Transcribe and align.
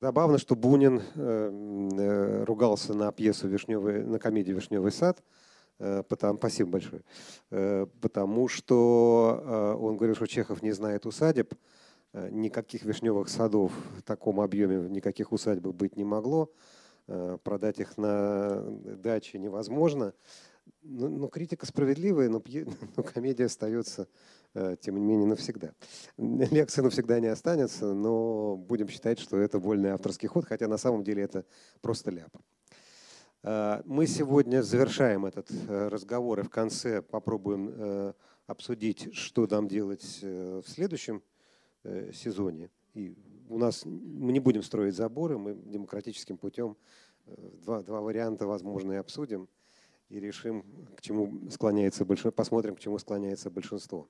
Забавно, 0.00 0.38
что 0.38 0.54
Бунин 0.54 1.02
э, 1.16 2.44
ругался 2.44 2.94
на 2.94 3.10
пьесу 3.10 3.48
Вишневый, 3.48 4.04
на 4.04 4.20
комедию 4.20 4.54
«Вишневый 4.54 4.92
сад», 4.92 5.24
потому, 6.08 6.38
спасибо 6.38 6.70
большое, 6.70 7.02
потому 8.00 8.48
что 8.48 9.76
он 9.80 9.96
говорил, 9.96 10.16
что 10.16 10.26
Чехов 10.26 10.60
не 10.60 10.72
знает 10.72 11.06
усадеб, 11.06 11.54
никаких 12.12 12.84
вишневых 12.84 13.28
садов 13.28 13.70
в 13.96 14.02
таком 14.02 14.40
объеме, 14.40 14.88
никаких 14.88 15.30
усадеб 15.30 15.68
быть 15.68 15.96
не 15.96 16.02
могло, 16.02 16.50
продать 17.44 17.78
их 17.78 17.96
на 17.96 18.60
даче 18.60 19.38
невозможно. 19.38 20.14
Ну, 20.82 21.08
ну, 21.08 21.28
критика 21.28 21.66
справедливая, 21.66 22.28
но, 22.28 22.42
но 22.96 23.02
комедия 23.02 23.46
остается, 23.46 24.02
э, 24.02 24.06
тем 24.54 24.96
не 24.96 25.04
менее, 25.04 25.26
навсегда. 25.26 25.72
Лекция 26.16 26.82
навсегда 26.82 27.20
не 27.20 27.28
останется, 27.28 27.92
но 27.92 28.56
будем 28.56 28.88
считать, 28.88 29.18
что 29.18 29.36
это 29.38 29.58
вольный 29.58 29.90
авторский 29.90 30.28
ход, 30.28 30.46
хотя 30.46 30.68
на 30.68 30.78
самом 30.78 31.04
деле 31.04 31.22
это 31.22 31.44
просто 31.80 32.10
ляп. 32.10 32.36
Э, 33.42 33.82
мы 33.84 34.06
сегодня 34.06 34.62
завершаем 34.62 35.26
этот 35.26 35.50
э, 35.50 35.88
разговор 35.88 36.40
и 36.40 36.42
в 36.42 36.50
конце 36.50 37.02
попробуем 37.02 38.14
обсудить, 38.46 39.14
что 39.14 39.46
нам 39.46 39.68
делать 39.68 40.20
в 40.22 40.64
следующем 40.66 41.22
сезоне. 42.14 42.70
И 42.94 43.14
у 43.48 43.58
нас 43.58 43.84
мы 43.84 44.32
не 44.32 44.40
будем 44.40 44.62
строить 44.62 44.94
заборы, 44.94 45.36
мы 45.36 45.54
демократическим 45.54 46.38
путем 46.38 46.76
два, 47.26 47.82
два 47.82 48.00
варианта 48.00 48.46
возможные 48.46 49.00
обсудим 49.00 49.48
и 50.08 50.20
решим, 50.20 50.64
к 50.96 51.02
чему 51.02 51.50
склоняется 51.50 52.04
большинство, 52.04 52.32
посмотрим, 52.32 52.76
к 52.76 52.80
чему 52.80 52.98
склоняется 52.98 53.50
большинство. 53.50 54.08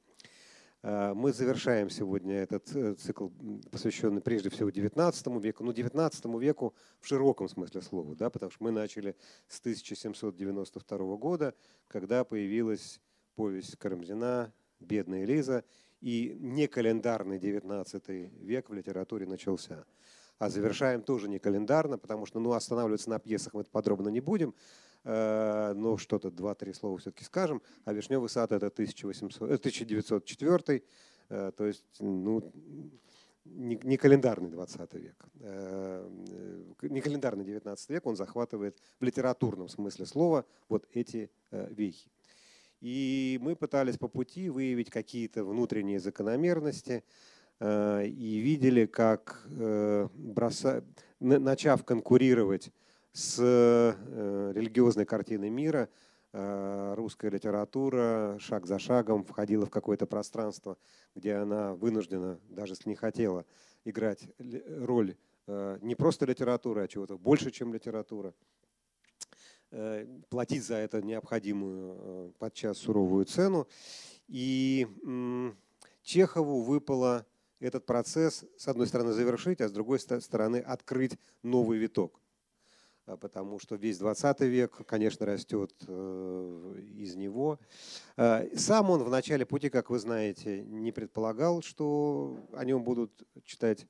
А, 0.82 1.12
мы 1.14 1.32
завершаем 1.32 1.90
сегодня 1.90 2.36
этот 2.36 2.74
э, 2.74 2.94
цикл, 2.94 3.28
посвященный 3.70 4.20
прежде 4.20 4.48
всего 4.48 4.70
XIX 4.70 5.40
веку. 5.40 5.64
Ну, 5.64 5.72
XIX 5.72 6.40
веку 6.40 6.74
в 7.00 7.06
широком 7.06 7.48
смысле 7.48 7.82
слова, 7.82 8.14
да, 8.14 8.30
потому 8.30 8.50
что 8.50 8.62
мы 8.62 8.70
начали 8.70 9.16
с 9.48 9.58
1792 9.58 11.16
года, 11.16 11.54
когда 11.88 12.24
появилась 12.24 13.00
повесть 13.34 13.76
Карамзина 13.76 14.52
«Бедная 14.78 15.24
Лиза», 15.24 15.64
и 16.00 16.36
не 16.38 16.68
календарный 16.68 17.38
XIX 17.38 18.30
век 18.44 18.70
в 18.70 18.72
литературе 18.72 19.26
начался. 19.26 19.84
А 20.38 20.48
завершаем 20.48 21.02
тоже 21.02 21.28
не 21.28 21.40
календарно, 21.40 21.98
потому 21.98 22.24
что 22.24 22.38
ну, 22.38 22.52
останавливаться 22.52 23.10
на 23.10 23.18
пьесах 23.18 23.52
мы 23.52 23.64
подробно 23.64 24.08
не 24.08 24.20
будем. 24.20 24.54
Э, 25.04 25.72
но 25.74 25.96
что-то 25.96 26.30
два-три 26.30 26.72
слова 26.74 26.98
все-таки 26.98 27.24
скажем. 27.24 27.62
А 27.84 27.92
«Вишневый 27.92 28.28
сад»— 28.28 28.52
это 28.52 28.66
1800, 28.66 29.50
1904, 29.50 30.76
э, 30.76 30.80
э, 31.28 31.52
то 31.56 31.66
есть 31.66 31.84
ну, 32.00 32.52
не, 33.44 33.96
календарный 33.96 34.50
20 34.50 34.94
век, 34.94 35.24
не 36.82 37.00
календарный 37.00 37.44
19 37.44 37.90
век, 37.90 38.06
он 38.06 38.16
захватывает 38.16 38.76
в 39.00 39.04
литературном 39.04 39.68
смысле 39.68 40.04
слова 40.04 40.44
вот 40.68 40.86
эти 40.92 41.30
вехи. 41.50 42.10
И 42.82 43.38
мы 43.40 43.56
пытались 43.56 43.96
по 43.96 44.08
пути 44.08 44.50
выявить 44.50 44.90
какие-то 44.90 45.44
внутренние 45.44 45.98
закономерности 45.98 47.02
и 47.60 48.40
видели, 48.44 48.84
как, 48.84 49.46
броса... 49.48 50.84
начав 51.20 51.84
конкурировать 51.84 52.70
с 53.12 53.38
э, 53.40 54.52
религиозной 54.54 55.04
картиной 55.06 55.50
мира 55.50 55.88
э, 56.32 56.94
русская 56.96 57.30
литература 57.30 58.36
шаг 58.38 58.66
за 58.66 58.78
шагом 58.78 59.24
входила 59.24 59.66
в 59.66 59.70
какое-то 59.70 60.06
пространство, 60.06 60.76
где 61.14 61.34
она 61.34 61.74
вынуждена, 61.74 62.38
даже 62.48 62.72
если 62.74 62.88
не 62.88 62.94
хотела, 62.94 63.44
играть 63.84 64.28
роль 64.38 65.16
э, 65.46 65.78
не 65.82 65.94
просто 65.94 66.26
литературы, 66.26 66.82
а 66.82 66.88
чего-то 66.88 67.18
больше, 67.18 67.50
чем 67.50 67.72
литература, 67.72 68.34
платить 70.30 70.64
за 70.64 70.76
это 70.76 71.02
необходимую, 71.02 72.32
подчас 72.38 72.78
суровую 72.78 73.26
цену. 73.26 73.68
И 74.26 74.86
Чехову 76.02 76.62
выпало 76.62 77.26
этот 77.60 77.84
процесс, 77.84 78.44
с 78.56 78.68
одной 78.68 78.86
стороны, 78.86 79.12
завершить, 79.12 79.60
а 79.60 79.68
с 79.68 79.72
другой 79.72 79.98
стороны, 80.00 80.56
открыть 80.56 81.18
новый 81.42 81.78
виток. 81.78 82.18
А, 83.08 83.16
потому 83.16 83.58
что 83.58 83.76
весь 83.76 83.98
20 83.98 84.40
век, 84.40 84.86
конечно, 84.86 85.24
растет 85.24 85.72
э, 85.86 86.74
из 86.96 87.16
него. 87.16 87.58
А, 88.16 88.44
сам 88.54 88.90
он 88.90 89.02
в 89.02 89.10
начале 89.10 89.46
пути, 89.46 89.70
как 89.70 89.88
вы 89.88 89.98
знаете, 89.98 90.62
не 90.64 90.92
предполагал, 90.92 91.62
что 91.62 92.38
о 92.52 92.64
нем 92.64 92.84
будут 92.84 93.22
читать 93.44 93.86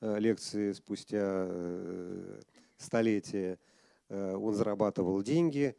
э, 0.00 0.18
лекции 0.18 0.72
спустя 0.72 1.46
э, 1.48 2.40
столетия. 2.78 3.58
Он 4.08 4.54
зарабатывал 4.54 5.22
деньги, 5.22 5.74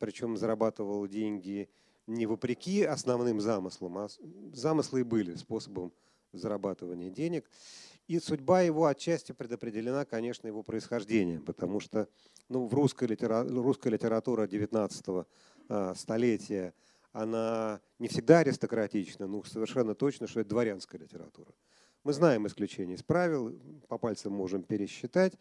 причем 0.00 0.36
зарабатывал 0.36 1.06
деньги 1.06 1.68
не 2.08 2.26
вопреки 2.26 2.82
основным 2.82 3.40
замыслам, 3.40 3.98
а 3.98 4.08
замыслы 4.52 5.00
и 5.00 5.04
были 5.04 5.36
способом 5.36 5.92
зарабатывания 6.32 7.10
денег. 7.10 7.48
И 8.06 8.18
судьба 8.18 8.60
его 8.60 8.84
отчасти 8.86 9.32
предопределена, 9.32 10.04
конечно, 10.04 10.46
его 10.46 10.62
происхождением, 10.62 11.42
потому 11.42 11.80
что 11.80 12.06
ну, 12.50 12.66
в 12.66 12.74
русской, 12.74 13.08
литера... 13.08 13.42
русская 13.44 13.90
литература 13.90 14.46
19 14.46 15.26
а, 15.68 15.94
столетия, 15.94 16.74
она 17.12 17.80
не 17.98 18.08
всегда 18.08 18.40
аристократична, 18.40 19.26
но 19.26 19.42
совершенно 19.44 19.94
точно, 19.94 20.26
что 20.26 20.40
это 20.40 20.50
дворянская 20.50 21.00
литература. 21.00 21.50
Мы 22.02 22.12
знаем 22.12 22.46
исключения 22.46 22.94
из 22.94 23.02
правил, 23.02 23.58
по 23.88 23.96
пальцам 23.96 24.34
можем 24.34 24.64
пересчитать. 24.64 25.32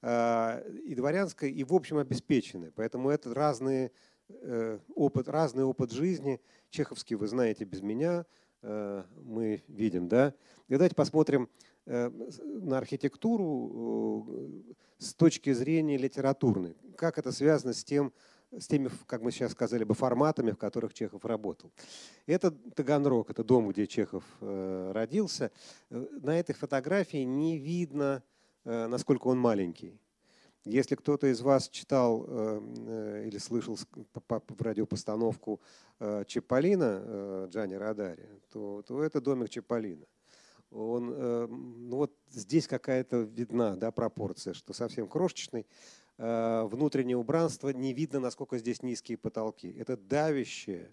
А, 0.00 0.60
и 0.84 0.94
дворянская, 0.94 1.50
и 1.50 1.64
в 1.64 1.74
общем 1.74 1.98
обеспеченная. 1.98 2.70
Поэтому 2.76 3.10
это 3.10 3.34
разные 3.34 3.90
э, 4.28 4.78
опыт, 4.94 5.28
разный 5.28 5.64
опыт 5.64 5.90
жизни. 5.90 6.40
Чеховский 6.70 7.16
вы 7.16 7.26
знаете 7.26 7.64
без 7.64 7.80
меня, 7.80 8.24
э, 8.62 9.02
мы 9.24 9.64
видим. 9.66 10.06
Да? 10.06 10.32
И 10.68 10.74
давайте 10.74 10.94
посмотрим 10.94 11.48
Э, 11.48 11.73
на 11.86 12.78
архитектуру 12.78 14.26
э, 14.26 14.72
с 14.98 15.14
точки 15.14 15.52
зрения 15.52 15.98
литературной. 15.98 16.76
Как 16.96 17.18
это 17.18 17.30
связано 17.30 17.74
с 17.74 17.84
тем, 17.84 18.12
с 18.50 18.66
теми, 18.66 18.90
как 19.06 19.20
мы 19.20 19.30
сейчас 19.30 19.52
сказали 19.52 19.84
бы, 19.84 19.94
форматами, 19.94 20.52
в 20.52 20.56
которых 20.56 20.94
Чехов 20.94 21.24
работал. 21.24 21.72
Это 22.26 22.50
Таганрог, 22.50 23.30
это 23.30 23.44
дом, 23.44 23.68
где 23.68 23.86
Чехов 23.86 24.24
э, 24.40 24.92
родился. 24.94 25.50
На 25.90 26.38
этой 26.38 26.54
фотографии 26.54 27.24
не 27.24 27.58
видно, 27.58 28.22
насколько 28.64 29.26
он 29.26 29.38
маленький. 29.38 29.98
Если 30.64 30.94
кто-то 30.94 31.26
из 31.26 31.42
вас 31.42 31.68
читал 31.68 32.24
или 32.24 33.36
слышал 33.36 33.76
в 33.76 34.62
радиопостановку 34.62 35.60
Чиполлино 36.26 37.46
Джани 37.50 37.74
Радари, 37.74 38.26
то, 38.50 38.82
то 38.86 39.02
это 39.02 39.20
домик 39.20 39.50
Чиполлино 39.50 40.06
он, 40.74 41.12
э, 41.14 41.46
ну 41.46 41.96
вот 41.96 42.12
здесь 42.30 42.66
какая-то 42.66 43.18
видна 43.18 43.76
да, 43.76 43.92
пропорция, 43.92 44.54
что 44.54 44.72
совсем 44.72 45.06
крошечный. 45.06 45.66
Э, 46.18 46.64
внутреннее 46.64 47.16
убранство 47.16 47.68
не 47.68 47.92
видно, 47.92 48.20
насколько 48.20 48.58
здесь 48.58 48.82
низкие 48.82 49.16
потолки. 49.16 49.72
Это 49.78 49.96
давящее, 49.96 50.92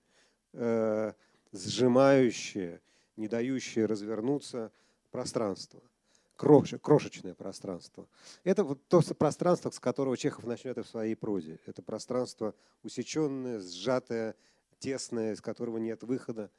э, 0.54 1.14
сжимающее, 1.52 2.82
не 3.18 3.28
дающее 3.28 3.86
развернуться 3.86 4.72
пространство. 5.10 5.82
Крош, 6.36 6.74
крошечное 6.82 7.36
пространство. 7.36 8.08
Это 8.44 8.64
вот 8.64 8.88
то 8.88 9.02
пространство, 9.14 9.70
с 9.70 9.80
которого 9.80 10.18
Чехов 10.18 10.46
начнет 10.46 10.78
в 10.78 10.86
своей 10.86 11.16
прозе. 11.16 11.60
Это 11.66 11.84
пространство 11.84 12.56
усеченное, 12.84 13.60
сжатое, 13.60 14.36
тесное, 14.80 15.34
из 15.34 15.42
которого 15.42 15.78
нет 15.78 16.04
выхода. 16.04 16.50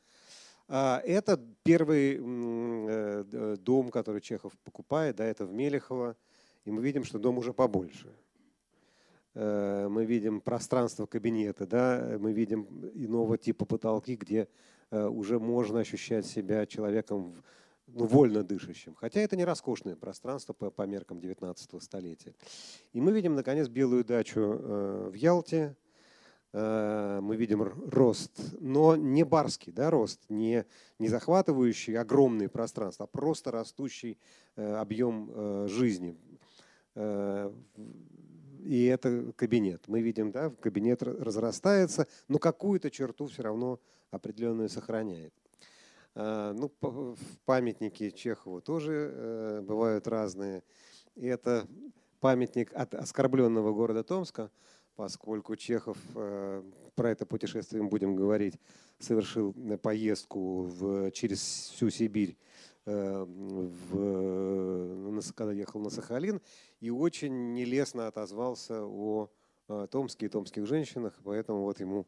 А, 0.75 1.03
это 1.05 1.39
первый 1.65 2.19
э, 2.19 3.57
дом, 3.61 3.91
который 3.91 4.23
Чехов 4.23 4.57
покупает, 4.65 5.17
да, 5.17 5.27
это 5.27 5.45
в 5.45 5.53
Мелехово. 5.53 6.17
И 6.65 6.71
мы 6.71 6.83
видим, 6.83 7.05
что 7.05 7.19
дом 7.19 7.37
уже 7.37 7.53
побольше. 7.53 8.11
Э, 9.35 9.89
мы 9.91 10.07
видим 10.07 10.41
пространство 10.41 11.05
кабинета, 11.05 11.67
да, 11.67 12.17
мы 12.19 12.33
видим 12.33 12.63
иного 12.95 13.37
типа 13.37 13.67
потолки, 13.67 14.17
где 14.17 14.49
э, 14.91 15.07
уже 15.07 15.39
можно 15.39 15.81
ощущать 15.81 16.25
себя 16.25 16.65
человеком 16.65 17.45
ну, 17.87 18.07
вольно 18.07 18.43
дышащим. 18.43 18.95
Хотя 18.95 19.21
это 19.21 19.37
не 19.37 19.45
роскошное 19.45 19.95
пространство 19.95 20.55
по, 20.55 20.71
по 20.71 20.87
меркам 20.87 21.21
19 21.21 21.83
столетия. 21.83 22.35
И 22.95 23.01
мы 23.03 23.13
видим, 23.13 23.35
наконец, 23.35 23.69
белую 23.69 24.07
дачу 24.07 24.41
в 24.41 25.13
Ялте, 25.13 25.77
мы 26.53 27.37
видим 27.37 27.63
рост, 27.63 28.39
но 28.61 28.95
не 28.95 29.25
барский 29.25 29.73
да, 29.73 29.91
рост, 29.91 30.21
не, 30.29 30.67
не 30.99 31.09
захватывающий 31.09 31.97
огромные 31.97 32.51
пространства, 32.51 33.05
а 33.05 33.07
просто 33.07 33.51
растущий 33.51 34.19
э, 34.57 34.75
объем 34.75 35.31
э, 35.33 35.67
жизни. 35.69 36.19
И 38.65 38.85
это 38.85 39.33
кабинет. 39.35 39.89
Мы 39.89 40.03
видим, 40.03 40.31
да, 40.31 40.51
кабинет 40.51 41.03
разрастается, 41.03 42.07
но 42.29 42.39
какую-то 42.39 42.91
черту 42.91 43.27
все 43.29 43.43
равно 43.43 43.81
определенную 44.11 44.69
сохраняет. 44.69 45.33
Ну, 46.15 46.71
в 46.83 47.17
памятнике 47.47 48.11
Чехову 48.11 48.61
тоже 48.61 49.63
бывают 49.67 50.07
разные 50.07 50.63
это 51.17 51.67
памятник 52.21 52.73
от 52.75 52.95
оскорбленного 52.95 53.73
города 53.73 54.03
Томска, 54.03 54.51
поскольку 54.97 55.57
Чехов, 55.57 55.97
э, 56.15 56.63
про 56.95 57.11
это 57.11 57.27
путешествие 57.27 57.83
мы 57.83 57.89
будем 57.89 58.15
говорить, 58.15 58.59
совершил 58.99 59.55
поездку 59.83 60.63
в, 60.63 61.11
через 61.13 61.41
всю 61.41 61.91
Сибирь, 61.91 62.37
э, 62.87 63.25
в, 63.27 65.23
когда 65.35 65.53
ехал 65.53 65.81
на 65.81 65.91
Сахалин, 65.91 66.41
и 66.81 66.91
очень 66.91 67.55
нелестно 67.55 68.07
отозвался 68.07 68.85
о 68.85 69.31
Томске 69.91 70.27
и 70.27 70.29
томских 70.29 70.67
женщинах, 70.67 71.19
поэтому 71.25 71.63
вот 71.63 71.81
ему 71.81 72.07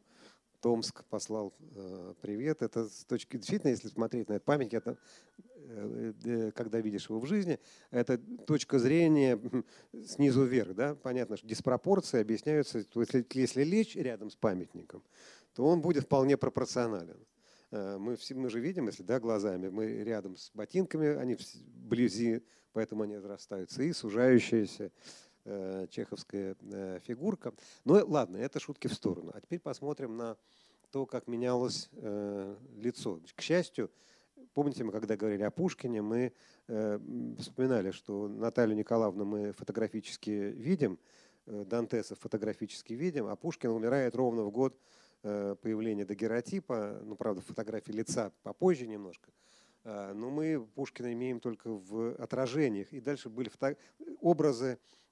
Томск 0.65 1.03
послал 1.11 1.53
э, 1.75 2.15
привет. 2.21 2.63
Это 2.63 2.89
с 2.89 3.05
точки 3.05 3.37
действительно, 3.37 3.69
если 3.69 3.87
смотреть 3.87 4.29
на 4.29 4.33
этот 4.33 4.45
памятник, 4.45 4.73
это 4.79 4.97
э, 5.57 6.13
э, 6.23 6.51
когда 6.55 6.79
видишь 6.79 7.07
его 7.07 7.19
в 7.19 7.27
жизни, 7.27 7.59
это 7.91 8.17
точка 8.17 8.79
зрения 8.79 9.39
снизу 10.07 10.43
вверх, 10.43 10.73
да, 10.73 10.95
понятно, 10.95 11.37
что 11.37 11.45
диспропорции 11.45 12.19
объясняются, 12.19 12.83
если, 12.95 13.23
если 13.33 13.63
лечь 13.63 13.95
рядом 13.95 14.31
с 14.31 14.35
памятником, 14.35 15.03
то 15.53 15.67
он 15.67 15.81
будет 15.81 16.05
вполне 16.05 16.35
пропорционален. 16.35 17.19
Мы, 17.69 18.15
все, 18.15 18.33
мы 18.33 18.49
же 18.49 18.59
видим, 18.59 18.87
если 18.87 19.03
да, 19.03 19.19
глазами, 19.19 19.69
мы 19.69 20.03
рядом 20.03 20.35
с 20.35 20.49
ботинками, 20.51 21.09
они 21.09 21.37
вблизи, 21.63 22.41
поэтому 22.73 23.03
они 23.03 23.17
разрастаются, 23.17 23.83
и 23.83 23.93
сужающиеся 23.93 24.85
Э, 24.85 24.89
чеховская 25.91 26.55
э, 26.59 26.99
фигурка. 27.03 27.53
Но 27.83 27.99
ну, 27.99 28.07
ладно, 28.07 28.37
это 28.37 28.59
шутки 28.59 28.87
в 28.87 28.93
сторону. 28.93 29.31
А 29.33 29.41
теперь 29.41 29.59
посмотрим 29.59 30.17
на 30.17 30.37
то, 30.91 31.05
как 31.05 31.27
менялось 31.27 31.89
э, 31.93 32.55
лицо. 32.77 33.19
К 33.35 33.41
счастью, 33.41 33.91
помните, 34.53 34.83
мы 34.83 34.91
когда 34.91 35.15
говорили 35.15 35.43
о 35.43 35.51
Пушкине, 35.51 36.01
мы 36.01 36.33
вспоминали, 37.37 37.91
что 37.91 38.27
Наталью 38.27 38.75
Николаевну 38.75 39.23
мы 39.23 39.51
фотографически 39.51 40.31
видим, 40.31 40.97
Дантеса 41.45 42.15
фотографически 42.15 42.93
видим, 42.93 43.27
а 43.27 43.35
Пушкин 43.35 43.69
умирает 43.69 44.15
ровно 44.15 44.41
в 44.45 44.49
год 44.49 44.75
появления 45.21 46.05
дагеротипа, 46.05 47.01
ну, 47.03 47.15
правда, 47.15 47.41
фотографии 47.41 47.91
лица 47.91 48.31
попозже 48.41 48.87
немножко, 48.87 49.29
но 49.83 50.31
мы 50.31 50.67
Пушкина 50.73 51.13
имеем 51.13 51.39
только 51.39 51.69
в 51.69 52.15
отражениях. 52.15 52.91
И 52.91 52.99
дальше 52.99 53.29
были 53.29 53.51
образы 54.21 54.79
Э, 54.79 55.04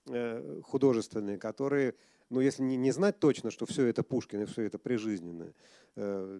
художественные, 0.63 1.37
которые, 1.37 1.95
ну, 2.29 2.41
если 2.41 2.61
не, 2.61 2.75
не 2.75 2.91
знать 2.91 3.19
точно, 3.19 3.51
что 3.51 3.65
все 3.65 3.85
это 3.85 4.03
Пушкин 4.03 4.41
и 4.41 4.45
все 4.45 4.63
это 4.63 4.77
прижизненное, 4.77 5.53
э, 5.95 6.39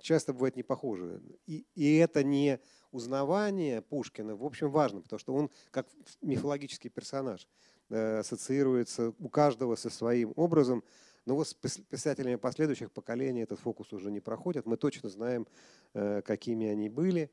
часто 0.00 0.32
бывает 0.32 0.56
не 0.56 0.62
похоже. 0.62 1.20
И, 1.46 1.66
и 1.74 1.96
это 1.96 2.22
не 2.22 2.60
узнавание 2.92 3.82
Пушкина, 3.82 4.36
в 4.36 4.44
общем, 4.44 4.70
важно, 4.70 5.00
потому 5.00 5.18
что 5.18 5.34
он 5.34 5.50
как 5.72 5.88
мифологический 6.22 6.88
персонаж 6.88 7.48
э, 7.90 8.18
ассоциируется 8.18 9.12
у 9.18 9.28
каждого 9.28 9.74
со 9.74 9.90
своим 9.90 10.32
образом. 10.36 10.84
Но 11.26 11.34
вот 11.34 11.48
с 11.48 11.54
писателями 11.54 12.36
последующих 12.36 12.92
поколений 12.92 13.42
этот 13.42 13.58
фокус 13.58 13.92
уже 13.92 14.10
не 14.10 14.20
проходит. 14.20 14.66
Мы 14.66 14.76
точно 14.76 15.08
знаем, 15.08 15.46
какими 15.94 16.66
они 16.66 16.90
были. 16.90 17.30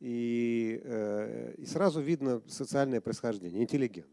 И, 0.00 0.82
и 1.56 1.64
сразу 1.64 2.00
видно 2.00 2.42
социальное 2.48 3.00
происхождение, 3.00 3.62
интеллигент. 3.62 4.08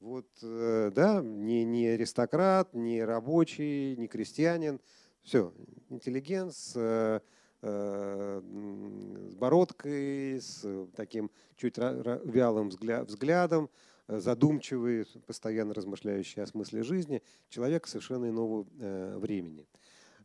Вот, 0.00 0.28
э, 0.42 0.92
да, 0.94 1.20
не, 1.22 1.64
не 1.64 1.88
аристократ, 1.88 2.72
не 2.72 3.02
рабочий, 3.02 3.96
не 3.96 4.06
крестьянин. 4.06 4.80
Все, 5.22 5.52
интеллигент 5.88 6.54
с, 6.54 6.74
э, 6.76 7.20
э, 7.62 8.40
с 9.30 9.34
бородкой, 9.34 10.40
с 10.40 10.64
таким 10.94 11.30
чуть 11.56 11.78
вялым 11.78 12.68
взглядом, 12.68 13.68
задумчивый, 14.06 15.04
постоянно 15.26 15.74
размышляющий 15.74 16.42
о 16.42 16.46
смысле 16.46 16.84
жизни, 16.84 17.20
человек 17.48 17.88
совершенно 17.88 18.30
иного 18.30 18.66
времени. 19.18 19.66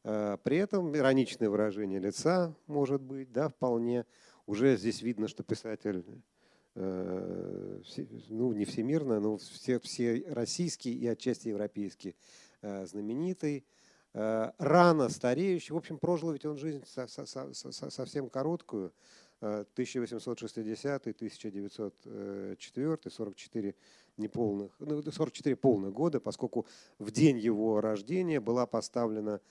При 0.03 0.57
этом 0.57 0.95
ироничное 0.95 1.49
выражение 1.49 1.99
лица 1.99 2.55
может 2.67 3.01
быть, 3.01 3.31
да, 3.31 3.49
вполне. 3.49 4.05
Уже 4.45 4.77
здесь 4.77 5.01
видно, 5.01 5.27
что 5.27 5.43
писатель 5.43 6.05
Э, 6.05 6.32
ну, 6.75 8.53
не 8.53 8.65
всемирно, 8.65 9.19
но 9.19 9.37
все, 9.37 9.79
все 9.79 10.23
российские 10.27 10.95
и 10.95 11.07
отчасти 11.07 11.49
европейские 11.49 12.15
э, 12.61 12.85
знаменитый, 12.85 13.65
э, 14.13 14.51
рано 14.57 15.09
стареющий. 15.09 15.73
В 15.73 15.77
общем, 15.77 15.99
прожил 15.99 16.31
ведь 16.31 16.45
он 16.45 16.57
жизнь 16.57 16.83
совсем 16.85 18.29
короткую. 18.29 18.93
1860 19.39 21.07
1904 21.07 22.97
44 23.09 23.75
неполных, 24.15 24.71
ну, 24.79 25.01
44 25.01 25.55
полных 25.57 25.91
года, 25.91 26.21
поскольку 26.21 26.65
в 26.97 27.11
день 27.11 27.39
его 27.39 27.81
рождения 27.81 28.39
была 28.39 28.65
поставлена 28.65 29.41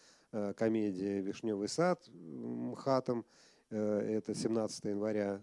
комедия 0.56 1.20
«Вишневый 1.20 1.68
сад» 1.68 2.08
МХАТом, 2.08 3.26
это 3.68 4.34
17 4.34 4.84
января 4.84 5.42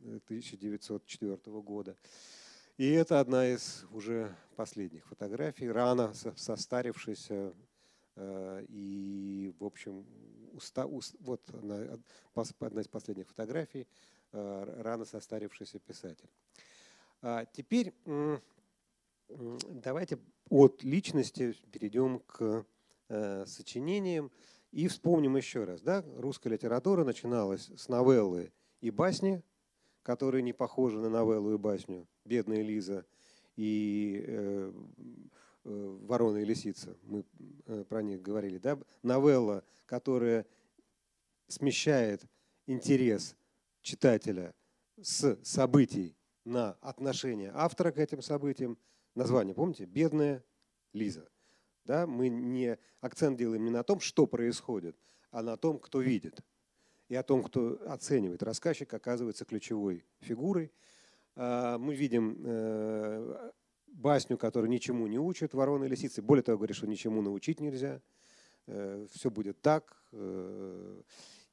1904 0.00 1.36
года. 1.60 1.96
И 2.76 2.90
это 2.90 3.20
одна 3.20 3.48
из 3.48 3.84
уже 3.92 4.34
последних 4.56 5.06
фотографий, 5.06 5.68
рано 5.70 6.12
состарившаяся 6.14 7.52
э, 8.14 8.64
и, 8.68 9.52
в 9.58 9.64
общем, 9.64 10.06
уста, 10.52 10.86
уст, 10.86 11.16
вот 11.20 11.42
одна, 11.50 11.98
из 12.80 12.88
последних 12.88 13.28
фотографий, 13.28 13.88
э, 14.32 14.82
рано 14.82 15.04
состарившийся 15.04 15.78
писатель. 15.80 16.30
А 17.20 17.44
теперь 17.46 17.92
давайте 19.28 20.18
от 20.48 20.82
личности 20.82 21.54
перейдем 21.72 22.20
к 22.20 22.64
э, 23.08 23.44
сочинениям 23.46 24.30
и 24.70 24.88
вспомним 24.88 25.36
еще 25.36 25.64
раз. 25.64 25.80
Да? 25.80 26.04
Русская 26.16 26.50
литература 26.50 27.04
начиналась 27.04 27.70
с 27.76 27.88
новеллы 27.88 28.52
и 28.80 28.90
басни, 28.90 29.42
которые 30.08 30.40
не 30.40 30.54
похожи 30.54 30.98
на 30.98 31.10
новеллу 31.10 31.52
и 31.52 31.58
басню 31.58 32.08
«Бедная 32.24 32.62
Лиза» 32.62 33.04
и 33.56 34.24
э, 34.26 34.72
э, 35.64 35.98
«Ворона 36.00 36.38
и 36.38 36.46
лисица». 36.46 36.96
Мы 37.02 37.26
э, 37.66 37.84
про 37.86 38.02
них 38.02 38.22
говорили. 38.22 38.56
Да? 38.56 38.78
Новелла, 39.02 39.62
которая 39.84 40.46
смещает 41.46 42.24
интерес 42.66 43.36
читателя 43.82 44.54
с 44.98 45.38
событий 45.44 46.16
на 46.42 46.72
отношение 46.80 47.50
автора 47.52 47.92
к 47.92 47.98
этим 47.98 48.22
событиям. 48.22 48.78
Название, 49.14 49.54
помните? 49.54 49.84
«Бедная 49.84 50.42
Лиза». 50.94 51.28
Да? 51.84 52.06
Мы 52.06 52.30
не 52.30 52.78
акцент 53.02 53.36
делаем 53.36 53.62
не 53.62 53.70
на 53.70 53.82
том, 53.82 54.00
что 54.00 54.26
происходит, 54.26 54.96
а 55.30 55.42
на 55.42 55.58
том, 55.58 55.78
кто 55.78 56.00
видит 56.00 56.40
и 57.08 57.14
о 57.14 57.22
том, 57.22 57.42
кто 57.42 57.78
оценивает. 57.86 58.42
Рассказчик 58.42 58.92
оказывается 58.92 59.44
ключевой 59.44 60.04
фигурой. 60.20 60.70
А, 61.36 61.78
мы 61.78 61.94
видим 61.94 62.36
э, 62.44 63.50
басню, 63.86 64.36
которая 64.36 64.70
ничему 64.70 65.06
не 65.06 65.18
учит, 65.18 65.54
ворона 65.54 65.84
и 65.84 65.88
лисицы. 65.88 66.20
Более 66.20 66.42
того, 66.42 66.58
говорит, 66.58 66.76
что 66.76 66.86
ничему 66.86 67.22
научить 67.22 67.60
нельзя. 67.60 68.00
Э, 68.66 69.06
Все 69.12 69.30
будет 69.30 69.60
так. 69.62 69.96
Э, 70.12 71.02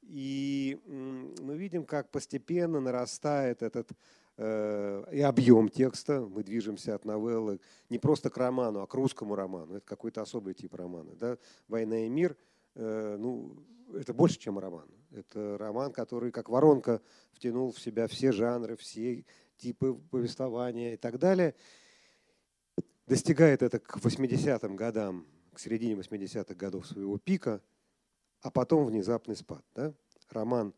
и 0.02 0.78
мы 0.86 1.56
видим, 1.56 1.84
как 1.84 2.10
постепенно 2.10 2.80
нарастает 2.80 3.62
этот 3.62 3.90
и 4.38 5.22
объем 5.26 5.70
текста. 5.70 6.20
Мы 6.20 6.44
движемся 6.44 6.94
от 6.94 7.06
новеллы 7.06 7.58
не 7.88 7.98
просто 7.98 8.28
к 8.28 8.36
роману, 8.36 8.82
а 8.82 8.86
к 8.86 8.92
русскому 8.92 9.34
роману. 9.34 9.76
Это 9.76 9.86
какой-то 9.86 10.20
особый 10.20 10.52
тип 10.52 10.74
романа. 10.74 11.16
Да? 11.16 11.38
«Война 11.68 12.04
и 12.04 12.08
мир» 12.10 12.36
ну, 12.74 13.56
это 13.94 14.12
больше, 14.12 14.38
чем 14.38 14.58
роман. 14.58 14.86
Это 15.16 15.56
роман, 15.58 15.92
который 15.92 16.30
как 16.30 16.48
воронка 16.48 17.00
втянул 17.32 17.72
в 17.72 17.80
себя 17.80 18.06
все 18.06 18.32
жанры, 18.32 18.76
все 18.76 19.24
типы 19.56 19.94
повествования 20.10 20.94
и 20.94 20.96
так 20.96 21.18
далее. 21.18 21.54
Достигает 23.06 23.62
это 23.62 23.78
к 23.78 23.96
80-м 23.96 24.76
годам, 24.76 25.26
к 25.54 25.58
середине 25.58 25.94
80-х 25.94 26.54
годов 26.54 26.86
своего 26.86 27.18
пика, 27.18 27.62
а 28.42 28.50
потом 28.50 28.84
внезапный 28.84 29.36
спад. 29.36 29.64
Да? 29.74 29.94
Роман, 30.30 30.74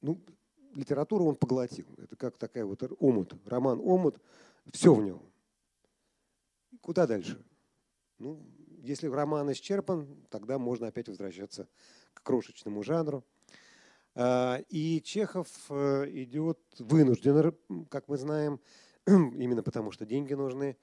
ну, 0.00 0.20
литературу 0.74 1.24
он 1.24 1.36
поглотил. 1.36 1.86
Это 1.96 2.16
как 2.16 2.36
такая 2.36 2.64
вот 2.64 2.82
омут. 2.98 3.34
Роман 3.46 3.80
омут, 3.80 4.20
все 4.72 4.94
в 4.94 5.02
нем. 5.02 5.22
Куда 6.82 7.06
дальше? 7.06 7.42
Ну, 8.18 8.44
если 8.82 9.06
роман 9.06 9.50
исчерпан, 9.52 10.06
тогда 10.28 10.58
можно 10.58 10.88
опять 10.88 11.08
возвращаться 11.08 11.68
к 12.14 12.22
крошечному 12.22 12.82
жанру. 12.82 13.24
А, 14.20 14.60
и 14.68 15.00
Чехов 15.00 15.46
э, 15.70 16.06
идет 16.10 16.58
вынужден, 16.80 17.54
как 17.88 18.08
мы 18.08 18.16
знаем, 18.16 18.58
именно 19.06 19.62
потому 19.62 19.92
что 19.92 20.04
деньги 20.04 20.34
нужны, 20.34 20.76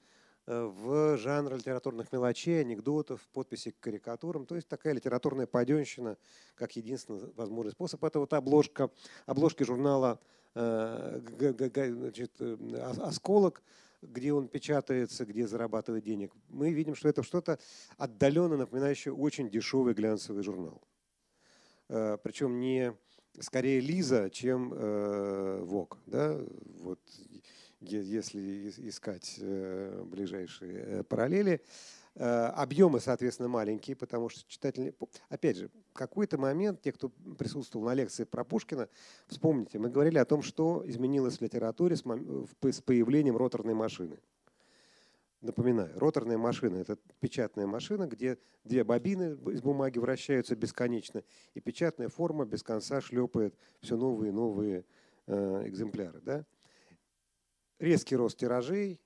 э, 0.46 0.64
в 0.64 1.18
жанр 1.18 1.54
литературных 1.54 2.10
мелочей, 2.12 2.62
анекдотов, 2.62 3.20
подписей 3.34 3.72
к 3.72 3.80
карикатурам. 3.80 4.46
То 4.46 4.54
есть 4.54 4.68
такая 4.68 4.94
литературная 4.94 5.46
паденщина, 5.46 6.16
как 6.54 6.76
единственный 6.76 7.30
возможный 7.36 7.72
способ. 7.72 8.02
Это 8.04 8.20
вот 8.20 8.32
обложка, 8.32 8.90
обложки 9.26 9.64
журнала 9.64 10.18
э, 10.54 11.20
значит, 11.38 12.40
«Осколок», 13.02 13.62
где 14.00 14.32
он 14.32 14.48
печатается, 14.48 15.26
где 15.26 15.46
зарабатывает 15.46 16.04
денег, 16.04 16.32
мы 16.48 16.72
видим, 16.72 16.94
что 16.94 17.10
это 17.10 17.22
что-то 17.22 17.58
отдаленно 17.98 18.56
напоминающее 18.56 19.12
очень 19.12 19.50
дешевый 19.50 19.92
глянцевый 19.92 20.42
журнал. 20.42 20.80
Э, 21.90 22.16
Причем 22.22 22.60
не 22.60 22.96
скорее 23.40 23.80
Лиза, 23.80 24.30
чем 24.30 24.72
э, 24.74 25.60
ВОК. 25.62 25.98
Да? 26.06 26.38
Вот, 26.80 27.00
если 27.80 28.70
искать 28.88 29.36
э, 29.40 30.02
ближайшие 30.04 31.04
параллели. 31.04 31.60
Объемы, 32.18 32.98
соответственно, 32.98 33.50
маленькие, 33.50 33.94
потому 33.94 34.30
что 34.30 34.42
читатели... 34.48 34.94
Опять 35.28 35.58
же, 35.58 35.68
в 35.90 35.92
какой-то 35.92 36.38
момент, 36.38 36.80
те, 36.80 36.90
кто 36.90 37.10
присутствовал 37.38 37.84
на 37.84 37.92
лекции 37.92 38.24
про 38.24 38.42
Пушкина, 38.42 38.88
вспомните, 39.26 39.78
мы 39.78 39.90
говорили 39.90 40.16
о 40.16 40.24
том, 40.24 40.40
что 40.40 40.82
изменилось 40.86 41.36
в 41.36 41.42
литературе 41.42 41.94
с 41.94 42.00
появлением 42.80 43.36
роторной 43.36 43.74
машины. 43.74 44.18
Напоминаю, 45.46 45.96
роторная 45.96 46.38
машина– 46.38 46.76
это 46.78 46.98
печатная 47.20 47.68
машина, 47.68 48.08
где 48.08 48.36
две 48.64 48.82
бобины 48.82 49.38
из 49.52 49.62
бумаги 49.62 50.00
вращаются 50.00 50.56
бесконечно, 50.56 51.22
и 51.54 51.60
печатная 51.60 52.08
форма 52.08 52.44
без 52.44 52.64
конца 52.64 53.00
шлепает 53.00 53.54
все 53.80 53.96
новые 53.96 54.30
и 54.30 54.32
новые 54.32 54.84
э, 55.28 55.68
экземпляры. 55.68 56.20
Да? 56.20 56.44
Резкий 57.78 58.16
рост 58.16 58.36
тиражей, 58.38 59.00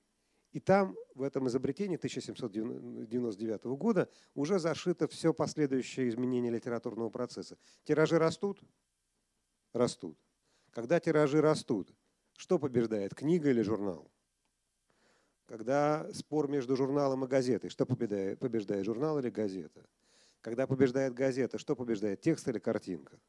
и 0.51 0.59
там, 0.59 0.95
в 1.13 1.21
этом 1.21 1.47
изобретении 1.47 1.97
1799 1.97 3.63
года, 3.77 4.09
уже 4.33 4.57
зашито 4.57 5.07
все 5.07 5.35
последующее 5.35 6.09
изменение 6.09 6.51
литературного 6.51 7.11
процесса. 7.11 7.55
Тиражи 7.83 8.17
растут? 8.17 8.59
Растут. 9.73 10.17
Когда 10.71 10.99
тиражи 10.99 11.39
растут, 11.39 11.93
что 12.35 12.57
побеждает, 12.57 13.13
книга 13.13 13.51
или 13.51 13.61
журнал? 13.61 14.11
Когда 15.51 16.07
спор 16.13 16.47
между 16.47 16.77
журналом 16.77 17.25
и 17.25 17.27
газетой, 17.27 17.69
что 17.69 17.85
побеждает, 17.85 18.39
побеждает 18.39 18.85
журнал 18.85 19.19
или 19.19 19.29
газета? 19.29 19.85
Когда 20.39 20.65
побеждает 20.65 21.13
газета, 21.13 21.57
что 21.57 21.75
побеждает, 21.75 22.21
текст 22.21 22.47
или 22.47 22.57
картинка? 22.57 23.19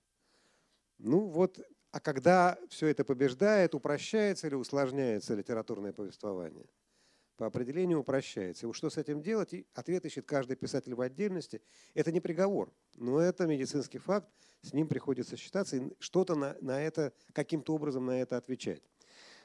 Ну 0.98 1.26
вот, 1.26 1.58
а 1.90 1.98
когда 1.98 2.56
все 2.68 2.86
это 2.86 3.04
побеждает, 3.04 3.74
упрощается 3.74 4.46
или 4.46 4.54
усложняется 4.54 5.34
литературное 5.34 5.92
повествование? 5.92 6.66
По 7.36 7.46
определению 7.46 7.98
упрощается. 7.98 8.68
И 8.68 8.72
что 8.72 8.88
с 8.88 8.98
этим 8.98 9.20
делать? 9.20 9.52
Ответ 9.74 10.04
ищет 10.04 10.24
каждый 10.24 10.54
писатель 10.54 10.94
в 10.94 11.00
отдельности. 11.00 11.60
Это 11.92 12.12
не 12.12 12.20
приговор, 12.20 12.72
но 12.94 13.18
это 13.18 13.48
медицинский 13.48 13.98
факт, 13.98 14.28
с 14.60 14.72
ним 14.72 14.86
приходится 14.86 15.36
считаться 15.36 15.76
и 15.76 15.92
что-то 15.98 16.36
на, 16.36 16.56
на 16.60 16.80
это, 16.80 17.12
каким-то 17.32 17.74
образом 17.74 18.06
на 18.06 18.20
это 18.20 18.36
отвечать. 18.36 18.84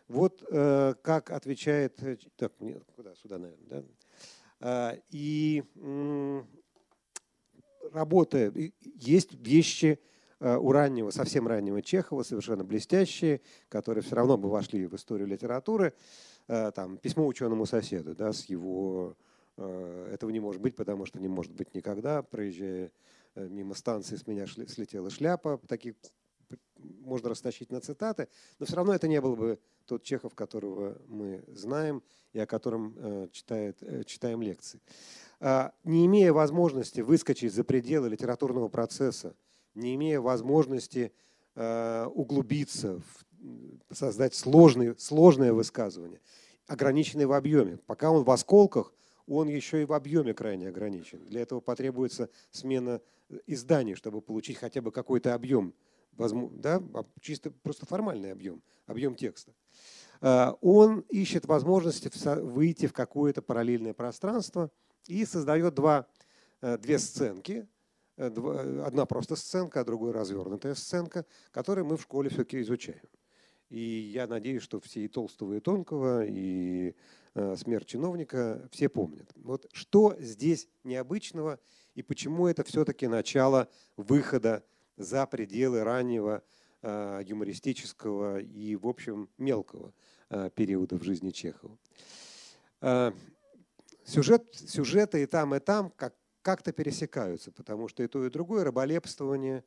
Вот 0.07 0.43
э, 0.49 0.93
как 1.01 1.31
отвечает... 1.31 2.01
Э, 2.01 2.17
так, 2.37 2.53
нет, 2.59 2.83
куда? 2.95 3.13
Сюда, 3.15 3.37
наверное. 3.37 3.83
Да? 4.59 4.93
Э, 4.93 4.99
и 5.09 5.63
э, 5.75 6.43
работая... 7.91 8.53
Есть 8.81 9.33
вещи 9.33 9.99
э, 10.39 10.55
у 10.55 10.71
раннего, 10.71 11.09
совсем 11.09 11.47
раннего 11.47 11.81
Чехова, 11.81 12.23
совершенно 12.23 12.63
блестящие, 12.63 13.41
которые 13.67 14.01
все 14.01 14.15
равно 14.15 14.37
бы 14.37 14.49
вошли 14.49 14.87
в 14.87 14.95
историю 14.95 15.27
литературы. 15.27 15.93
Э, 16.47 16.71
там, 16.71 16.97
письмо 16.97 17.27
ученому 17.27 17.65
соседу, 17.65 18.15
да, 18.15 18.31
с 18.31 18.45
его... 18.45 19.17
Э, 19.57 20.11
этого 20.13 20.29
не 20.29 20.39
может 20.39 20.61
быть, 20.61 20.75
потому 20.75 21.05
что 21.05 21.19
не 21.19 21.27
может 21.27 21.51
быть 21.51 21.75
никогда. 21.75 22.23
Проезжая 22.23 22.91
э, 23.35 23.47
мимо 23.49 23.73
станции, 23.73 24.15
с 24.15 24.25
меня 24.25 24.47
слетела 24.47 25.09
шляпа. 25.09 25.59
Таких 25.67 25.95
можно 26.77 27.29
растащить 27.29 27.71
на 27.71 27.81
цитаты, 27.81 28.27
но 28.59 28.65
все 28.65 28.75
равно 28.75 28.93
это 28.93 29.07
не 29.07 29.21
был 29.21 29.35
бы 29.35 29.59
тот 29.85 30.03
Чехов, 30.03 30.35
которого 30.35 31.01
мы 31.07 31.43
знаем 31.47 32.03
и 32.33 32.39
о 32.39 32.45
котором 32.45 32.93
э, 32.97 33.27
читает, 33.31 33.77
э, 33.81 34.03
читаем 34.03 34.41
лекции. 34.41 34.81
А, 35.39 35.73
не 35.83 36.05
имея 36.05 36.33
возможности 36.33 37.01
выскочить 37.01 37.53
за 37.53 37.63
пределы 37.63 38.09
литературного 38.09 38.67
процесса, 38.67 39.35
не 39.73 39.95
имея 39.95 40.19
возможности 40.19 41.13
э, 41.55 42.05
углубиться, 42.13 43.01
создать 43.91 44.33
сложные, 44.35 44.95
сложное 44.97 45.53
высказывание, 45.53 46.19
ограниченное 46.67 47.27
в 47.27 47.33
объеме. 47.33 47.77
Пока 47.85 48.11
он 48.11 48.23
в 48.23 48.31
осколках, 48.31 48.93
он 49.27 49.47
еще 49.47 49.81
и 49.81 49.85
в 49.85 49.93
объеме 49.93 50.33
крайне 50.33 50.69
ограничен. 50.69 51.23
Для 51.25 51.41
этого 51.41 51.59
потребуется 51.59 52.29
смена 52.51 53.01
изданий, 53.45 53.95
чтобы 53.95 54.21
получить 54.21 54.57
хотя 54.57 54.81
бы 54.81 54.91
какой-то 54.91 55.33
объем 55.33 55.73
да, 56.17 56.81
а 56.93 57.05
чисто 57.21 57.51
просто 57.51 57.85
формальный 57.85 58.31
объем, 58.31 58.61
объем 58.85 59.15
текста. 59.15 59.53
А, 60.21 60.57
он 60.61 61.01
ищет 61.09 61.45
возможности 61.45 62.09
выйти 62.41 62.87
в 62.87 62.93
какое-то 62.93 63.41
параллельное 63.41 63.93
пространство 63.93 64.71
и 65.07 65.25
создает 65.25 65.73
два, 65.73 66.07
э, 66.61 66.77
две 66.77 66.99
сценки. 66.99 67.67
Э, 68.17 68.83
одна 68.85 69.05
просто 69.05 69.35
сценка, 69.35 69.81
а 69.81 69.85
другая 69.85 70.13
развернутая 70.13 70.75
сценка, 70.75 71.25
которые 71.51 71.85
мы 71.85 71.97
в 71.97 72.01
школе 72.01 72.29
все-таки 72.29 72.61
изучаем. 72.61 73.07
И 73.69 73.79
я 73.79 74.27
надеюсь, 74.27 74.63
что 74.63 74.79
все 74.79 75.01
и 75.01 75.07
Толстого, 75.07 75.53
и 75.53 75.59
Тонкого, 75.59 76.25
и 76.25 76.95
э, 77.35 77.55
смерть 77.57 77.87
чиновника 77.87 78.67
все 78.71 78.89
помнят. 78.89 79.29
Вот 79.35 79.67
что 79.73 80.15
здесь 80.19 80.67
необычного 80.83 81.59
и 81.93 82.01
почему 82.01 82.47
это 82.47 82.63
все-таки 82.63 83.07
начало 83.07 83.69
выхода 83.97 84.63
за 84.97 85.25
пределы 85.27 85.83
раннего 85.83 86.43
э, 86.81 87.21
юмористического 87.23 88.39
и, 88.39 88.75
в 88.75 88.87
общем, 88.87 89.29
мелкого 89.37 89.93
э, 90.29 90.49
периода 90.53 90.97
в 90.97 91.03
жизни 91.03 91.29
Чехова. 91.29 91.77
Э, 92.81 93.11
сюжет, 94.03 94.43
сюжеты 94.53 95.21
и 95.21 95.25
там, 95.25 95.55
и 95.55 95.59
там 95.59 95.91
как, 95.91 96.15
как-то 96.41 96.71
пересекаются, 96.73 97.51
потому 97.51 97.87
что 97.87 98.03
и 98.03 98.07
то, 98.07 98.25
и 98.25 98.29
другое 98.29 98.63
раболепствование. 98.63 99.63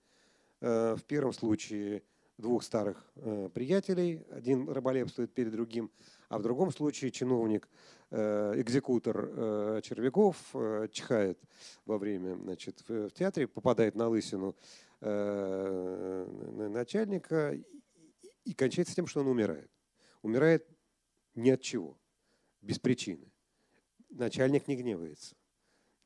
В 0.61 1.01
первом 1.07 1.33
случае 1.33 2.03
двух 2.37 2.65
старых 2.65 3.11
приятелей, 3.55 4.23
один 4.31 4.69
раболепствует 4.69 5.33
перед 5.33 5.53
другим, 5.53 5.91
а 6.29 6.37
в 6.37 6.43
другом 6.43 6.71
случае 6.71 7.11
чиновник, 7.11 7.67
экзекутор 8.11 9.81
Червяков 9.81 10.37
чихает 10.93 11.41
во 11.87 11.97
время 11.97 12.35
значит, 12.35 12.85
в 12.87 13.11
театре, 13.13 13.49
попадает 13.49 13.95
на 13.95 14.09
лысину 14.09 14.55
Э, 15.02 16.26
начальника 16.69 17.59
и 18.45 18.52
кончается 18.52 18.95
тем, 18.95 19.07
что 19.07 19.21
он 19.21 19.28
умирает. 19.28 19.71
Умирает 20.21 20.69
ни 21.35 21.49
от 21.49 21.62
чего, 21.62 21.99
без 22.61 22.78
причины. 22.78 23.33
Начальник 24.11 24.69
не 24.69 24.76
гневается. 24.76 25.37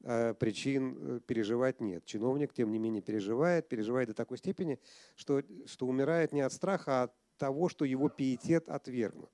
А 0.04 0.34
причин 0.34 0.96
э, 0.96 1.20
переживать 1.26 1.80
нет. 1.80 2.04
Чиновник, 2.04 2.52
тем 2.52 2.70
не 2.70 2.78
менее, 2.78 3.02
переживает, 3.02 3.68
переживает 3.68 4.08
до 4.08 4.14
такой 4.14 4.38
степени, 4.38 4.78
что, 5.16 5.42
что 5.66 5.86
умирает 5.86 6.32
не 6.32 6.42
от 6.42 6.52
страха, 6.52 7.00
а 7.00 7.02
от 7.04 7.14
того, 7.36 7.68
что 7.68 7.84
его 7.84 8.08
пиетет 8.08 8.68
отвергнут. 8.68 9.30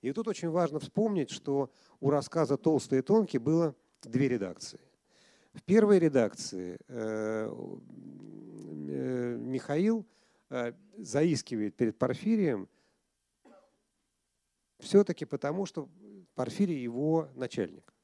И 0.00 0.12
тут 0.12 0.26
очень 0.26 0.48
важно 0.48 0.80
вспомнить, 0.80 1.30
что 1.30 1.70
у 2.00 2.10
рассказа 2.10 2.56
«Толстый 2.56 3.00
и 3.00 3.02
тонкий» 3.02 3.38
было 3.38 3.76
две 4.02 4.28
редакции. 4.28 4.80
В 5.52 5.62
первой 5.62 6.00
редакции 6.00 6.76
Э, 6.88 7.48
Михаил 8.86 10.06
э, 10.50 10.72
заискивает 10.96 11.76
перед 11.76 11.98
Порфирием 11.98 12.68
все-таки 14.78 15.24
потому, 15.24 15.66
что 15.66 15.88
Порфирий 16.34 16.80
его 16.80 17.30
начальник. 17.34 17.94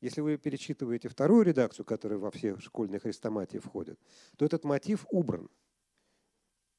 Если 0.00 0.20
вы 0.20 0.36
перечитываете 0.36 1.08
вторую 1.08 1.42
редакцию, 1.42 1.86
которая 1.86 2.18
во 2.18 2.30
все 2.30 2.58
школьные 2.58 3.00
хрестоматии 3.00 3.58
входит, 3.58 3.98
то 4.36 4.44
этот 4.44 4.64
мотив 4.64 5.06
убран. 5.10 5.48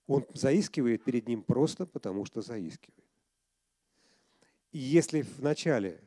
Он 0.05 0.25
заискивает 0.33 1.03
перед 1.03 1.27
ним 1.27 1.41
просто 1.41 1.85
потому, 1.85 2.25
что 2.25 2.41
заискивает. 2.41 3.03
И 4.71 4.77
если 4.77 5.23
в 5.23 5.39
начале, 5.41 5.99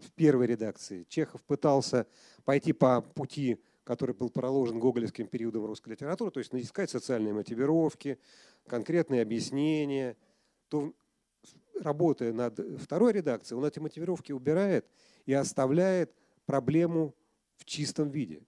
в 0.00 0.10
первой 0.12 0.46
редакции, 0.46 1.04
Чехов 1.04 1.42
пытался 1.44 2.06
пойти 2.44 2.72
по 2.72 3.00
пути 3.00 3.62
который 3.84 4.14
был 4.14 4.30
проложен 4.30 4.80
гоголевским 4.80 5.28
периодом 5.28 5.66
русской 5.66 5.90
литературы, 5.90 6.30
то 6.30 6.40
есть 6.40 6.52
искать 6.54 6.90
социальные 6.90 7.34
мотивировки, 7.34 8.18
конкретные 8.66 9.22
объяснения, 9.22 10.16
то 10.68 10.94
работая 11.80 12.32
над 12.32 12.58
второй 12.80 13.12
редакцией, 13.12 13.58
он 13.58 13.64
эти 13.66 13.78
мотивировки 13.78 14.32
убирает 14.32 14.86
и 15.26 15.34
оставляет 15.34 16.14
проблему 16.46 17.14
в 17.56 17.66
чистом 17.66 18.10
виде. 18.10 18.42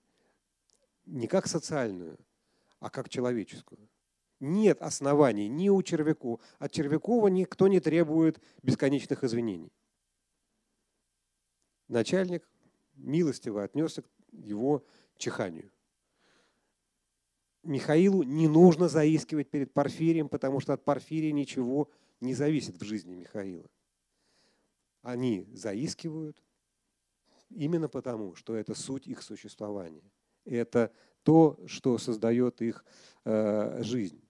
Не 1.05 1.27
как 1.27 1.47
социальную, 1.47 2.17
а 2.79 2.89
как 2.89 3.07
человеческую. 3.07 3.87
Нет 4.39 4.81
оснований 4.81 5.47
ни 5.47 5.69
у 5.69 5.81
Червякова. 5.81 6.39
От 6.59 6.71
Червякова 6.71 7.27
никто 7.27 7.67
не 7.67 7.79
требует 7.79 8.39
бесконечных 8.61 9.23
извинений. 9.23 9.71
Начальник 11.87 12.47
милостиво 12.95 13.63
отнесся 13.63 14.01
к 14.01 14.07
его 14.31 14.85
чиханию. 15.17 15.71
Михаилу 17.63 18.23
не 18.23 18.47
нужно 18.47 18.87
заискивать 18.87 19.49
перед 19.49 19.73
Порфирием, 19.73 20.29
потому 20.29 20.59
что 20.59 20.73
от 20.73 20.85
Порфирия 20.85 21.31
ничего 21.31 21.89
не 22.21 22.33
зависит 22.33 22.79
в 22.79 22.83
жизни 22.83 23.15
Михаила. 23.15 23.69
они 25.01 25.47
заискивают 25.53 26.41
именно 27.49 27.87
потому, 27.87 28.35
что 28.35 28.55
это 28.55 28.73
суть 28.73 29.07
их 29.07 29.21
существования. 29.21 30.03
Это 30.45 30.91
то, 31.23 31.59
что 31.65 31.97
создает 31.97 32.61
их 32.61 32.85
э, 33.25 33.83
жизнь. 33.83 34.21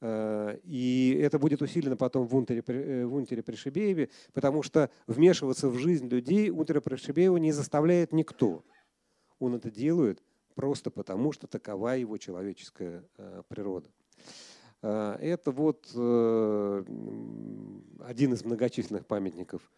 Э, 0.00 0.58
и 0.64 1.18
это 1.20 1.38
будет 1.38 1.62
усилено 1.62 1.96
потом 1.96 2.26
в 2.26 2.34
Унтере, 2.34 2.62
э, 2.66 3.04
в 3.04 3.14
Унтере 3.14 3.42
Пришибееве, 3.42 4.10
потому 4.32 4.62
что 4.62 4.90
вмешиваться 5.06 5.68
в 5.68 5.78
жизнь 5.78 6.08
людей 6.08 6.50
Унтера 6.50 6.80
Пришибеева 6.80 7.36
не 7.36 7.52
заставляет 7.52 8.12
никто. 8.12 8.64
Он 9.38 9.54
это 9.54 9.70
делает 9.70 10.22
просто 10.54 10.90
потому, 10.90 11.32
что 11.32 11.46
такова 11.46 11.96
его 11.96 12.18
человеческая 12.18 13.04
э, 13.16 13.42
природа. 13.48 13.88
Это 14.82 15.50
вот 15.50 15.90
один 15.90 16.82
из 18.32 18.42
многочисленных 18.42 19.04
памятников 19.04 19.70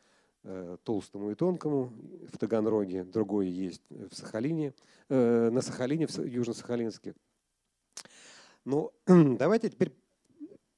толстому 0.84 1.32
и 1.32 1.34
тонкому 1.34 1.92
в 2.32 2.38
Таганроге, 2.38 3.02
другой 3.02 3.48
есть 3.48 3.82
в 3.90 4.14
Сахалине, 4.14 4.74
на 5.08 5.60
Сахалине, 5.60 6.06
в 6.06 6.16
Южно-Сахалинске. 6.16 7.16
Но 8.64 8.92
давайте 9.06 9.70
теперь 9.70 9.92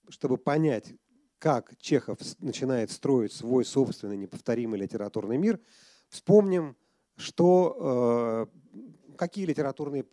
чтобы 0.08 0.38
понять, 0.38 0.94
как 1.38 1.76
Чехов 1.78 2.18
начинает 2.40 2.90
строить 2.90 3.32
свой 3.32 3.64
собственный 3.64 4.16
неповторимый 4.16 4.80
литературный 4.80 5.36
мир, 5.36 5.60
вспомним, 6.08 6.76
что, 7.16 8.48
э, 8.72 8.78
какие 9.14 9.46
литературные 9.46 10.04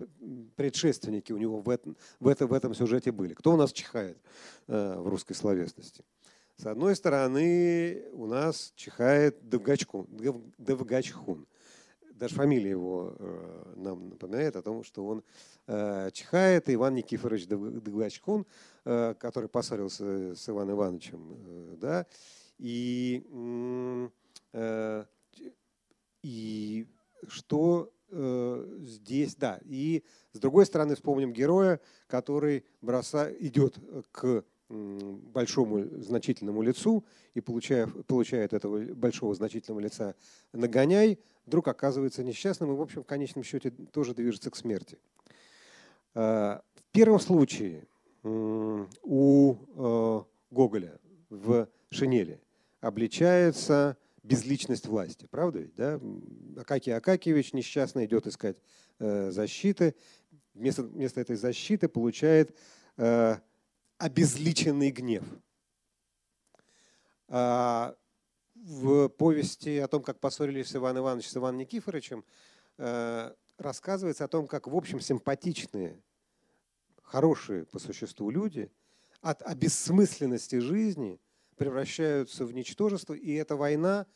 предшественники 0.55 1.31
у 1.31 1.38
него 1.38 1.60
в 1.62 1.70
этом, 1.70 1.98
в, 2.20 2.27
этом, 2.27 2.48
в 2.48 2.53
этом 2.53 2.74
сюжете 2.74 3.12
были. 3.12 3.34
Кто 3.34 3.53
у 3.53 3.58
нас 3.58 3.72
чихает 3.72 4.17
э, 4.67 4.96
в 4.98 5.08
русской 5.08 5.34
словесности? 5.34 6.03
С 6.58 6.65
одной 6.65 6.96
стороны, 6.96 8.03
у 8.13 8.27
нас 8.27 8.74
чихает 8.75 9.50
Довгачкун, 9.50 10.08
Довгачхун. 10.58 11.48
Даже 12.13 12.36
фамилия 12.36 12.70
его 12.70 13.15
э, 13.17 13.74
нам 13.77 14.10
напоминает 14.10 14.55
о 14.55 14.62
том, 14.62 14.84
что 14.84 15.05
он 15.05 15.24
э, 15.67 16.10
чихает. 16.13 16.70
Иван 16.70 16.96
Никифорович 16.96 17.48
Довгачкун– 17.48 18.46
который 18.84 19.48
поссорился 19.48 20.36
с 20.36 20.50
Иваном 20.50 20.75
Ивановичем, 20.75 21.77
да, 21.77 22.08
и, 22.58 23.24
и 26.24 26.88
что 27.27 27.93
здесь, 28.12 29.36
да, 29.36 29.60
и 29.63 30.03
с 30.34 30.39
другой 30.39 30.65
стороны 30.65 30.96
вспомним 30.96 31.34
героя, 31.34 31.80
который 32.08 32.65
броса, 32.82 33.32
идет 33.39 33.77
к 34.12 34.44
большому 34.70 36.01
значительному 36.01 36.62
лицу 36.62 37.03
и 37.34 37.41
получая, 37.41 37.88
получает 37.88 38.53
этого 38.53 38.80
большого 38.94 39.36
значительного 39.36 39.82
лица 39.82 40.15
нагоняй, 40.53 41.20
вдруг 41.46 41.68
оказывается 41.68 42.24
несчастным 42.24 42.72
и, 42.72 42.75
в 42.75 42.82
общем, 42.82 43.03
в 43.03 43.06
конечном 43.06 43.44
счете 43.44 43.72
тоже 43.72 44.13
движется 44.13 44.50
к 44.50 44.56
смерти. 44.56 44.98
В 46.13 46.62
первом 46.91 47.20
случае 47.20 47.88
у 48.24 49.56
э, 49.56 50.22
Гоголя 50.51 51.00
в 51.30 51.68
«Шинели» 51.89 52.39
обличается 52.82 53.98
безличность 54.24 54.88
власти. 54.88 55.28
Правда 55.30 55.60
ведь? 55.60 55.75
Да? 55.75 56.00
Акакий 56.58 56.96
Акакиевич 56.96 57.54
несчастно 57.54 58.06
идет 58.06 58.28
искать 58.28 58.58
э, 59.00 59.32
защиты. 59.32 59.96
Вместо, 60.54 60.84
вместо 60.84 61.22
этой 61.22 61.36
защиты 61.36 61.88
получает 61.88 62.56
э, 62.98 63.38
обезличенный 63.98 64.92
гнев. 64.92 65.24
А 67.28 67.96
в 68.56 69.08
повести 69.10 69.78
о 69.78 69.88
том, 69.88 70.04
как 70.04 70.20
поссорились 70.20 70.75
Иван 70.75 70.98
Иванович 70.98 71.30
с 71.30 71.38
Иваном 71.38 71.60
Никифоровичем, 71.60 72.25
рассказывается 73.58 74.26
о 74.26 74.28
том, 74.28 74.48
как, 74.48 74.67
в 74.67 74.76
общем, 74.76 75.00
симпатичные 75.00 76.02
хорошие 77.04 77.65
по 77.65 77.80
существу 77.80 78.30
люди 78.30 78.72
от 79.22 79.41
обессмысленности 79.43 80.60
жизни 80.60 81.19
превращаются 81.62 82.43
в 82.43 82.54
ничтожество, 82.54 83.13
и 83.13 83.34
эта 83.34 83.56
война 83.56 84.08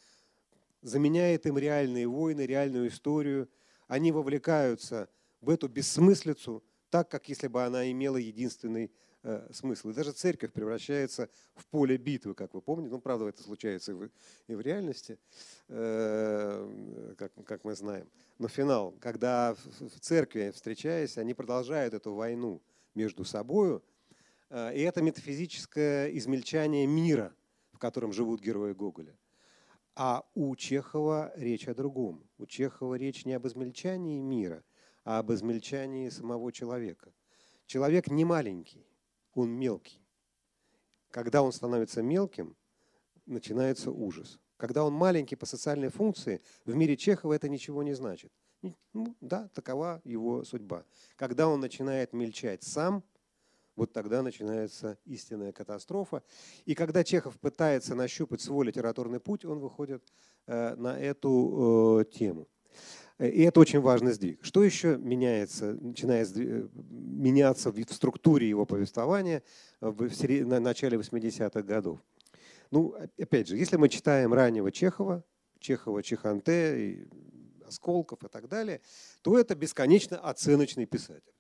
заменяет 0.82 1.46
им 1.46 1.60
реальные 1.60 2.08
войны, 2.08 2.42
реальную 2.42 2.88
историю. 2.88 3.48
Они 3.88 4.12
вовлекаются 4.12 5.10
в 5.42 5.52
эту 5.52 5.68
бессмыслицу, 5.68 6.64
так, 6.90 7.12
как 7.12 7.30
если 7.30 7.48
бы 7.48 7.64
она 7.64 7.92
имела 7.92 8.18
единственный 8.18 8.92
э, 9.22 9.48
смысл. 9.54 9.90
И 9.90 9.94
даже 9.94 10.12
церковь 10.12 10.54
превращается 10.54 11.30
в 11.54 11.68
поле 11.68 11.98
битвы, 11.98 12.34
как 12.34 12.56
вы 12.56 12.62
помните. 12.62 12.90
Ну, 12.90 13.00
правда, 13.00 13.28
это 13.28 13.44
случается 13.44 13.92
и 13.92 13.94
в, 13.94 14.10
и 14.48 14.56
в 14.56 14.62
реальности, 14.62 15.20
э, 15.68 17.16
как, 17.16 17.32
как 17.46 17.64
мы 17.64 17.76
знаем. 17.76 18.10
Но 18.40 18.48
финал, 18.48 18.96
когда 19.00 19.56
в 19.80 20.00
церкви, 20.00 20.52
встречаясь, 20.52 21.20
они 21.20 21.36
продолжают 21.36 21.94
эту 21.94 22.16
войну– 22.16 22.60
между 22.96 23.26
собой. 23.26 23.82
Э, 24.50 24.76
и 24.76 24.82
это 24.82 25.02
метафизическое 25.02 26.10
измельчание 26.10 26.86
мира, 26.88 27.36
в 27.72 27.80
котором 27.80 28.14
живут 28.14 28.42
герои 28.42 28.74
Гоголя. 28.74 29.18
А 29.96 30.26
у 30.34 30.56
Чехова 30.56 31.32
речь 31.36 31.68
о 31.68 31.74
другом. 31.74 32.28
У 32.38 32.46
Чехова 32.46 32.96
речь 32.96 33.26
не 33.26 33.34
об 33.34 33.48
измельчании 33.48 34.20
мира, 34.20 34.64
а 35.04 35.20
об 35.20 35.32
измельчании 35.32 36.10
самого 36.10 36.52
человека. 36.52 37.14
Человек 37.66 38.08
не 38.10 38.26
маленький, 38.26 38.86
он 39.34 39.52
мелкий. 39.52 40.02
Когда 41.12 41.42
он 41.42 41.52
становится 41.54 42.02
мелким, 42.02 42.56
начинается 43.26 43.92
ужас. 43.92 44.40
Когда 44.58 44.84
он 44.84 44.94
маленький 44.94 45.36
по 45.36 45.46
социальной 45.46 45.90
функции, 45.90 46.42
в 46.66 46.76
мире 46.76 46.98
Чехова 46.98 47.34
это 47.34 47.50
ничего 47.50 47.84
не 47.84 47.94
значит. 47.94 48.32
Ну, 48.94 49.16
да, 49.22 49.50
такова 49.50 50.02
его 50.04 50.44
судьба. 50.44 50.86
Когда 51.16 51.48
он 51.48 51.60
начинает 51.60 52.14
мельчать 52.14 52.64
сам, 52.64 53.04
вот 53.76 53.94
тогда 53.94 54.22
начинается 54.22 54.98
истинная 55.06 55.52
катастрофа. 55.52 56.24
И 56.66 56.76
когда 56.76 57.04
Чехов 57.04 57.38
пытается 57.40 57.96
нащупать 57.96 58.42
свой 58.42 58.66
литературный 58.66 59.20
путь, 59.20 59.46
он 59.46 59.60
выходит 59.60 60.04
э, 60.48 60.76
на 60.76 61.00
эту 61.00 62.02
э, 62.02 62.06
тему. 62.12 62.48
И 63.20 63.44
это 63.44 63.62
очень 63.62 63.80
важный 63.80 64.12
сдвиг. 64.12 64.44
Что 64.44 64.64
еще 64.64 64.98
меняется, 64.98 65.74
начинает 65.74 66.36
э, 66.38 66.68
меняться 66.74 67.72
в 67.72 67.94
структуре 67.94 68.48
его 68.48 68.66
повествования 68.66 69.44
в 69.80 70.10
начале 70.60 70.98
80-х 70.98 71.62
годов? 71.62 72.00
Ну, 72.72 72.96
опять 73.18 73.48
же, 73.48 73.58
если 73.58 73.78
мы 73.78 73.90
читаем 73.90 74.34
раннего 74.34 74.72
Чехова, 74.72 75.24
Чехова, 75.60 76.04
Чеханте, 76.04 77.08
Осколков 77.66 78.24
и 78.24 78.28
так 78.28 78.48
далее, 78.48 78.82
то 79.22 79.38
это 79.38 79.56
бесконечно 79.56 80.20
оценочный 80.20 80.86
писатель. 80.86 81.34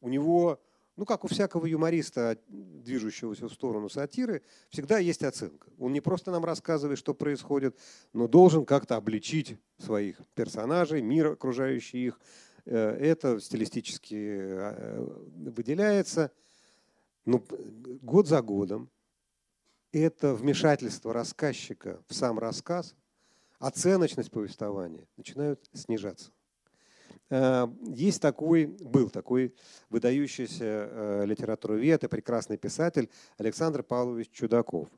У 0.00 0.08
него, 0.08 0.60
ну 1.00 1.06
как 1.06 1.24
у 1.24 1.28
всякого 1.28 1.64
юмориста, 1.64 2.36
движущегося 2.46 3.48
в 3.48 3.52
сторону 3.54 3.88
сатиры, 3.88 4.42
всегда 4.68 4.98
есть 4.98 5.22
оценка. 5.22 5.70
Он 5.78 5.94
не 5.94 6.02
просто 6.02 6.30
нам 6.30 6.44
рассказывает, 6.44 6.98
что 6.98 7.14
происходит, 7.14 7.74
но 8.12 8.28
должен 8.28 8.66
как-то 8.66 8.96
обличить 8.96 9.58
своих 9.78 10.18
персонажей, 10.34 11.00
мир, 11.00 11.28
окружающий 11.28 12.08
их. 12.08 12.20
Э, 12.66 12.90
это 13.00 13.40
стилистически 13.40 14.14
э, 14.14 15.06
выделяется. 15.56 16.32
Но 17.24 17.42
год 18.02 18.28
за 18.28 18.42
годом 18.42 18.90
это 19.92 20.34
вмешательство 20.34 21.14
рассказчика 21.14 22.02
в 22.08 22.14
сам 22.14 22.38
рассказ 22.38 22.94
оценочность 23.58 24.30
повествования 24.30 25.08
начинают 25.16 25.66
снижаться. 25.72 26.30
Э, 27.30 27.68
есть 27.86 28.20
такой, 28.20 28.66
был 28.66 29.08
такой 29.08 29.54
выдающийся 29.88 30.64
э, 30.64 31.22
литературовед 31.26 32.04
и 32.04 32.08
прекрасный 32.08 32.58
писатель 32.58 33.08
Александр 33.38 33.82
Павлович 33.84 34.30
Чудаков. 34.30 34.88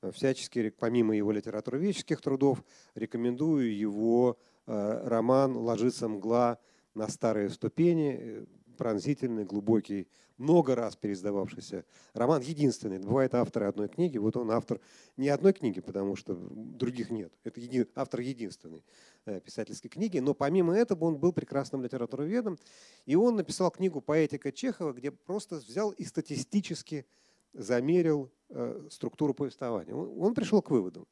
Э, 0.00 0.10
всячески, 0.10 0.70
помимо 0.70 1.14
его 1.14 1.30
литературоведческих 1.30 2.20
трудов, 2.20 2.64
рекомендую 2.94 3.76
его 3.76 4.38
роман 4.66 5.58
«Ложится 5.58 6.08
мгла 6.08 6.58
на 6.94 7.06
старые 7.08 7.50
ступени», 7.50 8.46
пронзительный, 8.74 9.44
глубокий, 9.44 10.08
много 10.36 10.74
раз 10.74 10.96
переиздававшийся 10.96 11.84
роман, 12.12 12.42
единственный. 12.42 12.98
Бывает 12.98 13.34
авторы 13.34 13.66
одной 13.66 13.88
книги, 13.88 14.18
вот 14.18 14.36
он 14.36 14.50
автор 14.50 14.80
не 15.16 15.28
одной 15.28 15.52
книги, 15.52 15.80
потому 15.80 16.16
что 16.16 16.34
других 16.34 17.10
нет. 17.10 17.32
Это 17.44 17.60
еди, 17.60 17.86
автор 17.94 18.20
единственной 18.20 18.84
э, 19.26 19.40
писательской 19.40 19.90
книги, 19.90 20.18
но 20.18 20.34
помимо 20.34 20.76
этого 20.76 21.04
он 21.04 21.16
был 21.16 21.32
прекрасным 21.32 21.82
литературоведом, 21.82 22.58
и 23.06 23.14
он 23.14 23.36
написал 23.36 23.70
книгу 23.70 24.00
«Поэтика 24.00 24.50
Чехова», 24.50 24.92
где 24.92 25.10
просто 25.10 25.56
взял 25.56 25.90
и 25.90 26.04
статистически 26.04 27.06
замерил 27.52 28.30
э, 28.50 28.88
структуру 28.90 29.34
повествования. 29.34 29.94
Он, 29.94 30.34
пришел 30.34 30.60
к 30.60 30.70
выводу, 30.70 31.06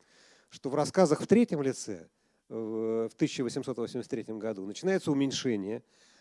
что 0.48 0.68
в 0.68 0.74
рассказах 0.74 1.20
в 1.20 1.26
третьем 1.26 1.62
лице 1.62 2.08
в 2.48 3.10
1883 3.14 4.24
году 4.34 4.66
начинается 4.66 5.12
уменьшение 5.12 5.78
э, 5.78 6.11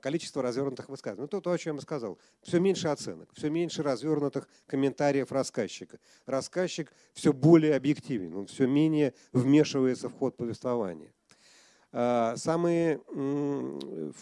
количество 0.00 0.42
развернутых 0.42 0.88
высказываний. 0.88 1.22
Ну, 1.22 1.28
то, 1.28 1.40
то, 1.40 1.52
о 1.52 1.58
чем 1.58 1.76
я 1.76 1.82
сказал. 1.82 2.18
Все 2.42 2.60
меньше 2.60 2.88
оценок, 2.88 3.28
все 3.34 3.50
меньше 3.50 3.82
развернутых 3.82 4.48
комментариев 4.66 5.32
рассказчика. 5.32 5.98
Рассказчик 6.26 6.92
все 7.12 7.32
более 7.32 7.76
объективен, 7.76 8.34
он 8.34 8.46
все 8.46 8.66
менее 8.66 9.12
вмешивается 9.32 10.08
в 10.08 10.14
ход 10.14 10.36
повествования. 10.36 11.12
Э, 11.92 12.34
самые 12.36 13.00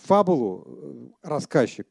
фабулу 0.06 0.64
э, 0.66 1.08
рассказчик, 1.22 1.86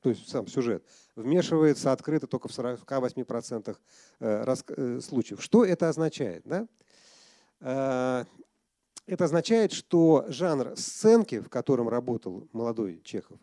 то 0.00 0.08
есть 0.08 0.28
сам 0.28 0.46
сюжет, 0.46 0.82
вмешивается 1.14 1.92
открыто 1.92 2.26
только 2.26 2.48
в 2.48 2.52
48% 2.52 3.76
случаев. 5.00 5.42
Что 5.42 5.64
это 5.64 5.88
означает? 5.88 6.42
Да? 6.44 6.66
Это 9.10 9.24
означает, 9.24 9.72
что 9.72 10.24
жанр 10.28 10.76
сценки, 10.76 11.40
в 11.40 11.48
котором 11.48 11.88
работал 11.88 12.48
молодой 12.52 13.00
Чехов, 13.02 13.40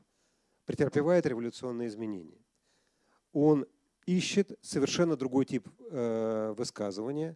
претерпевает 0.65 1.25
революционные 1.25 1.89
изменения. 1.89 2.39
Он 3.33 3.65
ищет 4.05 4.57
совершенно 4.61 5.17
другой 5.17 5.43
тип 5.43 5.67
э, 5.91 6.53
высказывания 6.57 7.35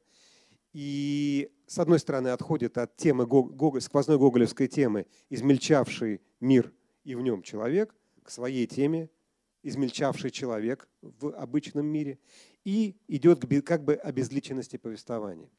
и, 0.72 1.52
с 1.68 1.78
одной 1.78 2.00
стороны, 2.00 2.30
отходит 2.30 2.78
от 2.78 2.96
темы 2.96 3.26
Гоголь, 3.26 3.82
сквозной 3.82 4.18
гоголевской 4.18 4.70
темы, 4.70 5.08
измельчавший 5.30 6.22
мир 6.40 6.72
и 7.04 7.16
в 7.16 7.22
нем 7.22 7.42
человек, 7.44 7.94
к 8.24 8.30
своей 8.30 8.66
теме, 8.66 9.10
измельчавший 9.62 10.32
человек 10.32 10.88
в 11.02 11.36
обычном 11.36 11.86
мире, 11.86 12.18
и 12.64 12.96
идет 13.10 13.46
как 13.66 13.84
бы 13.84 13.96
обезличенности 13.96 14.78
повествования. 14.78 15.50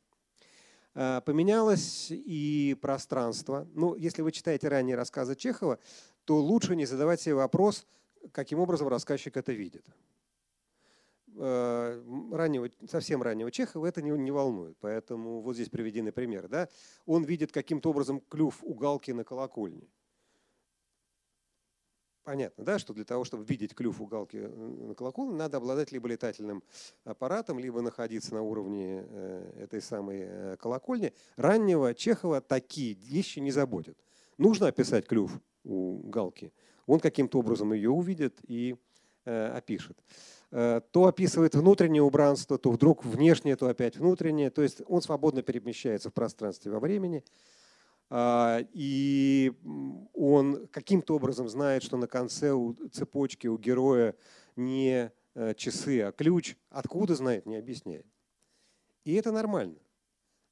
Э, 0.94 1.20
поменялось 1.24 2.08
и 2.10 2.76
пространство. 2.80 3.66
Ну, 3.74 3.94
если 3.94 4.22
вы 4.22 4.32
читаете 4.32 4.68
ранние 4.68 4.96
рассказы 4.96 5.34
Чехова, 5.34 5.78
то 6.24 6.38
лучше 6.38 6.76
не 6.76 6.84
задавать 6.84 7.20
себе 7.20 7.34
вопрос, 7.34 7.86
каким 8.32 8.58
образом 8.58 8.88
рассказчик 8.88 9.36
это 9.36 9.52
видит. 9.52 9.86
Э, 11.36 12.02
раннего, 12.30 12.68
совсем 12.90 13.22
раннего 13.22 13.50
Чехова 13.50 13.86
это 13.86 14.02
не, 14.02 14.10
не 14.10 14.30
волнует. 14.30 14.76
Поэтому 14.80 15.40
вот 15.40 15.54
здесь 15.54 15.70
приведены 15.70 16.12
примеры. 16.12 16.48
Да? 16.48 16.68
Он 17.06 17.24
видит 17.24 17.52
каким-то 17.52 17.90
образом 17.90 18.20
клюв 18.20 18.58
у 18.62 18.74
галки 18.74 19.12
на 19.12 19.24
колокольне. 19.24 19.88
Понятно, 22.24 22.64
да, 22.64 22.78
что 22.78 22.94
для 22.94 23.04
того, 23.04 23.24
чтобы 23.24 23.44
видеть 23.44 23.74
клюв 23.74 24.00
у 24.00 24.06
галки 24.06 24.36
э, 24.36 24.48
на 24.48 24.94
колокольне, 24.94 25.34
надо 25.34 25.56
обладать 25.56 25.90
либо 25.90 26.06
летательным 26.06 26.62
аппаратом, 27.04 27.58
либо 27.58 27.82
находиться 27.82 28.32
на 28.32 28.42
уровне 28.42 29.04
э, 29.08 29.64
этой 29.64 29.82
самой 29.82 30.20
э, 30.22 30.56
колокольни. 30.56 31.12
Раннего 31.34 31.94
Чехова 31.94 32.40
такие 32.40 32.94
вещи 32.94 33.40
не 33.40 33.50
заботят. 33.50 33.98
Нужно 34.38 34.68
описать 34.68 35.06
клюв 35.06 35.32
у 35.64 35.98
галки. 36.04 36.52
Он 36.86 37.00
каким-то 37.00 37.40
образом 37.40 37.72
ее 37.72 37.90
увидит 37.90 38.38
и 38.46 38.76
опишет. 39.24 39.96
То 40.50 40.82
описывает 40.94 41.54
внутреннее 41.54 42.02
убранство, 42.02 42.58
то 42.58 42.72
вдруг 42.72 43.04
внешнее, 43.04 43.54
то 43.54 43.68
опять 43.68 43.96
внутреннее. 43.96 44.50
То 44.50 44.62
есть 44.62 44.82
он 44.88 45.00
свободно 45.00 45.42
перемещается 45.42 46.10
в 46.10 46.12
пространстве 46.12 46.72
во 46.72 46.80
времени. 46.80 47.22
А, 48.14 48.58
и 48.74 49.54
он 50.12 50.66
каким-то 50.66 51.16
образом 51.16 51.48
знает, 51.48 51.82
что 51.82 51.96
на 51.96 52.06
конце 52.06 52.52
у 52.52 52.74
цепочки 52.90 53.46
у 53.46 53.56
героя 53.56 54.14
не 54.54 55.10
э, 55.34 55.54
часы, 55.54 56.02
а 56.02 56.12
ключ. 56.12 56.56
Откуда 56.68 57.14
знает, 57.14 57.46
не 57.46 57.56
объясняет. 57.56 58.04
И 59.04 59.14
это 59.14 59.32
нормально. 59.32 59.78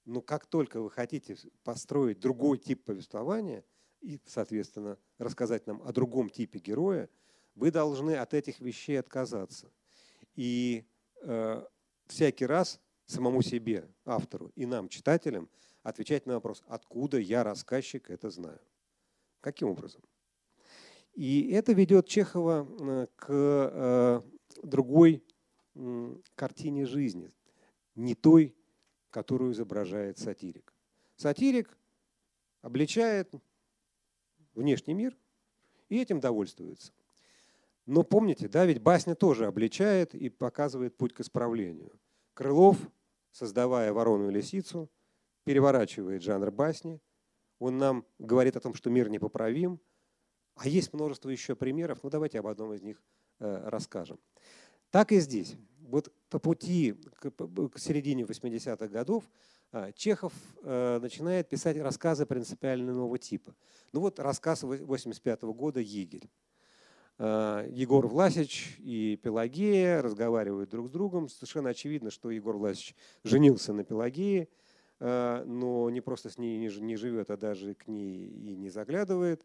Но 0.07 0.23
как 0.23 0.47
только 0.47 0.81
вы 0.81 0.91
хотите 0.91 1.37
построить 1.63 2.19
другой 2.19 2.57
тип 2.57 2.83
повествования 2.83 3.63
и, 4.01 4.19
соответственно, 4.25 4.97
рассказать 5.19 5.67
нам 5.67 5.83
о 5.83 5.93
другом 5.93 6.31
типе 6.31 6.61
героя, 6.61 7.11
вы 7.57 7.71
должны 7.71 8.17
от 8.17 8.33
этих 8.33 8.61
вещей 8.61 8.99
отказаться. 8.99 9.71
И 10.35 10.87
э, 11.21 11.63
всякий 12.07 12.47
раз 12.47 12.81
самому 13.05 13.43
себе, 13.43 13.87
автору 14.07 14.51
и 14.55 14.65
нам, 14.65 14.89
читателям, 14.89 15.51
отвечать 15.83 16.27
на 16.27 16.35
вопрос, 16.35 16.63
откуда 16.67 17.19
я, 17.19 17.45
рассказчик, 17.45 18.11
это 18.11 18.31
знаю. 18.31 18.61
Каким 19.41 19.69
образом? 19.69 20.03
И 21.15 21.51
это 21.51 21.73
ведет 21.73 22.07
Чехова 22.07 22.67
э, 22.69 23.07
к 23.17 23.27
э, 23.31 24.23
другой 24.63 25.25
картине 26.35 26.85
жизни, 26.85 27.33
не 27.95 28.15
той, 28.15 28.57
которую 29.11 29.53
изображает 29.53 30.19
сатирик. 30.19 30.75
Сатирик 31.17 31.79
обличает 32.61 33.33
внешний 34.55 34.95
мир 34.95 35.17
и 35.89 35.99
этим 36.01 36.21
довольствуется. 36.21 36.93
Но 37.87 38.03
помните, 38.03 38.49
да, 38.49 38.67
ведь 38.67 38.83
басня 38.83 39.15
тоже 39.15 39.47
обличает 39.47 40.15
и 40.15 40.29
показывает 40.29 40.97
путь 40.97 41.13
к 41.13 41.21
исправлению. 41.21 41.93
Крылов, 42.35 42.77
создавая 43.33 43.93
ворону 43.93 44.29
и 44.29 44.33
лисицу, 44.33 44.91
переворачивает 45.51 46.23
жанр 46.23 46.53
басни. 46.53 47.01
Он 47.59 47.77
нам 47.77 48.07
говорит 48.21 48.57
о 48.57 48.61
том, 48.61 48.73
что 48.73 48.89
мир 48.89 49.09
непоправим. 49.09 49.81
А 50.55 50.69
есть 50.69 50.93
множество 50.93 51.29
еще 51.29 51.57
примеров. 51.57 52.05
Ну, 52.05 52.09
давайте 52.09 52.39
об 52.39 52.47
одном 52.47 52.73
из 52.73 52.83
них 52.83 53.03
э, 53.41 53.63
расскажем. 53.69 54.21
Так 54.93 55.11
и 55.11 55.19
здесь. 55.19 55.57
Вот 55.81 56.13
по 56.29 56.39
пути 56.39 56.93
к, 56.93 57.33
середине 57.81 58.23
80-х 58.23 58.87
годов 58.87 59.25
э, 59.73 59.91
Чехов 59.97 60.33
э, 60.63 61.01
начинает 61.03 61.49
писать 61.49 61.77
рассказы 61.79 62.27
принципиально 62.27 62.93
нового 62.93 63.19
типа. 63.19 63.57
Ну 63.93 63.99
вот 64.03 64.21
рассказ 64.21 64.63
85 64.63 65.41
-го 65.43 65.53
года 65.53 65.81
«Егерь». 65.81 66.31
Егор 67.19 68.07
Власич 68.07 68.77
и 68.79 69.19
Пелагея 69.21 70.01
разговаривают 70.01 70.71
друг 70.71 70.87
с 70.87 70.91
другом. 70.91 71.29
Совершенно 71.29 71.71
очевидно, 71.71 72.11
что 72.11 72.31
Егор 72.31 72.57
Власич 72.57 72.95
женился 73.25 73.73
на 73.73 73.83
Пелагее– 73.83 74.49
но 75.01 75.89
не 75.91 76.01
просто 76.03 76.29
с 76.29 76.37
ней 76.39 76.59
не 76.59 76.97
живет, 76.97 77.31
а 77.31 77.37
даже 77.37 77.75
к 77.75 77.89
ней 77.89 78.27
и 78.29 78.55
не 78.55 78.69
заглядывает. 78.69 79.45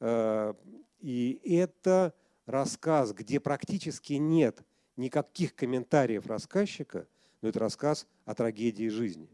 Э, 0.00 0.54
и 1.00 1.40
это 1.44 2.14
рассказ, 2.46 3.12
где 3.12 3.40
практически 3.40 4.14
нет 4.14 4.62
никаких 4.96 5.54
комментариев 5.54 6.26
рассказчика, 6.26 7.06
но 7.40 7.48
это 7.48 7.58
рассказ 7.58 8.06
о 8.24 8.34
трагедии 8.34 8.88
жизни. 8.88 9.28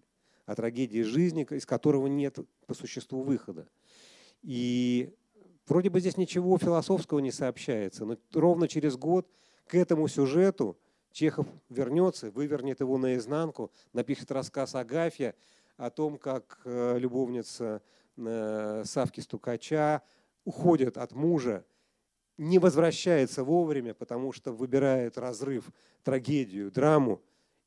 О 0.47 0.55
трагедии 0.55 1.03
жизни, 1.03 1.47
из 1.51 1.67
которого 1.67 2.07
нет 2.07 2.39
по 2.67 2.75
существу 2.75 3.23
выхода. 3.23 3.69
И 4.43 5.15
вроде 5.67 5.91
бы 5.91 6.01
здесь 6.01 6.17
ничего 6.17 6.57
философского 6.57 7.19
не 7.19 7.33
сообщается, 7.33 8.05
но 8.05 8.17
ровно 8.33 8.69
через 8.69 8.97
год 8.97 9.29
к 9.67 9.75
этому 9.75 10.09
сюжету 10.09 10.79
Чехов 11.13 11.47
вернется, 11.69 12.31
вывернет 12.31 12.81
его 12.81 12.99
наизнанку, 12.99 13.73
напишет 13.93 14.31
рассказ 14.31 14.75
Агафья, 14.75 15.35
о 15.79 15.91
том, 15.91 16.19
как 16.19 16.61
э, 16.65 16.99
любовница 16.99 17.81
э, 18.17 18.83
Савки 18.85 19.21
Стукача 19.21 20.03
уходит 20.45 20.99
от 20.99 21.13
мужа, 21.13 21.65
не 22.37 22.59
возвращается 22.59 23.45
вовремя, 23.45 23.95
потому 23.95 24.33
что 24.33 24.53
выбирает 24.53 25.17
разрыв, 25.17 25.71
трагедию, 26.03 26.73
драму, 26.73 27.23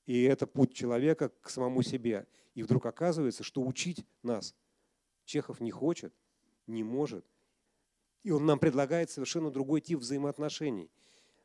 и 0.06 0.24
это 0.24 0.46
путь 0.46 0.74
человека 0.74 1.32
к 1.42 1.50
самому 1.50 1.84
себе. 1.84 2.28
И 2.54 2.64
вдруг 2.64 2.86
оказывается, 2.86 3.44
что 3.44 3.62
учить 3.64 4.06
нас 4.24 4.56
Чехов 5.24 5.62
не 5.62 5.72
хочет, 5.72 6.14
не 6.68 6.84
может. 6.84 7.26
И 8.24 8.32
он 8.32 8.46
нам 8.46 8.60
предлагает 8.60 9.10
совершенно 9.10 9.52
другой 9.52 9.80
тип 9.80 10.00
взаимоотношений. 10.00 10.92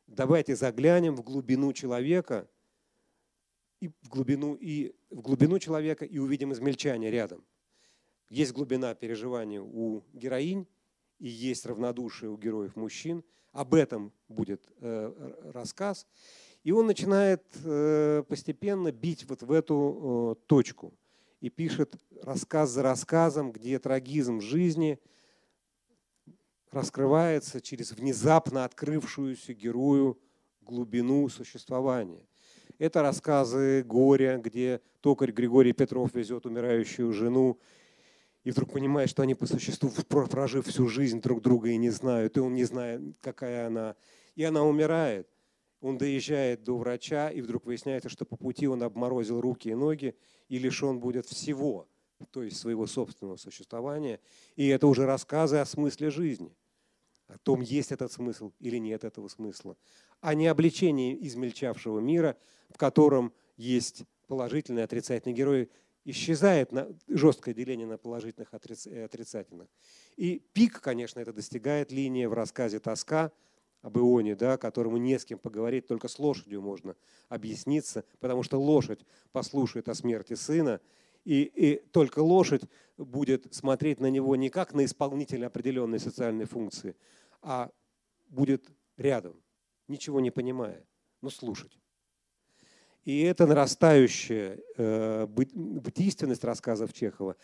Давайте 0.05 0.55
заглянем 0.55 1.15
в 1.15 1.23
глубину 1.23 1.71
человека– 1.71 2.49
и 3.79 3.89
в 3.89 4.09
глубину, 4.09 4.55
и 4.55 4.93
в 5.09 5.21
глубину 5.21 5.59
человека 5.59 6.05
и 6.05 6.17
увидим 6.17 6.53
измельчание 6.53 7.11
рядом. 7.11 7.43
Есть 8.29 8.53
глубина 8.53 8.93
переживания 8.93 9.61
у 9.61 10.03
героинь 10.13 10.67
и 11.19 11.27
есть 11.27 11.65
равнодушие 11.65 12.29
у 12.29 12.37
героев 12.37 12.75
мужчин. 12.75 13.23
Об 13.51 13.73
этом 13.73 14.11
будет 14.27 14.67
э, 14.81 15.51
рассказ. 15.53 16.05
И 16.63 16.71
он 16.71 16.85
начинает 16.87 17.43
э, 17.63 18.23
постепенно 18.27 18.91
бить 18.91 19.25
вот 19.27 19.41
в 19.43 19.51
эту 19.51 20.37
э, 20.37 20.47
точку. 20.47 20.93
И 21.39 21.49
пишет 21.49 21.95
рассказ 22.23 22.71
за 22.71 22.83
рассказом, 22.83 23.51
где 23.51 23.79
трагизм 23.79 24.41
жизни 24.41 24.99
раскрывается 26.71 27.61
через 27.61 27.91
внезапно 27.91 28.65
открывшуюся 28.65 29.53
герою 29.53 30.19
глубину 30.61 31.29
существования. 31.29 32.27
Это 32.79 33.01
рассказы 33.01 33.83
горя, 33.83 34.37
где 34.37 34.81
токарь 35.01 35.31
Григорий 35.31 35.73
Петров 35.73 36.13
везет 36.13 36.45
умирающую 36.45 37.11
жену, 37.11 37.59
и 38.43 38.51
вдруг 38.51 38.71
понимает, 38.71 39.09
что 39.09 39.23
они 39.23 39.33
по 39.33 39.45
существу, 39.45 39.89
прожив 40.07 40.67
всю 40.67 40.87
жизнь 40.87 41.19
друг 41.19 41.41
друга 41.41 41.69
и 41.69 41.77
не 41.77 41.89
знают, 41.89 42.37
и 42.37 42.39
он 42.39 42.53
не 42.53 42.63
знает, 42.65 43.01
какая 43.19 43.67
она. 43.67 43.95
И 44.35 44.43
она 44.43 44.63
умирает. 44.63 45.27
Он 45.81 45.97
доезжает 45.97 46.63
до 46.63 46.77
врача, 46.77 47.29
и 47.29 47.41
вдруг 47.41 47.65
выясняется, 47.65 48.09
что 48.09 48.25
по 48.25 48.37
пути 48.37 48.67
он 48.67 48.83
обморозил 48.83 49.41
руки 49.41 49.69
и 49.69 49.75
ноги, 49.75 50.15
и 50.47 50.59
лишен 50.59 50.99
будет 50.99 51.25
всего, 51.25 51.87
то 52.31 52.43
есть 52.43 52.57
своего 52.57 52.87
собственного 52.87 53.37
существования. 53.37 54.19
И 54.55 54.67
это 54.67 54.87
уже 54.87 55.05
рассказы 55.05 55.57
о 55.57 55.65
смысле 55.65 56.09
жизни. 56.09 56.55
О 57.27 57.37
том, 57.37 57.61
есть 57.61 57.91
этот 57.91 58.11
смысл 58.11 58.51
или 58.59 58.77
нет 58.77 59.03
этого 59.03 59.27
смысла, 59.27 59.77
а 60.21 60.33
не 60.33 60.47
обличение 60.47 61.25
измельчавшего 61.27 61.99
мира, 61.99 62.37
в 62.69 62.77
котором 62.77 63.33
есть 63.55 64.03
положительные 64.27 64.81
и 64.81 64.85
отрицательные 64.85 65.35
герои, 65.35 65.69
исчезает 66.05 66.71
на, 66.71 66.87
жесткое 67.07 67.53
деление 67.53 67.85
на 67.85 67.97
положительных 67.97 68.53
и 68.53 68.97
отрицательных. 68.99 69.67
И 70.15 70.39
пик, 70.53 70.79
конечно, 70.79 71.19
это 71.19 71.33
достигает 71.33 71.91
линия 71.91 72.29
в 72.29 72.33
рассказе 72.33 72.79
«Тоска», 72.79 73.31
об 73.81 73.97
Ионе, 73.97 74.35
да, 74.35 74.57
которому 74.57 74.97
не 74.97 75.17
с 75.17 75.25
кем 75.25 75.39
поговорить, 75.39 75.87
только 75.87 76.07
с 76.07 76.19
лошадью 76.19 76.61
можно 76.61 76.95
объясниться, 77.29 78.03
потому 78.19 78.43
что 78.43 78.59
лошадь 78.59 79.05
послушает 79.31 79.87
о 79.87 79.93
смерти 79.93 80.33
сына, 80.33 80.81
и, 81.27 81.43
и 81.43 81.75
только 81.91 82.19
лошадь 82.19 82.63
будет 82.97 83.53
смотреть 83.53 83.99
на 83.99 84.09
него 84.09 84.37
не 84.37 84.49
как 84.49 84.73
на 84.73 84.85
исполнителя 84.85 85.47
определенной 85.47 85.99
социальной 85.99 86.45
функции, 86.45 86.95
а 87.41 87.69
будет 88.29 88.71
рядом, 88.95 89.35
ничего 89.89 90.21
не 90.21 90.31
понимая, 90.31 90.87
но 91.21 91.29
слушать. 91.29 91.77
И 93.03 93.19
эта 93.23 93.45
нарастающая 93.45 94.57
э, 94.77 95.27
бытийственность 95.27 96.45
рассказов 96.45 96.93
Чехова 96.93 97.35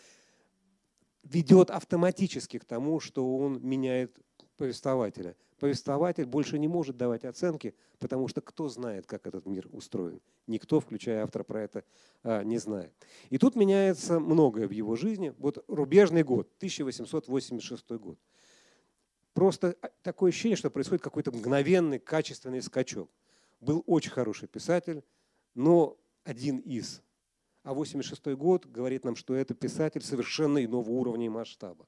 ведет 1.22 1.70
автоматически 1.70 2.58
к 2.58 2.64
тому, 2.64 3.00
что 3.00 3.36
он 3.36 3.60
меняет 3.62 4.16
повествователя. 4.56 5.36
Повествователь 5.58 6.26
больше 6.26 6.58
не 6.58 6.68
может 6.68 6.96
давать 6.96 7.24
оценки, 7.24 7.74
потому 7.98 8.28
что 8.28 8.40
кто 8.40 8.68
знает, 8.68 9.06
как 9.06 9.26
этот 9.26 9.46
мир 9.46 9.68
устроен? 9.72 10.20
Никто, 10.46 10.80
включая 10.80 11.22
автора, 11.24 11.44
про 11.44 11.62
это 11.62 11.84
а, 12.22 12.42
не 12.42 12.58
знает. 12.58 12.92
И 13.30 13.38
тут 13.38 13.56
меняется 13.56 14.18
многое 14.20 14.66
в 14.68 14.72
его 14.72 14.96
жизни. 14.96 15.34
Вот 15.38 15.64
рубежный 15.68 16.22
год, 16.22 16.48
1886 16.58 17.90
год. 17.92 18.18
Просто 19.32 19.76
а, 19.80 19.90
такое 20.02 20.30
ощущение, 20.30 20.56
что 20.56 20.70
происходит 20.70 21.02
какой-то 21.02 21.32
мгновенный, 21.32 21.98
качественный 21.98 22.62
скачок. 22.62 23.10
Был 23.60 23.82
очень 23.86 24.10
хороший 24.10 24.48
писатель, 24.48 25.02
но 25.54 25.96
один 26.24 26.58
из. 26.58 27.02
А 27.62 27.72
86 27.72 28.26
год 28.36 28.66
говорит 28.66 29.04
нам, 29.04 29.16
что 29.16 29.34
это 29.34 29.54
писатель 29.54 30.02
совершенно 30.02 30.62
иного 30.62 30.90
уровня 30.90 31.26
и 31.26 31.30
масштаба. 31.30 31.86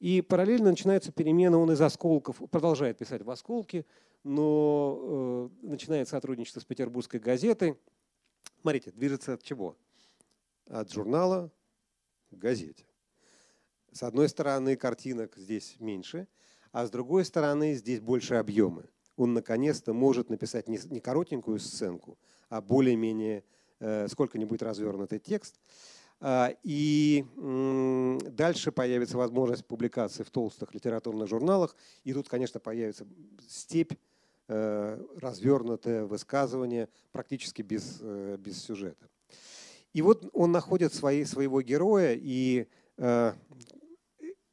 И 0.00 0.22
параллельно 0.22 0.70
начинаются 0.70 1.12
перемены, 1.12 1.58
он 1.58 1.70
из 1.72 1.80
осколков 1.80 2.40
продолжает 2.50 2.96
писать 2.96 3.22
в 3.22 3.30
осколке, 3.30 3.84
но 4.24 5.50
э, 5.62 5.66
начинает 5.66 6.08
сотрудничество 6.08 6.60
с 6.60 6.64
петербургской 6.64 7.20
газетой. 7.20 7.78
Смотрите, 8.62 8.92
движется 8.92 9.34
от 9.34 9.42
чего? 9.42 9.76
От 10.68 10.90
журнала 10.90 11.52
к 12.30 12.34
газете. 12.34 12.86
С 13.92 14.02
одной 14.02 14.30
стороны, 14.30 14.76
картинок 14.76 15.36
здесь 15.36 15.76
меньше, 15.80 16.28
а 16.72 16.86
с 16.86 16.90
другой 16.90 17.26
стороны, 17.26 17.74
здесь 17.74 18.00
больше 18.00 18.36
объемы. 18.36 18.88
Он 19.16 19.34
наконец-то 19.34 19.92
может 19.92 20.30
написать 20.30 20.66
не, 20.66 20.78
не 20.88 21.00
коротенькую 21.00 21.58
сценку, 21.58 22.16
а 22.48 22.62
более-менее 22.62 23.44
э, 23.80 24.08
сколько-нибудь 24.08 24.62
развернутый 24.62 25.18
текст. 25.18 25.60
А, 26.22 26.54
и 26.62 27.24
дальше 28.30 28.72
появится 28.72 29.16
возможность 29.16 29.64
публикации 29.64 30.22
в 30.22 30.30
толстых 30.30 30.74
литературных 30.74 31.28
журналах. 31.28 31.74
И 32.04 32.12
тут, 32.12 32.28
конечно, 32.28 32.60
появится 32.60 33.06
степь, 33.48 33.94
э, 34.48 35.02
развернутое 35.16 36.04
высказывание, 36.04 36.88
практически 37.12 37.62
без, 37.62 38.00
э, 38.02 38.36
без 38.38 38.62
сюжета. 38.62 39.08
И 39.94 40.02
вот 40.02 40.28
он 40.34 40.52
находит 40.52 40.92
свои, 40.92 41.24
своего 41.24 41.62
героя, 41.62 42.14
и 42.20 42.66
э, 42.98 43.32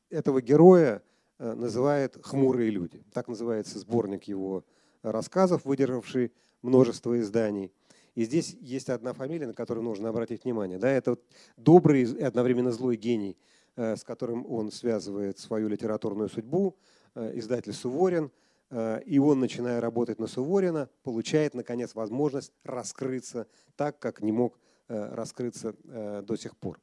этого 0.10 0.42
героя 0.42 1.04
называет 1.38 2.18
«Хмурые 2.24 2.72
люди». 2.72 3.04
Так 3.14 3.28
называется 3.28 3.78
сборник 3.78 4.24
его 4.24 4.64
рассказов, 5.04 5.66
выдержавший 5.66 6.32
множество 6.64 7.20
изданий. 7.20 7.72
И 8.18 8.24
здесь 8.24 8.58
есть 8.62 8.90
одна 8.90 9.14
фамилия, 9.14 9.46
на 9.46 9.54
которую 9.54 9.84
нужно 9.84 10.10
обратить 10.10 10.44
внимание. 10.44 10.80
Да, 10.80 10.90
это 10.90 11.12
вот 11.12 11.24
добрый 11.56 12.02
и 12.02 12.24
одновременно 12.24 12.72
злой 12.72 12.96
гений, 12.96 13.38
э, 13.76 13.96
с 13.96 14.04
которым 14.04 14.44
он 14.52 14.72
связывает 14.72 15.38
свою 15.38 15.68
литературную 15.68 16.28
судьбу, 16.28 16.76
э, 17.14 17.38
издатель 17.38 17.74
Суворин. 17.74 18.32
Э, 18.72 19.04
и 19.06 19.20
он, 19.20 19.40
начиная 19.40 19.80
работать 19.80 20.18
на 20.18 20.26
Суворина, 20.26 20.90
получает, 21.04 21.54
наконец, 21.54 21.94
возможность 21.94 22.54
раскрыться 22.64 23.46
так, 23.76 24.00
как 24.00 24.24
не 24.24 24.32
мог 24.32 24.60
раскрыться 24.88 25.76
до 25.84 26.38
сих 26.38 26.56
пор. 26.56 26.80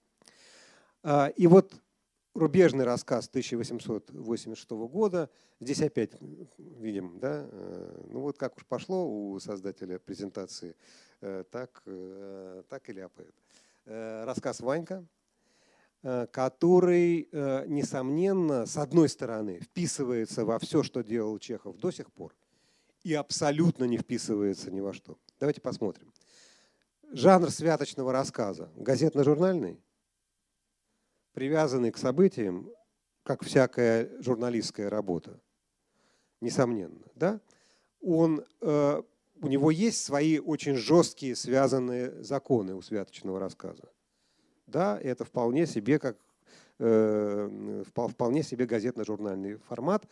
И 1.37 1.47
вот 1.47 1.73
рубежный 2.35 2.85
рассказ 2.85 3.29
1886 3.29 4.71
года. 4.71 5.31
Здесь 5.61 5.81
опять 5.81 6.11
видим, 6.59 7.19
да, 7.19 7.49
ну 8.09 8.21
вот 8.21 8.37
как 8.39 8.57
уж 8.57 8.67
пошло 8.67 9.07
у 9.09 9.39
создателя 9.39 9.99
презентации 9.99 10.75
Э, 11.27 11.43
так, 11.51 11.83
э, 11.87 12.63
так 12.69 12.87
и 12.91 12.93
ляпает. 12.93 13.35
Э, 13.87 14.25
рассказ 14.25 14.61
Ванька, 14.61 15.07
который, 16.33 17.31
несомненно, 17.67 18.67
с 18.67 18.77
одной 18.77 19.09
стороны, 19.09 19.59
вписывается 19.61 20.45
во 20.45 20.59
все, 20.59 20.83
что 20.83 21.03
делал 21.03 21.39
Чехов 21.39 21.79
до 21.79 21.91
сих 21.91 22.13
пор, 22.13 22.35
и 23.05 23.15
абсолютно 23.15 23.85
не 23.85 23.97
вписывается 23.97 24.71
ни 24.71 24.81
во 24.81 24.93
что. 24.93 25.17
Давайте 25.41 25.63
посмотрим. 25.63 26.13
Жанр 27.11 27.51
святочного 27.51 28.13
рассказа, 28.13 28.69
газетно-журнальный, 28.77 29.81
привязанный 31.35 31.91
к 31.91 31.99
событиям, 31.99 32.71
как 33.23 33.45
всякая 33.45 34.11
журналистская 34.21 34.89
работа, 34.89 35.41
несомненно, 36.41 37.07
да? 37.15 37.41
он 38.01 38.45
у 39.45 39.49
него 39.49 39.71
есть 39.71 40.05
свои 40.05 40.39
очень 40.39 40.75
жесткие 40.75 41.37
связанные 41.37 42.23
законы 42.23 42.75
у 42.75 42.83
святочного 42.83 43.39
рассказа. 43.39 43.91
Да, 44.67 44.99
это 44.99 45.25
вполне 45.25 45.67
себе 45.67 45.99
как 45.99 46.17
э, 46.79 47.85
вполне 47.87 48.43
себе 48.43 48.67
газетно-журнальный 48.67 49.57
формат. 49.57 50.05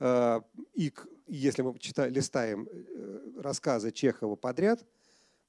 Э, 0.00 0.40
и 0.74 0.92
если 1.28 1.62
мы 1.62 1.78
читаем, 1.78 2.12
листаем 2.12 2.68
э, 2.70 3.20
рассказы 3.38 3.92
Чехова 3.92 4.34
подряд, 4.34 4.84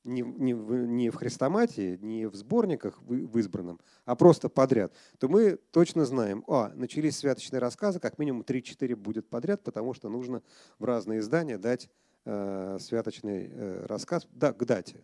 не, 0.04 0.22
не, 0.22 0.54
не 0.54 1.10
в 1.10 1.16
хрестоматии, 1.16 1.98
не 2.02 2.28
в 2.28 2.36
сборниках 2.36 3.02
в, 3.02 3.14
в 3.14 3.38
избранном, 3.40 3.80
а 4.06 4.16
просто 4.16 4.50
подряд, 4.50 4.94
то 5.20 5.28
мы 5.28 5.58
точно 5.72 6.06
знаем, 6.06 6.44
а, 6.48 6.72
начались 6.76 7.18
святочные 7.18 7.60
рассказы, 7.60 8.00
как 8.00 8.18
минимум 8.20 8.42
3-4 8.42 8.96
будет 8.96 9.30
подряд, 9.30 9.64
потому 9.64 9.94
что 9.94 10.10
нужно 10.10 10.42
в 10.80 10.86
разные 10.86 11.20
издания 11.20 11.58
дать 11.58 11.90
Э, 12.24 12.78
святочный 12.80 13.50
э, 13.52 13.86
рассказ 13.88 14.28
да, 14.32 14.54
к 14.54 14.64
дате. 14.64 15.04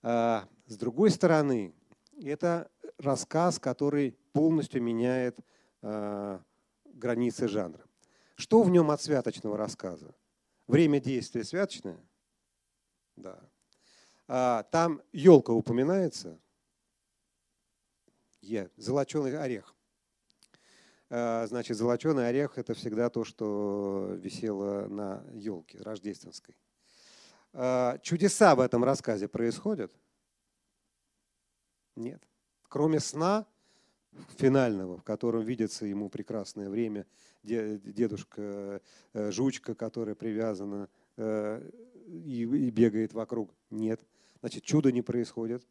А, 0.00 0.48
с 0.66 0.76
другой 0.76 1.10
стороны, 1.10 1.74
это 2.22 2.70
рассказ, 2.98 3.58
который 3.58 4.16
полностью 4.32 4.80
меняет 4.80 5.40
а, 5.82 6.40
границы 6.84 7.48
жанра. 7.48 7.84
Что 8.36 8.62
в 8.62 8.70
нем 8.70 8.92
от 8.92 9.02
святочного 9.02 9.56
рассказа? 9.56 10.14
Время 10.68 11.00
действия 11.00 11.42
святочное? 11.42 11.98
Да. 13.16 13.40
А, 14.28 14.64
там 14.64 15.02
елка 15.12 15.52
упоминается. 15.52 16.38
Е. 18.42 18.70
Золоченый 18.76 19.38
орех. 19.38 19.74
А, 21.08 21.46
значит, 21.46 21.78
золоченый 21.78 22.28
орех– 22.28 22.52
это 22.58 22.74
всегда 22.74 23.08
то, 23.08 23.24
что 23.24 24.10
висело 24.18 24.86
на 24.88 25.24
елке 25.32 25.78
рождественской. 25.78 26.54
А, 27.54 27.96
чудеса 27.98 28.54
в 28.54 28.60
этом 28.60 28.84
рассказе 28.84 29.28
происходят? 29.28 29.90
Нет. 31.96 32.22
Кроме 32.68 33.00
сна 33.00 33.46
финального, 34.36 34.98
в 34.98 35.02
котором 35.04 35.42
видится 35.42 35.86
ему 35.86 36.10
прекрасное 36.10 36.68
время, 36.68 37.06
дедушка 37.42 38.82
э, 39.14 39.30
Жучка, 39.30 39.74
которая 39.74 40.14
привязана 40.14 40.88
э, 42.08 42.56
и 42.56 42.70
бегает 42.70 43.12
вокруг. 43.12 43.54
Нет. 43.70 44.00
Значит, 44.40 44.64
чудо 44.64 44.92
не 44.92 45.02
происходит. 45.02 45.66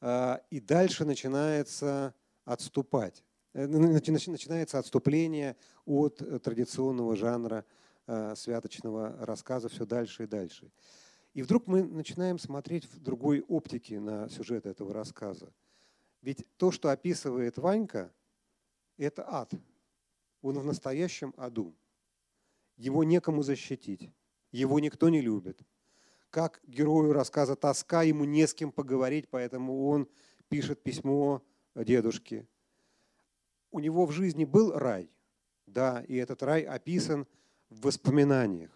А, 0.00 0.42
и 0.50 0.60
дальше 0.60 1.04
начинается 1.04 2.14
отступать. 2.44 3.24
Э, 3.54 3.66
начинается 3.66 4.78
отступление 4.78 5.56
от 5.86 6.20
э, 6.20 6.38
традиционного 6.40 7.16
жанра 7.16 7.64
э, 8.06 8.34
святочного 8.36 9.16
рассказа 9.24 9.68
все 9.68 9.86
дальше 9.86 10.24
и 10.24 10.26
дальше. 10.26 10.70
И 11.34 11.42
вдруг 11.42 11.66
мы 11.66 11.82
начинаем 11.82 12.38
смотреть 12.38 12.84
в 12.86 13.00
другой 13.00 13.40
оптике 13.42 13.98
на 13.98 14.28
сюжет 14.28 14.66
этого 14.66 14.92
рассказа. 14.92 15.52
Ведь 16.20 16.46
то, 16.56 16.70
что 16.70 16.90
описывает 16.90 17.58
Ванька, 17.58 18.12
это 18.96 19.24
ад. 19.26 19.52
Он 20.42 20.58
в 20.58 20.64
настоящем 20.64 21.34
аду. 21.36 21.74
Его 22.76 23.04
некому 23.04 23.42
защитить. 23.42 24.10
Его 24.54 24.78
никто 24.78 25.08
не 25.08 25.20
любит. 25.20 25.60
Как 26.30 26.60
герою 26.64 27.12
рассказа 27.12 27.56
тоска, 27.56 28.04
ему 28.04 28.24
не 28.24 28.46
с 28.46 28.54
кем 28.54 28.70
поговорить, 28.70 29.28
поэтому 29.28 29.88
он 29.88 30.08
пишет 30.48 30.80
письмо 30.80 31.42
дедушке, 31.74 32.46
у 33.72 33.80
него 33.80 34.06
в 34.06 34.12
жизни 34.12 34.44
был 34.44 34.70
рай, 34.70 35.10
Да, 35.66 36.04
и 36.06 36.14
этот 36.14 36.40
рай 36.44 36.62
описан 36.62 37.26
в 37.68 37.80
воспоминаниях 37.80 38.70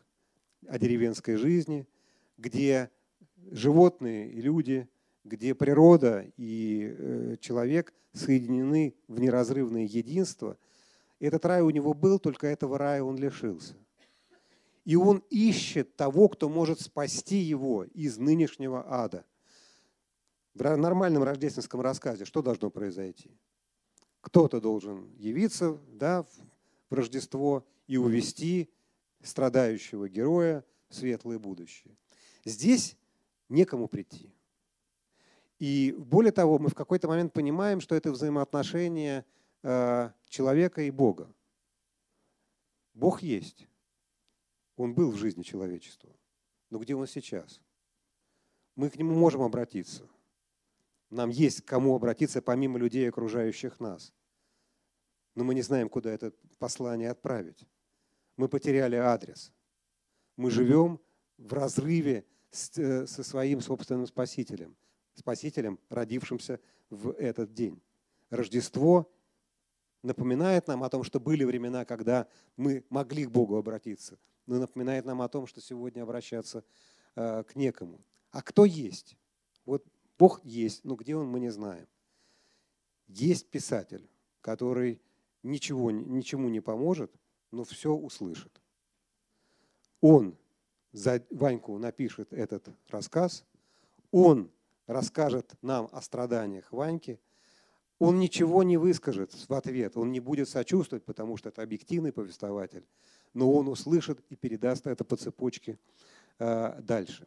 о 0.66 0.80
деревенской 0.80 1.36
жизни, 1.36 1.86
где 2.38 2.90
животные 3.36 4.32
и 4.32 4.40
люди, 4.40 4.88
где 5.22 5.54
природа 5.54 6.26
и 6.36 6.92
э, 6.98 7.36
человек 7.38 7.94
соединены 8.12 8.96
в 9.06 9.20
неразрывное 9.20 9.84
единство. 9.84 10.58
Этот 11.20 11.44
рай 11.44 11.62
у 11.62 11.70
него 11.70 11.94
был, 11.94 12.18
только 12.18 12.48
этого 12.48 12.78
рая 12.78 13.04
он 13.04 13.16
лишился. 13.16 13.76
И 14.88 14.96
он 14.96 15.22
ищет 15.28 15.96
того, 15.96 16.30
кто 16.30 16.48
может 16.48 16.80
спасти 16.80 17.36
его 17.36 17.84
из 17.84 18.16
нынешнего 18.16 18.86
ада. 18.90 19.26
В 20.54 20.62
нормальном 20.62 21.24
рождественском 21.24 21.82
рассказе 21.82 22.24
что 22.24 22.40
должно 22.40 22.70
произойти? 22.70 23.38
Кто-то 24.22 24.62
должен 24.62 25.12
явиться 25.18 25.78
да, 25.88 26.24
в 26.88 26.94
Рождество 26.94 27.66
и 27.86 27.98
увести 27.98 28.70
страдающего 29.20 30.08
героя 30.08 30.64
в 30.88 30.94
светлое 30.94 31.38
будущее. 31.38 31.94
Здесь 32.46 32.96
некому 33.50 33.88
прийти. 33.88 34.32
И 35.58 35.94
более 35.98 36.32
того, 36.32 36.58
мы 36.58 36.70
в 36.70 36.74
какой-то 36.74 37.08
момент 37.08 37.34
понимаем, 37.34 37.82
что 37.82 37.94
это 37.94 38.10
взаимоотношение 38.10 39.26
э, 39.62 40.10
человека 40.30 40.80
и 40.80 40.90
Бога. 40.90 41.30
Бог 42.94 43.20
есть. 43.20 43.68
Он 44.78 44.94
был 44.94 45.10
в 45.10 45.16
жизни 45.16 45.42
человечества. 45.42 46.08
Но 46.70 46.78
где 46.78 46.94
он 46.94 47.08
сейчас? 47.08 47.60
Мы 48.76 48.88
к 48.90 48.96
нему 48.96 49.12
можем 49.12 49.42
обратиться. 49.42 50.08
Нам 51.10 51.30
есть 51.30 51.62
к 51.62 51.64
кому 51.64 51.96
обратиться, 51.96 52.40
помимо 52.40 52.78
людей, 52.78 53.08
окружающих 53.08 53.80
нас. 53.80 54.14
Но 55.34 55.42
мы 55.42 55.56
не 55.56 55.62
знаем, 55.62 55.88
куда 55.88 56.12
это 56.12 56.32
послание 56.60 57.10
отправить. 57.10 57.66
Мы 58.36 58.48
потеряли 58.48 58.94
адрес. 58.94 59.52
Мы 60.36 60.52
живем 60.52 61.00
в 61.38 61.52
разрыве 61.52 62.24
э, 62.76 63.06
со 63.06 63.24
своим 63.24 63.60
собственным 63.60 64.06
Спасителем. 64.06 64.76
Спасителем, 65.14 65.80
родившимся 65.88 66.60
в 66.88 67.10
этот 67.14 67.52
день. 67.52 67.82
Рождество 68.30 69.12
напоминает 70.04 70.68
нам 70.68 70.84
о 70.84 70.88
том, 70.88 71.02
что 71.02 71.18
были 71.18 71.42
времена, 71.42 71.84
когда 71.84 72.28
мы 72.56 72.84
могли 72.90 73.24
к 73.24 73.30
Богу 73.30 73.56
обратиться, 73.56 74.20
но 74.48 74.58
напоминает 74.58 75.04
нам 75.04 75.20
о 75.20 75.28
том, 75.28 75.46
что 75.46 75.60
сегодня 75.60 76.02
обращаться 76.02 76.64
э, 77.14 77.44
к 77.44 77.54
некому. 77.54 78.00
А 78.30 78.42
кто 78.42 78.64
есть? 78.64 79.16
Вот 79.66 79.86
Бог 80.18 80.42
есть, 80.44 80.84
но 80.84 80.96
где 80.96 81.14
он, 81.14 81.26
мы 81.28 81.38
не 81.38 81.50
знаем. 81.50 81.86
Есть 83.06 83.50
писатель, 83.50 84.08
который 84.40 85.00
ничего, 85.42 85.90
ничему 85.90 86.48
не 86.48 86.60
поможет, 86.60 87.12
но 87.50 87.64
все 87.64 87.92
услышит. 87.92 88.60
Он 90.00 90.36
за 90.92 91.22
Ваньку 91.30 91.76
напишет 91.78 92.32
этот 92.32 92.68
рассказ, 92.88 93.44
он 94.10 94.50
расскажет 94.86 95.54
нам 95.60 95.88
о 95.92 96.00
страданиях 96.00 96.72
Ваньки, 96.72 97.20
он 97.98 98.18
ничего 98.18 98.62
не 98.62 98.76
выскажет 98.76 99.34
в 99.34 99.52
ответ, 99.52 99.96
он 99.96 100.12
не 100.12 100.20
будет 100.20 100.48
сочувствовать, 100.48 101.04
потому 101.04 101.36
что 101.36 101.50
это 101.50 101.62
объективный 101.62 102.12
повествователь, 102.12 102.86
но 103.34 103.52
он 103.52 103.68
услышит 103.68 104.20
и 104.30 104.36
передаст 104.36 104.86
это 104.86 105.04
по 105.04 105.16
цепочке 105.16 105.78
э, 106.38 106.80
дальше. 106.82 107.26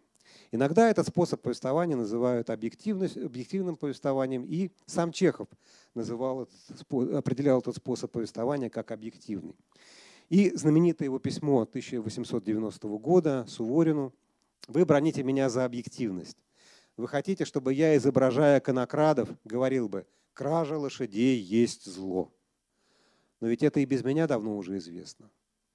Иногда 0.52 0.90
этот 0.90 1.08
способ 1.08 1.42
повествования 1.42 1.96
называют 1.96 2.50
объективным 2.50 3.78
повествованием, 3.78 4.46
и 4.46 4.72
сам 4.86 5.12
Чехов 5.12 5.48
называл 5.96 6.48
определял 6.90 7.60
этот 7.60 7.78
способ 7.78 8.12
повествования 8.12 8.70
как 8.70 8.92
объективный. 8.92 9.56
И 10.30 10.56
знаменитое 10.56 11.08
его 11.08 11.20
письмо 11.20 11.62
1890 11.62 12.88
года 12.98 13.46
Суворину 13.48 14.14
«Вы 14.68 14.86
броните 14.86 15.24
меня 15.24 15.50
за 15.50 15.66
объективность. 15.66 16.38
Вы 16.98 17.08
хотите, 17.08 17.46
чтобы 17.46 17.74
я, 17.74 17.96
изображая 17.98 18.60
конокрадов, 18.60 19.30
говорил 19.44 19.90
бы, 19.90 20.06
кража 20.34 20.78
лошадей 20.78 21.40
есть 21.40 21.86
зло. 21.86 22.32
Но 23.40 23.48
ведь 23.48 23.64
это 23.64 23.80
и 23.80 23.86
без 23.86 24.04
меня 24.04 24.28
давно 24.28 24.56
уже 24.56 24.78
известно. 24.78 25.30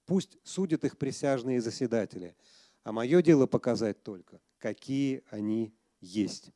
Пусть 0.06 0.38
судят 0.44 0.84
их 0.84 0.98
присяжные 0.98 1.60
заседатели, 1.60 2.36
а 2.84 2.92
мое 2.92 3.22
дело 3.22 3.46
показать 3.46 4.02
только, 4.02 4.40
какие 4.58 5.24
они 5.30 5.74
есть. 6.00 6.52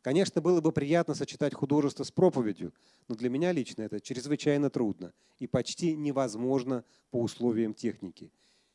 Конечно, 0.00 0.40
было 0.40 0.60
бы 0.60 0.72
приятно 0.72 1.14
сочетать 1.14 1.54
художество 1.54 2.04
с 2.04 2.10
проповедью, 2.10 2.74
но 3.08 3.14
для 3.14 3.30
меня 3.30 3.52
лично 3.52 3.82
это 3.82 4.00
чрезвычайно 4.00 4.70
трудно 4.70 5.12
и 5.38 5.46
почти 5.46 5.96
невозможно 5.96 6.84
по 7.10 7.20
условиям 7.20 7.74
техники. 7.74 8.32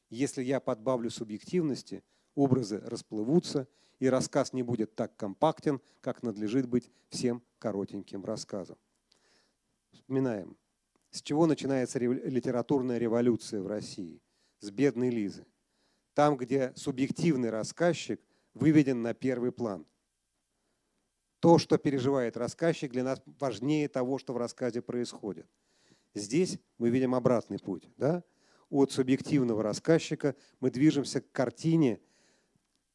Если 0.09 0.43
я 0.43 0.59
подбавлю 0.59 1.09
субъективности, 1.09 2.03
образы 2.35 2.79
расплывутся, 2.79 3.67
и 3.99 4.07
рассказ 4.07 4.53
не 4.53 4.63
будет 4.63 4.95
так 4.95 5.15
компактен, 5.17 5.81
как 6.01 6.23
надлежит 6.23 6.67
быть 6.67 6.89
всем 7.09 7.43
коротеньким 7.59 8.23
рассказом. 8.23 8.77
Вспоминаем, 9.91 10.57
с 11.11 11.21
чего 11.21 11.45
начинается 11.47 11.99
литературная 11.99 12.97
революция 12.97 13.61
в 13.61 13.67
России? 13.67 14.21
С 14.59 14.69
бедной 14.69 15.09
Лизы. 15.09 15.45
Там, 16.13 16.37
где 16.37 16.73
субъективный 16.75 17.49
рассказчик 17.49 18.21
выведен 18.53 19.01
на 19.01 19.13
первый 19.13 19.51
план. 19.51 19.85
То, 21.39 21.57
что 21.57 21.77
переживает 21.77 22.35
рассказчик, 22.35 22.91
для 22.91 23.03
нас 23.03 23.21
важнее 23.39 23.87
того, 23.87 24.17
что 24.17 24.33
в 24.33 24.37
рассказе 24.37 24.81
происходит. 24.81 25.47
Здесь 26.13 26.59
мы 26.77 26.89
видим 26.89 27.15
обратный 27.15 27.59
путь. 27.59 27.89
Да? 27.97 28.23
От 28.69 28.91
субъективного 28.91 29.63
рассказчика 29.63 30.35
мы 30.59 30.69
движемся 30.69 31.21
к 31.21 31.31
картине, 31.31 32.01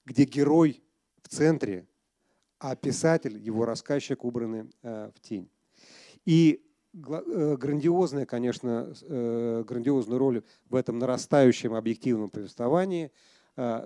где 0.05 0.25
герой 0.25 0.83
в 1.23 1.29
центре, 1.29 1.89
а 2.59 2.77
писатель, 2.77 3.39
его 3.39 3.65
рассказчик 3.65 4.25
убраны 4.25 4.71
э, 4.83 5.11
в 5.15 5.21
тень. 5.21 5.51
И 6.25 6.65
грандиозная, 6.95 8.25
конечно, 8.25 8.95
э, 9.03 9.65
грандиозную 9.67 10.19
роль 10.19 10.43
в 10.71 10.75
этом 10.75 10.99
нарастающем 10.99 11.75
объективном 11.75 12.31
повествовании 12.31 13.13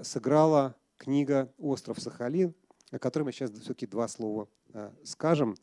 сыграла 0.02 0.74
книга 0.98 1.52
«Остров 1.58 2.00
Сахалин», 2.00 2.54
о 2.90 2.98
которой 2.98 3.24
мы 3.24 3.32
сейчас 3.32 3.50
все-таки 3.50 3.86
два 3.86 4.08
слова 4.08 4.48
э, 4.74 4.90
скажем. 5.04 5.56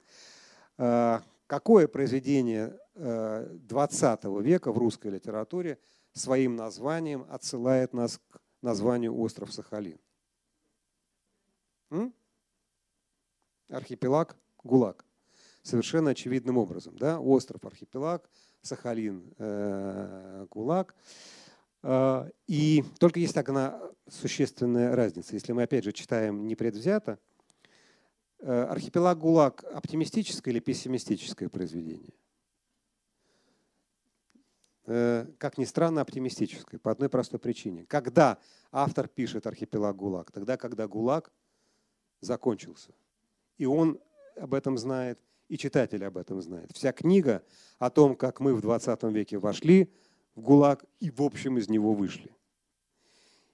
Э, 0.78 1.20
какое 1.48 1.88
произведение 1.88 2.78
20 2.96 4.26
э, 4.26 4.42
века 4.42 4.72
в 4.72 4.78
русской 4.78 5.12
литературе 5.12 5.78
своим 6.14 6.56
названием 6.56 7.26
отсылает 7.30 7.94
нас 7.94 8.20
к 8.30 8.40
названию 8.62 9.16
«Остров 9.18 9.54
Сахалин»? 9.54 10.00
М? 11.92 12.14
Архипелаг 13.70 14.38
ГУЛАГ. 14.64 15.06
Совершенно 15.66 16.12
очевидным 16.12 16.60
образом. 16.60 16.96
Да? 16.96 17.20
Остров, 17.20 17.66
архипелаг, 17.66 18.30
Сахалин, 18.62 19.34
ГУЛАГ. 20.52 20.94
А, 21.82 22.28
и 22.46 22.84
только 23.00 23.20
есть 23.20 23.36
одна 23.36 23.82
существенная 24.08 24.96
разница. 24.96 25.34
Если 25.34 25.54
мы 25.54 25.64
опять 25.64 25.84
же 25.84 25.92
читаем 25.92 26.48
непредвзято, 26.48 27.18
э, 28.40 28.64
архипелаг 28.64 29.18
ГУЛАГ 29.18 29.64
оптимистическое 29.72 30.52
или 30.52 30.60
пессимистическое 30.60 31.50
произведение? 31.50 32.14
Э, 34.86 35.28
как 35.40 35.58
ни 35.58 35.66
странно, 35.66 36.02
оптимистическое, 36.02 36.80
по 36.80 36.92
одной 36.92 37.10
простой 37.10 37.40
причине. 37.40 37.86
Когда 37.88 38.38
автор 38.72 39.08
пишет 39.08 39.48
архипелаг 39.48 39.96
ГУЛАГ? 39.96 40.32
Тогда, 40.32 40.58
когда 40.58 40.88
ГУЛАГ 40.88 41.32
закончился. 42.22 42.94
И 43.58 43.66
он 43.66 44.00
об 44.36 44.54
этом 44.54 44.78
знает, 44.78 45.20
и 45.48 45.58
читатель 45.58 46.04
об 46.04 46.18
этом 46.18 46.42
знает. 46.42 46.72
Вся 46.74 46.92
книга 46.92 47.44
о 47.78 47.90
том, 47.90 48.16
как 48.16 48.40
мы 48.40 48.56
в 48.56 48.62
20 48.62 49.04
веке 49.04 49.38
вошли 49.38 49.92
в 50.36 50.42
ГУЛАГ 50.42 50.86
и 51.00 51.12
в 51.12 51.22
общем 51.22 51.58
из 51.58 51.70
него 51.70 51.94
вышли. 51.94 52.32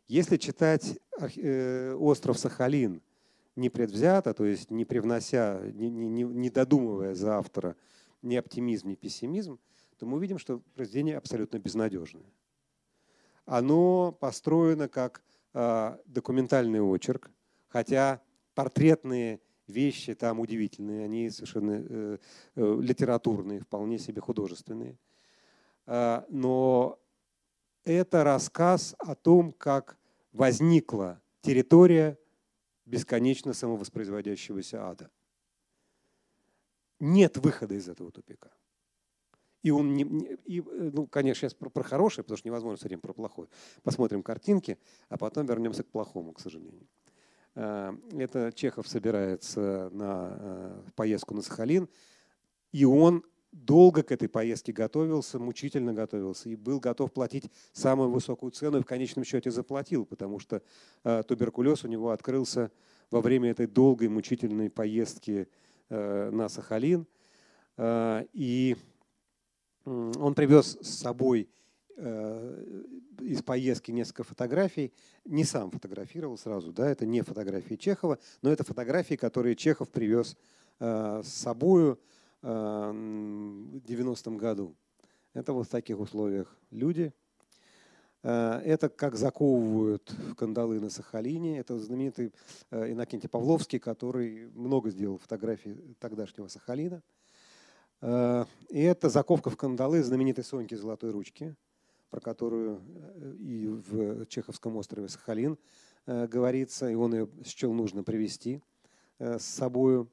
Если 0.08 0.38
читать 0.38 1.00
э, 1.38 1.94
«Остров 1.94 2.38
Сахалин» 2.38 3.02
непредвзято, 3.56 4.34
то 4.34 4.46
есть 4.46 4.72
не 4.72 4.86
привнося, 4.86 5.62
не, 5.74 5.90
не, 5.90 6.24
не 6.24 6.50
додумывая 6.50 7.14
за 7.14 7.38
автора 7.38 7.76
ни 8.22 8.36
оптимизм, 8.36 8.90
ни 8.90 8.96
пессимизм, 8.96 9.60
то 9.98 10.06
мы 10.06 10.18
увидим, 10.18 10.38
что 10.38 10.60
произведение 10.74 11.18
абсолютно 11.18 11.60
безнадежное. 11.60 12.26
Оно 13.46 14.12
построено 14.12 14.88
как 14.88 15.22
э, 15.54 15.98
документальный 16.06 16.82
очерк, 16.82 17.30
хотя 17.68 18.22
портретные 18.54 19.40
вещи 19.72 20.14
там 20.14 20.40
удивительные, 20.40 21.06
они 21.06 21.30
совершенно 21.30 21.84
э, 21.90 22.18
э, 22.56 22.78
литературные, 22.82 23.62
вполне 23.62 23.98
себе 23.98 24.22
художественные– 24.22 24.98
Э, 25.86 26.24
но 26.30 27.00
это 27.84 28.24
рассказ 28.24 28.96
о 29.00 29.16
том, 29.16 29.52
как 29.52 29.98
возникла 30.32 31.22
территория 31.42 32.18
бесконечно 32.86 33.54
самовоспроизводящегося 33.54 34.88
ада. 34.88 35.10
Нет 37.00 37.38
выхода 37.38 37.74
из 37.74 37.90
этого 37.90 38.12
тупика. 38.12 38.52
И 39.64 39.70
он 39.70 39.94
не, 39.94 40.04
и, 40.46 40.62
ну, 40.62 41.06
конечно, 41.08 41.42
сейчас 41.42 41.54
про, 41.54 41.70
про 41.70 41.84
хорошее, 41.84 42.24
потому 42.24 42.38
что 42.38 42.48
невозможно 42.48 42.78
все 42.78 42.88
время 42.88 43.02
про 43.02 43.14
плохое. 43.14 43.48
Посмотрим 43.84 44.24
картинки, 44.24 44.80
а 45.08 45.18
потом 45.18 45.46
вернемся 45.46 45.84
к 45.84 45.88
плохому, 45.88 46.34
к 46.34 46.40
сожалению. 46.40 46.88
Э, 47.56 47.94
это 48.18 48.52
Чехов 48.54 48.88
собирается 48.88 49.90
на 49.92 50.38
э, 50.40 50.82
поездку 50.96 51.34
на 51.34 51.42
Сахалин, 51.42 51.90
и 52.72 52.86
он 52.86 53.24
долго 53.52 54.04
к 54.04 54.12
этой 54.14 54.30
поездке 54.30 54.72
готовился, 54.72 55.38
мучительно 55.38 55.94
готовился 55.94 56.48
и 56.48 56.56
был 56.56 56.80
готов 56.80 57.12
платить 57.12 57.52
самую 57.74 58.10
высокую 58.10 58.52
цену 58.52 58.80
и 58.80 58.82
в 58.82 58.86
конечном 58.86 59.26
счете 59.26 59.52
заплатил, 59.52 60.06
потому 60.06 60.40
что 60.40 60.62
э, 61.04 61.24
туберкулез 61.28 61.84
у 61.84 61.90
него 61.90 62.12
открылся 62.12 62.72
во 63.10 63.20
время 63.20 63.52
этой 63.52 63.68
долгой 63.68 64.08
мучительной 64.08 64.70
поездки 64.70 65.50
на 65.90 66.48
Сахалин. 66.48 67.06
И 67.78 68.78
он 69.84 70.34
привез 70.34 70.78
с 70.80 71.00
собой 71.00 71.50
из 72.02 73.44
поездки 73.44 73.92
несколько 73.92 74.24
фотографий. 74.24 74.92
Не 75.26 75.44
сам 75.44 75.70
фотографировал 75.70 76.38
сразу, 76.38 76.72
да, 76.72 76.90
это 76.90 77.06
не 77.06 77.22
фотографии 77.22 77.76
Чехова, 77.76 78.18
но 78.42 78.52
это 78.52 78.64
фотографии, 78.64 79.16
которые 79.16 79.56
Чехов 79.56 79.90
привез 79.90 80.36
э, 80.80 81.22
с 81.24 81.28
собой 81.28 81.92
э, 81.92 81.96
в 82.42 83.78
90-м 83.86 84.38
году. 84.38 84.76
Это 85.34 85.54
вот 85.54 85.68
в 85.68 85.70
таких 85.70 86.00
условиях 86.00 86.58
люди. 86.72 87.14
Это 88.24 88.88
как 88.90 89.16
заковывают 89.16 90.14
кандалы 90.38 90.80
на 90.80 90.92
Сахалине. 90.92 91.58
Это 91.58 91.80
знаменитый 91.80 92.32
Иннокентий 92.70 93.28
Павловский, 93.28 93.80
который 93.80 94.52
много 94.54 94.92
сделал 94.92 95.18
фотографий 95.18 95.96
тогдашнего 96.00 96.48
Сахалина. 96.48 97.02
И 98.04 98.80
это 98.80 99.10
заковка 99.10 99.50
в 99.50 99.58
кандалы 99.58 100.04
знаменитой 100.04 100.44
Соньки 100.44 100.76
Золотой 100.76 101.10
Ручки– 101.10 101.56
про 102.12 102.20
которую 102.20 102.82
э, 103.16 103.34
и 103.40 103.68
в 103.68 104.26
Чеховском 104.28 104.76
острове 104.76 105.08
Сахалин 105.08 105.58
э, 106.06 106.28
говорится, 106.28 106.90
и 106.90 106.94
он 106.94 107.14
ее 107.14 107.30
счел 107.46 107.74
нужно 107.74 108.04
привести 108.04 108.62
э, 109.18 109.40
с 109.40 109.46
собой. 109.46 110.08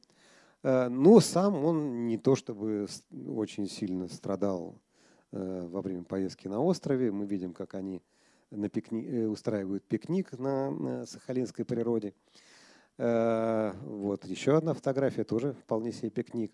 Но 0.64 1.20
сам 1.20 1.54
он 1.64 2.08
не 2.08 2.18
то 2.18 2.34
чтобы 2.34 2.88
очень 3.28 3.68
сильно 3.68 4.08
страдал 4.08 4.74
во 5.30 5.80
время 5.80 6.02
поездки 6.02 6.48
на 6.48 6.60
острове. 6.60 7.12
Мы 7.12 7.26
видим, 7.26 7.54
как 7.54 7.74
они 7.74 8.02
на 8.50 8.68
пикни... 8.68 9.24
устраивают 9.26 9.84
пикник 9.84 10.36
на 10.36 11.06
сахалинской 11.06 11.64
природе. 11.64 12.12
Вот 12.98 14.24
еще 14.24 14.56
одна 14.56 14.74
фотография, 14.74 15.22
тоже 15.22 15.52
вполне 15.52 15.92
себе 15.92 16.10
пикник. 16.10 16.52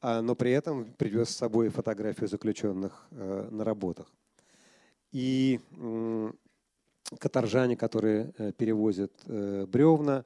А, 0.00 0.22
но 0.22 0.34
при 0.34 0.52
этом 0.52 0.86
привез 0.94 1.28
с 1.28 1.36
собой 1.36 1.68
фотографию 1.68 2.26
заключенных 2.26 3.06
на 3.10 3.64
работах 3.64 4.10
и 5.12 5.60
каторжане, 7.18 7.76
которые 7.76 8.32
э, 8.38 8.52
перевозят 8.52 9.12
э, 9.26 9.66
бревна, 9.66 10.24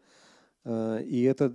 э, 0.65 1.03
и 1.05 1.23
это 1.23 1.53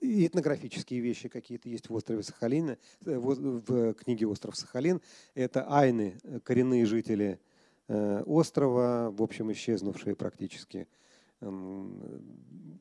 и 0.00 0.26
этнографические 0.26 1.00
вещи 1.00 1.28
какие-то 1.28 1.68
есть 1.68 1.88
в 1.88 1.94
острове 1.94 2.22
Сахалин, 2.22 2.76
в 3.00 3.94
книге 3.94 4.26
«Остров 4.26 4.56
Сахалин». 4.56 5.00
Это 5.34 5.66
айны, 5.68 6.18
коренные 6.44 6.86
жители 6.86 7.38
острова, 7.88 9.10
в 9.10 9.20
общем, 9.20 9.50
исчезнувшие 9.50 10.14
практически, 10.14 10.86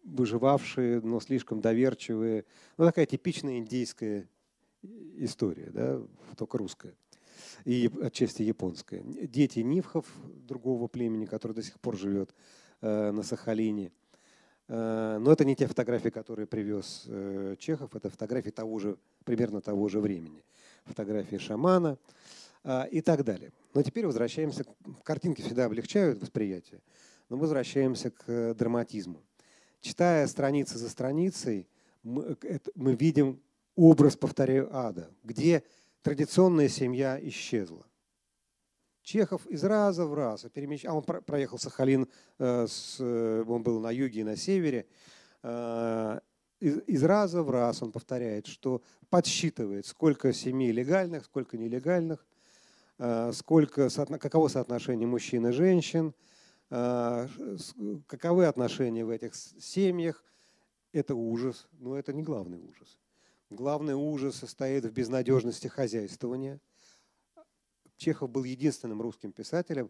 выживавшие, 0.04 1.02
но 1.02 1.20
слишком 1.20 1.62
доверчивые. 1.62 2.46
Ну, 2.78 2.86
такая 2.86 3.08
типичная 3.08 3.58
индейская 3.58 4.30
история, 5.18 5.72
да, 5.72 6.00
только 6.38 6.60
русская 6.60 6.94
и 7.66 7.90
отчасти 8.02 8.44
японская. 8.44 9.02
Дети 9.04 9.60
нивхов 9.60 10.06
другого 10.48 10.88
племени, 10.88 11.26
который 11.26 11.54
до 11.54 11.64
сих 11.64 11.80
пор 11.80 11.98
живет 11.98 12.34
э, 12.82 13.12
на 13.12 13.24
Сахалине. 13.24 13.92
Э, 14.68 15.18
но 15.20 15.32
это 15.32 15.46
не 15.46 15.56
те 15.56 15.68
фотографии, 15.68 16.10
которые 16.10 16.48
привез 16.48 17.06
э, 17.08 17.56
Чехов, 17.60 17.96
это 17.96 18.10
фотографии 18.10 18.50
того 18.50 18.80
же, 18.80 18.98
примерно 19.26 19.62
того 19.62 19.88
же 19.90 20.00
времени. 20.00 20.44
Фотографии 20.86 21.38
шамана 21.38 21.98
и 22.92 23.02
так 23.02 23.24
далее. 23.24 23.54
Но 23.74 23.84
теперь 23.84 24.06
возвращаемся, 24.06 24.66
картинки 25.04 25.42
всегда 25.42 25.66
облегчают 25.66 26.20
восприятие, 26.22 26.82
но 27.30 27.38
возвращаемся 27.38 28.12
к 28.12 28.54
драматизму. 28.54 29.24
Читая 29.80 30.28
страницы 30.28 30.78
за 30.78 30.90
страницей, 30.90 31.70
мы, 32.04 32.36
мы 32.76 32.96
видим 32.96 33.40
образ, 33.76 34.18
повторяю, 34.18 34.76
ада, 34.76 35.10
где 35.24 35.64
традиционная 36.02 36.70
семья 36.70 37.20
исчезла. 37.22 37.86
Чехов 39.02 39.46
из 39.48 39.64
раза 39.64 40.06
в 40.06 40.14
раз 40.14 40.46
перемещ... 40.54 40.86
а 40.86 40.94
он 40.94 41.04
проехал 41.04 41.58
Сахалин, 41.58 42.08
э, 42.38 42.68
э, 43.00 43.44
он 43.48 43.64
был 43.64 43.80
на 43.80 43.92
юге 43.92 44.22
и 44.22 44.24
на 44.24 44.36
севере, 44.36 44.86
э, 45.42 46.20
из 46.60 47.04
раза 47.04 47.42
в 47.42 47.50
раз 47.50 47.82
он 47.82 47.92
повторяет, 47.92 48.46
что 48.46 48.84
подсчитывает, 49.10 49.86
сколько 49.86 50.34
семей 50.34 50.72
легальных, 50.72 51.24
сколько 51.24 51.58
нелегальных, 51.58 52.28
сколько, 53.32 53.90
каково 54.20 54.50
соотношение 54.50 55.08
мужчин 55.08 55.48
и 55.48 55.52
женщин, 55.54 56.14
каковы 56.68 58.46
отношения 58.46 59.06
в 59.06 59.10
этих 59.10 59.36
семьях. 59.36 60.22
Это 60.92 61.16
ужас, 61.16 61.70
но 61.80 61.98
это 61.98 62.12
не 62.12 62.24
главный 62.24 62.60
ужас. 62.60 63.00
Главный 63.50 63.96
ужас 63.96 64.36
состоит 64.36 64.86
в 64.86 64.92
безнадежности 64.92 65.66
хозяйствования. 65.68 66.60
Чехов 67.98 68.30
был 68.30 68.44
единственным 68.44 69.02
русским 69.02 69.32
писателем, 69.32 69.90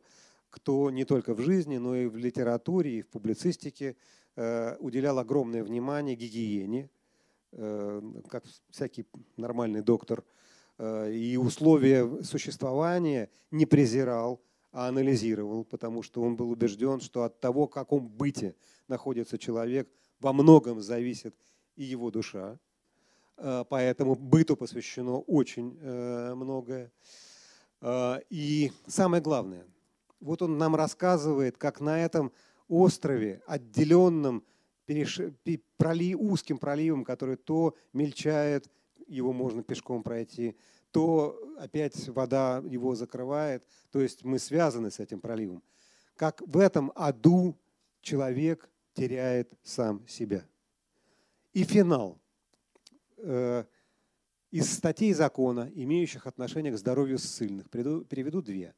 кто 0.50 0.90
не 0.90 1.04
только 1.04 1.34
в 1.34 1.42
жизни, 1.42 1.76
но 1.78 1.94
и 1.94 2.06
в 2.06 2.16
литературе, 2.16 3.00
и 3.00 3.02
в 3.02 3.10
публицистике 3.10 3.98
э, 4.38 4.78
уделял 4.78 5.20
огромное 5.20 5.62
внимание 5.62 6.16
гигиене, 6.16 6.90
э, 7.52 8.02
как 8.30 8.46
всякий 8.70 9.06
нормальный 9.36 9.82
доктор, 9.82 10.24
э, 10.78 11.12
и 11.12 11.36
условия 11.36 12.24
существования 12.24 13.30
не 13.52 13.66
презирал, 13.66 14.42
а 14.72 14.88
анализировал, 14.88 15.66
потому 15.66 16.02
что 16.02 16.22
он 16.22 16.38
был 16.38 16.50
убежден, 16.50 17.02
что 17.02 17.24
от 17.24 17.42
того, 17.42 17.68
в 17.68 17.72
каком 17.72 18.08
быте 18.08 18.56
находится 18.88 19.38
человек, 19.38 19.90
во 20.22 20.32
многом 20.32 20.82
зависит 20.82 21.36
и 21.76 21.84
его 21.84 22.10
душа. 22.10 22.58
Э, 23.40 23.64
поэтому 23.68 24.16
быту 24.16 24.58
посвящено 24.58 25.20
очень 25.20 25.78
э, 25.82 26.34
многое. 26.36 26.92
Э, 27.82 28.20
и 28.30 28.72
самое 28.86 29.24
главное, 29.24 29.66
вот 30.20 30.42
он 30.42 30.58
нам 30.58 30.76
рассказывает, 30.76 31.58
как 31.58 31.80
на 31.80 32.04
этом 32.04 32.34
острове, 32.68 33.42
отделенном 33.48 34.44
пролив, 35.78 36.18
узким 36.20 36.58
проливом, 36.58 37.06
который 37.06 37.38
то 37.38 37.76
мельчает, 37.94 38.70
его 39.08 39.32
можно 39.32 39.64
пешком 39.64 40.04
пройти, 40.04 40.58
то 40.92 41.40
опять 41.58 42.10
вода 42.10 42.62
его 42.66 42.96
закрывает, 42.96 43.64
то 43.92 44.02
есть 44.02 44.24
мы 44.24 44.40
связаны 44.40 44.92
с 44.92 45.00
этим 45.00 45.22
проливом. 45.22 45.64
Как 46.16 46.42
в 46.46 46.58
этом 46.58 46.92
аду 46.96 47.56
человек 48.02 48.70
теряет 48.94 49.54
сам 49.64 50.06
себя. 50.08 50.44
И 51.54 51.64
финал– 51.64 52.20
из 54.52 54.74
статей 54.74 55.14
закона, 55.14 55.72
имеющих 55.76 56.26
отношение 56.28 56.72
к 56.74 56.78
здоровью 56.78 57.20
ссыльных. 57.20 57.70
Переведу 57.70 58.42
две. 58.42 58.74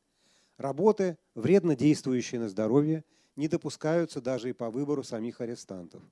Работы, 0.58 1.18
вредно 1.34 1.76
действующие 1.76 2.40
на 2.42 2.50
здоровье, 2.50 3.04
не 3.36 3.48
допускаются 3.48 4.22
даже 4.22 4.50
и 4.50 4.54
по 4.54 4.70
выбору 4.70 5.04
самих 5.04 5.42
арестантов. 5.42 6.04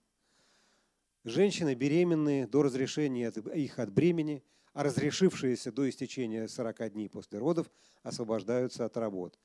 Женщины, 1.25 1.75
беременные 1.75 2.47
до 2.47 2.63
разрешения 2.63 3.29
их 3.29 3.77
от 3.77 3.91
бремени, 3.91 4.41
а 4.73 4.83
разрешившиеся 4.83 5.71
до 5.71 5.89
истечения 5.89 6.47
40 6.47 6.93
дней 6.93 7.09
после 7.09 7.39
родов, 7.39 7.69
освобождаются 8.01 8.85
от 8.85 8.95
работ. 8.95 9.37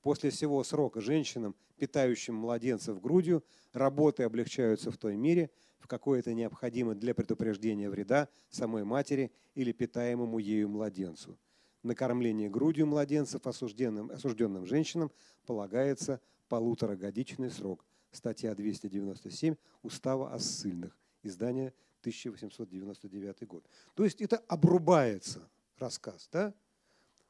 После 0.00 0.30
всего 0.30 0.64
срока 0.64 1.00
женщинам, 1.00 1.54
питающим 1.76 2.34
младенцев 2.34 3.00
грудью, 3.00 3.44
работы 3.72 4.22
облегчаются 4.22 4.90
в 4.90 4.96
той 4.96 5.16
мере, 5.16 5.50
в 5.78 5.86
какой 5.86 6.20
это 6.20 6.34
необходимо 6.34 6.94
для 6.94 7.14
предупреждения 7.14 7.88
вреда 7.88 8.28
самой 8.50 8.84
матери 8.84 9.32
или 9.54 9.72
питаемому 9.72 10.38
ею 10.38 10.68
младенцу. 10.68 11.38
На 11.82 11.94
кормление 11.94 12.50
грудью 12.50 12.86
младенцев 12.86 13.46
осужденным, 13.46 14.10
осужденным 14.10 14.66
женщинам 14.66 15.10
полагается 15.46 16.20
полуторагодичный 16.48 17.50
срок. 17.50 17.84
Статья 18.10 18.54
297 18.54 19.54
Устава 19.82 20.32
о 20.32 20.38
ссыльных. 20.38 20.96
Издание 21.22 21.72
1899 22.00 23.46
год. 23.46 23.64
То 23.94 24.04
есть 24.04 24.20
это 24.20 24.38
обрубается 24.48 25.48
рассказ. 25.78 26.28
Да? 26.32 26.54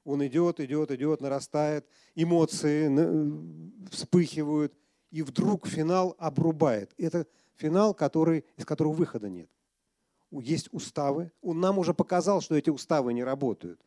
Он 0.04 0.26
идет, 0.26 0.60
идет, 0.60 0.90
идет, 0.90 1.20
нарастает, 1.20 1.86
эмоции 2.14 2.88
вспыхивают, 3.90 4.72
и 5.10 5.22
вдруг 5.22 5.66
финал 5.66 6.14
обрубает. 6.18 6.92
Это 6.98 7.26
финал, 7.58 7.92
который, 7.92 8.44
из 8.56 8.64
которого 8.64 8.92
выхода 8.92 9.28
нет. 9.28 9.50
есть 10.30 10.68
уставы. 10.72 11.32
Он 11.42 11.60
нам 11.60 11.78
уже 11.78 11.92
показал, 11.92 12.40
что 12.40 12.54
эти 12.54 12.70
уставы 12.70 13.12
не 13.12 13.24
работают. 13.24 13.80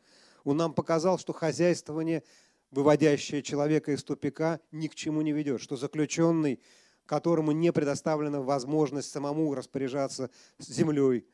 Он 0.43 0.57
нам 0.57 0.73
показал, 0.73 1.17
что 1.17 1.33
хозяйствование, 1.33 2.23
выводящее 2.71 3.41
человека 3.41 3.91
из 3.91 4.03
тупика, 4.03 4.59
ни 4.71 4.87
к 4.87 4.95
чему 4.95 5.21
не 5.21 5.31
ведет, 5.31 5.61
что 5.61 5.77
заключенный, 5.77 6.59
которому 7.05 7.51
не 7.51 7.71
предоставлена 7.71 8.41
возможность 8.41 9.09
самому 9.09 9.53
распоряжаться 9.53 10.29
землей, 10.59 11.25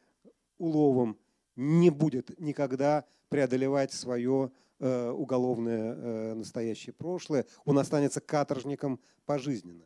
уловом, 0.58 1.18
не 1.56 1.90
будет 1.90 2.40
никогда 2.40 3.06
преодолевать 3.30 3.92
свое 3.92 4.52
э, 4.80 5.10
уголовное 5.10 5.94
э, 5.94 6.34
настоящее 6.34 6.94
прошлое. 6.94 7.46
Он 7.66 7.80
останется 7.80 8.22
каторжником 8.22 9.00
пожизненно. 9.26 9.86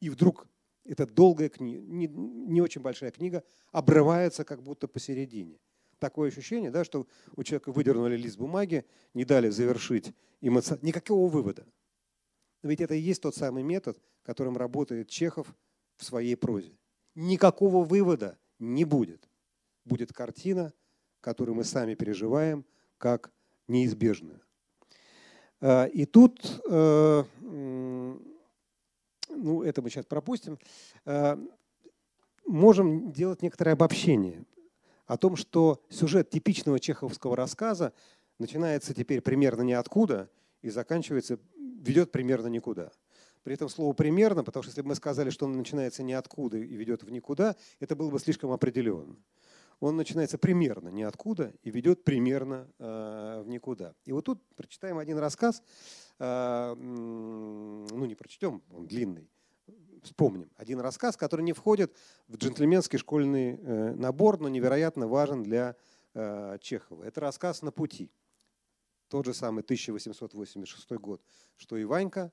И 0.00 0.10
вдруг 0.10 0.46
эта 0.84 1.06
долгая 1.06 1.48
книга, 1.48 1.80
не, 1.82 2.06
не 2.06 2.60
очень 2.60 2.80
большая 2.80 3.10
книга, 3.10 3.44
обрывается 3.70 4.44
как 4.44 4.62
будто 4.62 4.88
посередине. 4.88 5.58
Такое 5.98 6.30
ощущение, 6.30 6.70
да, 6.70 6.84
что 6.84 7.06
у 7.36 7.44
человека 7.44 7.70
выдернули 7.70 8.16
лист 8.16 8.36
бумаги, 8.36 8.84
не 9.14 9.24
дали 9.24 9.50
завершить 9.50 10.12
эмоционально. 10.40 10.86
Никакого 10.86 11.30
вывода. 11.30 11.64
Но 12.62 12.70
ведь 12.70 12.80
это 12.80 12.94
и 12.94 13.00
есть 13.00 13.22
тот 13.22 13.36
самый 13.36 13.62
метод, 13.62 13.98
которым 14.24 14.56
работает 14.56 15.08
Чехов 15.08 15.54
в 15.96 16.04
своей 16.04 16.36
прозе. 16.36 16.76
Никакого 17.14 17.84
вывода 17.84 18.38
не 18.58 18.84
будет. 18.84 19.28
Будет 19.84 20.12
картина, 20.12 20.72
которую 21.20 21.54
мы 21.54 21.64
сами 21.64 21.94
переживаем 21.94 22.64
как 22.98 23.32
неизбежную. 23.68 24.40
А, 25.60 25.86
и 25.86 26.04
тут 26.04 26.62
э, 26.68 27.24
ну 29.36 29.62
это 29.62 29.82
мы 29.82 29.90
сейчас 29.90 30.06
пропустим, 30.06 30.58
э, 31.04 31.36
можем 32.46 33.12
делать 33.12 33.42
некоторое 33.42 33.72
обобщение 33.72 34.44
о 35.06 35.16
том, 35.16 35.36
что 35.36 35.82
сюжет 35.88 36.30
типичного 36.30 36.80
чеховского 36.80 37.36
рассказа 37.36 37.92
начинается 38.38 38.94
теперь 38.94 39.20
примерно 39.20 39.62
ниоткуда 39.62 40.30
и 40.62 40.70
заканчивается, 40.70 41.38
ведет 41.56 42.12
примерно 42.12 42.48
никуда. 42.48 42.90
При 43.42 43.54
этом 43.54 43.68
слово 43.68 43.92
«примерно», 43.92 44.44
потому 44.44 44.62
что 44.62 44.70
если 44.70 44.82
бы 44.82 44.88
мы 44.88 44.94
сказали, 44.94 45.30
что 45.30 45.46
он 45.46 45.56
начинается 45.56 46.04
ниоткуда 46.04 46.58
и 46.58 46.76
ведет 46.76 47.02
в 47.02 47.10
никуда, 47.10 47.56
это 47.80 47.96
было 47.96 48.08
бы 48.10 48.20
слишком 48.20 48.52
определенно. 48.52 49.16
Он 49.82 49.96
начинается 49.96 50.38
примерно 50.38 50.90
ниоткуда 50.90 51.52
и 51.64 51.70
ведет 51.72 52.04
примерно 52.04 52.68
э, 52.78 53.42
в 53.44 53.48
никуда. 53.48 53.96
И 54.04 54.12
вот 54.12 54.24
тут 54.24 54.40
прочитаем 54.54 54.96
один 54.96 55.18
рассказ, 55.18 55.60
э, 56.20 56.74
ну 56.76 58.04
не 58.04 58.14
прочтем, 58.14 58.62
он 58.70 58.86
длинный, 58.86 59.28
вспомним. 60.04 60.52
Один 60.54 60.78
рассказ, 60.78 61.16
который 61.16 61.42
не 61.42 61.52
входит 61.52 61.96
в 62.28 62.36
джентльменский 62.36 62.96
школьный 62.96 63.56
э, 63.56 63.94
набор, 63.96 64.38
но 64.38 64.48
невероятно 64.48 65.08
важен 65.08 65.42
для 65.42 65.74
Чехова. 66.14 67.02
Это 67.02 67.20
рассказ 67.22 67.62
«На 67.62 67.72
пути». 67.72 68.12
Тот 69.08 69.24
же 69.24 69.34
самый 69.34 69.62
1886 69.62 70.90
год, 70.92 71.22
что 71.56 71.78
и 71.78 71.84
Ванька. 71.84 72.30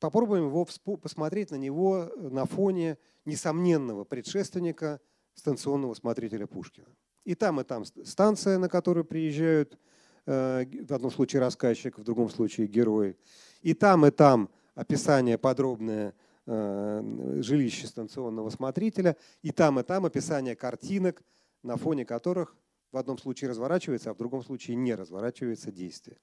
Попробуем 0.00 0.46
его 0.46 0.66
посмотреть 0.96 1.50
на 1.50 1.56
него 1.56 2.10
на 2.16 2.46
фоне 2.46 2.96
несомненного 3.26 4.04
предшественника 4.04 4.98
станционного 5.36 5.94
смотрителя 5.94 6.46
Пушкина. 6.46 6.88
И 7.24 7.34
там, 7.34 7.60
и 7.60 7.64
там 7.64 7.84
станция, 7.84 8.58
на 8.58 8.68
которую 8.68 9.04
приезжают 9.04 9.78
в 10.26 10.92
одном 10.92 11.12
случае 11.12 11.38
рассказчик, 11.38 11.98
в 11.98 12.02
другом 12.02 12.28
случае 12.30 12.66
герой. 12.66 13.16
И 13.62 13.74
там, 13.74 14.04
и 14.06 14.10
там 14.10 14.50
описание 14.74 15.38
подробное 15.38 16.14
э, 16.46 17.38
жилища 17.42 17.86
станционного 17.86 18.50
смотрителя, 18.50 19.16
и 19.42 19.52
там, 19.52 19.78
и 19.78 19.82
там 19.82 20.04
описание 20.04 20.56
картинок, 20.56 21.22
на 21.62 21.76
фоне 21.76 22.04
которых 22.04 22.56
в 22.92 22.96
одном 22.96 23.18
случае 23.18 23.50
разворачивается, 23.50 24.10
а 24.10 24.14
в 24.14 24.16
другом 24.16 24.42
случае 24.42 24.76
не 24.76 24.94
разворачивается 24.94 25.70
действие. 25.70 26.18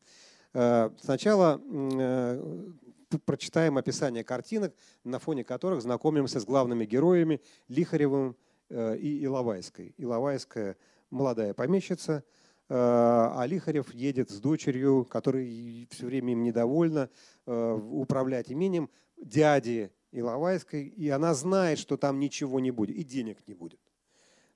Э, 0.53 0.89
сначала 0.99 1.61
э, 1.65 2.71
прочитаем 3.25 3.77
описание 3.77 4.23
картинок, 4.23 4.73
на 5.03 5.19
фоне 5.19 5.43
которых 5.43 5.81
знакомимся 5.81 6.39
с 6.39 6.45
главными 6.45 6.85
героями 6.85 7.41
Лихаревым 7.67 8.35
и 8.69 9.23
Иловайской. 9.23 9.93
Иловайская 9.97 10.77
молодая 11.09 11.53
помещица– 11.53 12.23
Э, 12.69 13.29
а 13.35 13.45
Лихарев 13.45 13.93
едет 13.93 14.29
с 14.29 14.39
дочерью, 14.39 15.05
которая 15.05 15.45
все 15.91 16.05
время 16.05 16.31
им 16.31 16.43
недовольна, 16.43 17.09
э, 17.45 17.79
управлять 17.91 18.51
имением 18.51 18.89
дяди 19.17 19.91
Иловайской, 20.11 20.87
и 20.87 21.09
она 21.09 21.33
знает, 21.33 21.77
что 21.77 21.97
там 21.97 22.19
ничего 22.19 22.59
не 22.59 22.71
будет, 22.71 22.95
и 22.95 23.03
денег 23.03 23.39
не 23.47 23.53
будет. 23.53 23.79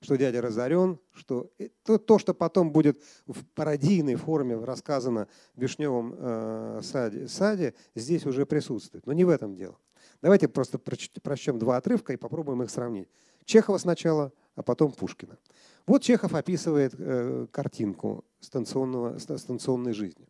Что 0.00 0.16
дядя 0.16 0.40
разорен, 0.40 0.98
что 1.12 1.50
то, 1.84 1.98
то 1.98 2.18
что 2.18 2.32
потом 2.32 2.72
будет 2.72 3.02
в 3.26 3.44
пародийной 3.54 4.14
форме 4.14 4.56
рассказано 4.56 5.28
в 5.54 5.60
Вишневом 5.60 6.14
э, 6.16 6.80
саде, 6.82 7.28
саде, 7.28 7.74
здесь 7.94 8.24
уже 8.24 8.46
присутствует. 8.46 9.06
Но 9.06 9.12
не 9.12 9.24
в 9.24 9.28
этом 9.28 9.54
дело. 9.54 9.78
Давайте 10.22 10.48
просто 10.48 10.78
прочтем 10.78 11.58
два 11.58 11.76
отрывка 11.76 12.12
и 12.12 12.16
попробуем 12.16 12.62
их 12.62 12.70
сравнить. 12.70 13.08
Чехова 13.48 13.78
сначала, 13.78 14.30
а 14.56 14.62
потом 14.62 14.92
Пушкина. 14.92 15.38
Вот 15.86 16.02
Чехов 16.02 16.34
описывает 16.34 16.94
э, 16.98 17.46
картинку 17.50 18.22
станционного, 18.40 19.18
станционной 19.18 19.94
жизни. 19.94 20.28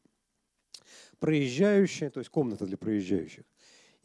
Проезжающая, 1.19 2.11
то 2.11 2.21
есть 2.21 2.31
комната 2.31 2.64
для 2.64 2.79
проезжающих, 2.79 3.43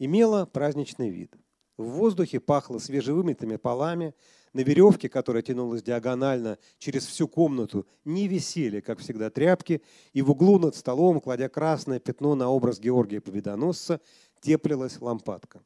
имела 0.00 0.46
праздничный 0.46 1.10
вид. 1.10 1.32
В 1.76 1.84
воздухе 1.84 2.40
пахло 2.40 2.78
свежевымытыми 2.78 3.54
полами, 3.54 4.14
на 4.52 4.60
веревке, 4.60 5.08
которая 5.08 5.44
тянулась 5.44 5.84
диагонально 5.84 6.58
через 6.78 7.06
всю 7.06 7.28
комнату, 7.28 7.86
не 8.04 8.26
висели, 8.26 8.80
как 8.80 8.98
всегда, 8.98 9.30
тряпки, 9.30 9.80
и 10.12 10.22
в 10.22 10.32
углу 10.32 10.58
над 10.58 10.74
столом, 10.74 11.20
кладя 11.20 11.48
красное 11.48 12.00
пятно 12.00 12.34
на 12.34 12.48
образ 12.48 12.80
Георгия 12.80 13.20
Победоносца, 13.20 14.00
теплилась 14.40 15.00
лампадка 15.00 15.62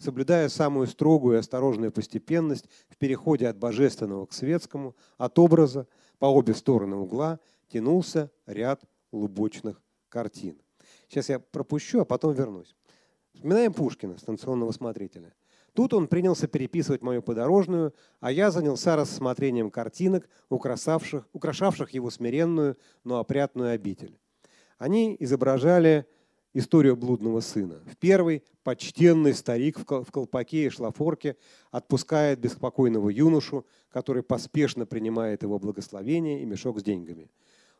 соблюдая 0.00 0.48
самую 0.48 0.86
строгую 0.86 1.36
и 1.36 1.38
осторожную 1.38 1.92
постепенность 1.92 2.66
в 2.88 2.96
переходе 2.96 3.46
от 3.46 3.58
божественного 3.58 4.26
к 4.26 4.32
светскому, 4.32 4.96
от 5.18 5.38
образа 5.38 5.86
по 6.18 6.26
обе 6.26 6.54
стороны 6.54 6.96
угла 6.96 7.38
тянулся 7.68 8.30
ряд 8.46 8.82
лубочных 9.12 9.80
картин. 10.08 10.58
Сейчас 11.08 11.28
я 11.28 11.38
пропущу, 11.38 12.00
а 12.00 12.04
потом 12.04 12.32
вернусь. 12.32 12.74
Вспоминаем 13.34 13.72
Пушкина, 13.72 14.18
станционного 14.18 14.72
смотрителя. 14.72 15.34
Тут 15.74 15.94
он 15.94 16.08
принялся 16.08 16.48
переписывать 16.48 17.02
мою 17.02 17.22
подорожную, 17.22 17.94
а 18.18 18.32
я 18.32 18.50
занялся 18.50 18.96
рассмотрением 18.96 19.70
картинок, 19.70 20.28
украшавших, 20.48 21.28
украшавших 21.32 21.90
его 21.90 22.10
смиренную, 22.10 22.76
но 23.04 23.18
опрятную 23.18 23.72
обитель. 23.72 24.18
Они 24.78 25.16
изображали 25.20 26.06
историю 26.54 26.96
блудного 26.96 27.40
сына. 27.40 27.80
В 27.86 27.96
первый 27.96 28.42
почтенный 28.62 29.34
старик 29.34 29.78
в 29.78 30.10
колпаке 30.10 30.66
и 30.66 30.70
шлафорке 30.70 31.36
отпускает 31.70 32.40
беспокойного 32.40 33.08
юношу, 33.10 33.66
который 33.90 34.22
поспешно 34.22 34.86
принимает 34.86 35.42
его 35.42 35.58
благословение 35.58 36.42
и 36.42 36.44
мешок 36.44 36.80
с 36.80 36.82
деньгами. 36.82 37.30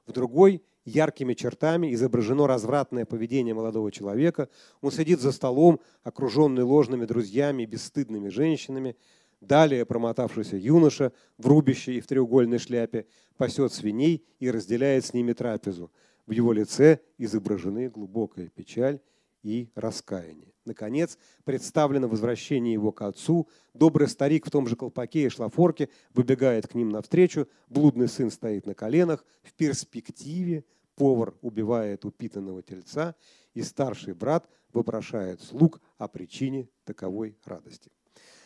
В 0.07 0.13
другой 0.13 0.63
яркими 0.85 1.35
чертами 1.35 1.93
изображено 1.95 2.47
развратное 2.47 3.05
поведение 3.05 3.55
молодого 3.55 3.93
человека. 3.93 4.49
Он 4.81 4.91
сидит 4.91 5.21
за 5.21 5.31
столом, 5.31 5.81
окруженный 6.03 6.63
ложными 6.63 7.05
друзьями 7.05 7.65
и 7.65 7.67
бесстыдными 7.67 8.29
женщинами. 8.29 8.97
Далее 9.41 9.87
промотавшийся 9.87 10.57
юноша 10.57 11.13
в 11.39 11.47
рубище 11.47 11.95
и 11.95 12.01
в 12.01 12.07
треугольной 12.07 12.59
шляпе 12.59 13.07
пасет 13.37 13.73
свиней 13.73 14.25
и 14.39 14.51
разделяет 14.51 15.05
с 15.05 15.15
ними 15.15 15.33
трапезу. 15.33 15.91
В 16.27 16.33
его 16.33 16.53
лице 16.53 17.01
изображены 17.19 17.89
глубокая 17.89 18.49
печаль 18.49 19.01
и 19.43 19.71
раскаяние. 19.75 20.53
Наконец, 20.65 21.19
представлено 21.45 22.09
возвращение 22.09 22.75
его 22.75 22.93
к 22.93 23.03
отцу. 23.03 23.49
Добрый 23.75 24.09
старик 24.09 24.47
в 24.47 24.51
том 24.51 24.67
же 24.67 24.77
колпаке 24.77 25.27
и 25.27 25.29
шлафорке 25.29 25.89
выбегает 26.13 26.69
к 26.69 26.75
ним 26.75 26.91
навстречу. 26.91 27.49
Блудный 27.69 28.09
сын 28.09 28.31
стоит 28.31 28.67
на 28.67 28.75
коленах. 28.75 29.25
В 29.43 29.55
перспективе 29.55 30.65
повар 30.95 31.35
убивает 31.41 32.05
упитанного 32.05 32.63
тельца, 32.63 33.15
и 33.55 33.63
старший 33.63 34.13
брат 34.13 34.49
вопрошает 34.73 35.41
слуг 35.41 35.81
о 35.97 36.09
причине 36.09 36.69
таковой 36.85 37.37
радости. 37.45 37.91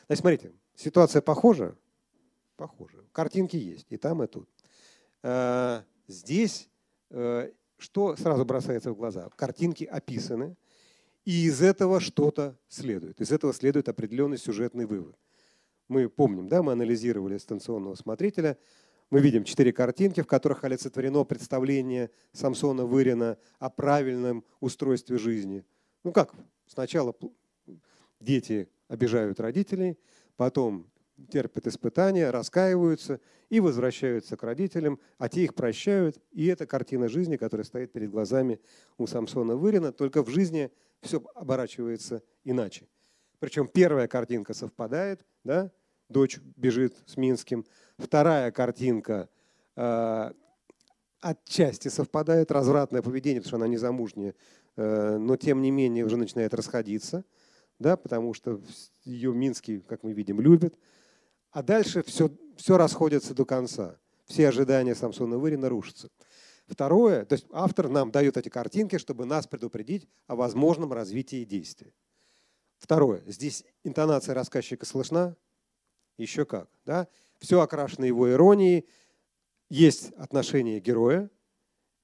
Значит, 0.07 0.21
смотрите, 0.21 0.53
ситуация 0.77 1.21
похожа? 1.21 1.77
Похожа. 2.57 3.05
Картинки 3.13 3.57
есть 3.57 3.87
и 3.91 3.97
там, 3.97 4.23
и 4.23 4.29
тут. 4.29 4.49
Э, 5.23 5.83
здесь 6.07 6.71
э, 7.11 7.51
что 7.85 8.17
сразу 8.17 8.47
бросается 8.47 8.93
в 8.93 8.97
глаза? 8.97 9.29
Картинки 9.37 9.85
описаны, 9.85 10.57
и 11.27 11.45
из 11.45 11.61
этого 11.61 12.01
что-то 12.01 12.57
следует. 12.67 13.21
Из 13.21 13.31
этого 13.31 13.53
следует 13.53 13.91
определенный 13.91 14.39
сюжетный 14.39 14.87
вывод. 14.87 15.17
Мы 15.89 16.09
помним, 16.09 16.49
да, 16.49 16.63
мы 16.63 16.73
анализировали 16.73 17.37
станционного 17.37 17.95
смотрителя, 17.95 18.57
мы 19.11 19.21
видим 19.21 19.45
четыре 19.45 19.71
картинки, 19.71 20.23
в 20.23 20.27
которых 20.27 20.65
олицетворено 20.65 21.25
представление 21.25 22.11
Самсона 22.33 22.87
Вырина 22.87 23.37
о 23.59 23.69
правильном 23.69 24.45
устройстве 24.61 25.19
жизни. 25.19 25.63
Ну 26.05 26.13
как, 26.13 26.35
сначала 26.67 27.15
дети 28.19 28.71
обижают 28.89 29.41
родителей, 29.41 29.99
потом 30.37 30.91
терпят 31.31 31.67
испытания, 31.67 32.31
раскаиваются 32.31 33.21
и 33.49 33.61
возвращаются 33.61 34.37
к 34.37 34.43
родителям, 34.43 34.99
а 35.19 35.29
те 35.29 35.45
их 35.45 35.55
прощают. 35.55 36.21
И 36.33 36.47
это 36.47 36.67
картина 36.67 37.09
жизни, 37.09 37.37
которая 37.37 37.65
стоит 37.65 37.93
перед 37.93 38.11
глазами 38.11 38.61
у 38.99 39.07
Самсона 39.07 39.57
Вырина, 39.57 39.93
только 39.93 40.23
в 40.23 40.29
жизни 40.29 40.71
все 41.01 41.23
оборачивается 41.35 42.23
иначе. 42.45 42.89
Причем 43.39 43.69
первая 43.69 44.09
картинка 44.09 44.55
совпадает, 44.55 45.25
да? 45.45 45.71
дочь 46.09 46.39
бежит 46.57 46.97
с 47.07 47.17
Минским. 47.17 47.65
Вторая 47.99 48.51
картинка 48.51 49.29
э, 49.77 50.33
отчасти 51.21 51.89
совпадает, 51.89 52.51
развратное 52.51 53.03
поведение, 53.03 53.41
потому 53.41 53.49
что 53.49 53.57
она 53.57 53.69
незамужняя, 53.69 54.35
э, 54.77 55.17
но 55.19 55.37
тем 55.37 55.63
не 55.63 55.71
менее 55.71 56.05
уже 56.05 56.17
начинает 56.17 56.55
расходиться, 56.55 57.25
да, 57.79 57.97
потому 57.97 58.35
что 58.35 58.61
ее 59.05 59.33
Минский, 59.33 59.81
как 59.81 60.03
мы 60.03 60.13
видим, 60.13 60.41
любит. 60.41 60.79
А 61.55 61.63
дальше 61.63 62.03
все, 62.03 62.31
все 62.57 62.77
расходится 62.77 63.33
до 63.33 63.45
конца. 63.45 63.97
Все 64.27 64.49
ожидания 64.49 64.97
Самсона 64.97 65.39
Вырина 65.39 65.69
рушатся. 65.69 66.11
Второе, 66.67 67.25
то 67.25 67.35
есть 67.35 67.47
автор 67.53 67.89
нам 67.89 68.11
дает 68.11 68.37
эти 68.37 68.49
картинки, 68.49 68.99
чтобы 68.99 69.25
нас 69.25 69.47
предупредить 69.47 70.09
о 70.27 70.35
возможном 70.35 70.93
развитии 70.93 71.45
действия. 71.45 71.93
Второе, 72.79 73.23
здесь 73.27 73.65
интонация 73.85 74.35
рассказчика 74.35 74.85
слышна? 74.85 75.37
Еще 76.17 76.45
как. 76.45 76.69
Да? 76.85 77.07
Все 77.39 77.61
окрашено 77.61 78.05
его 78.05 78.33
иронией. 78.33 78.89
Есть 79.69 80.11
отношение 80.15 80.81
героя, 80.81 81.31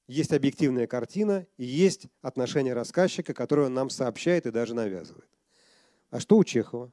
есть 0.07 0.33
объективная 0.33 0.87
картина 0.87 1.49
и 1.57 1.65
есть 1.65 2.07
отношение 2.23 2.73
рассказчика, 2.73 3.35
которое 3.35 3.67
он 3.67 3.75
нам 3.75 3.91
сообщает 3.91 4.47
и 4.47 4.53
даже 4.53 4.75
навязывает. 4.75 5.29
А 6.11 6.21
что 6.21 6.37
у 6.37 6.45
Чехова? 6.45 6.93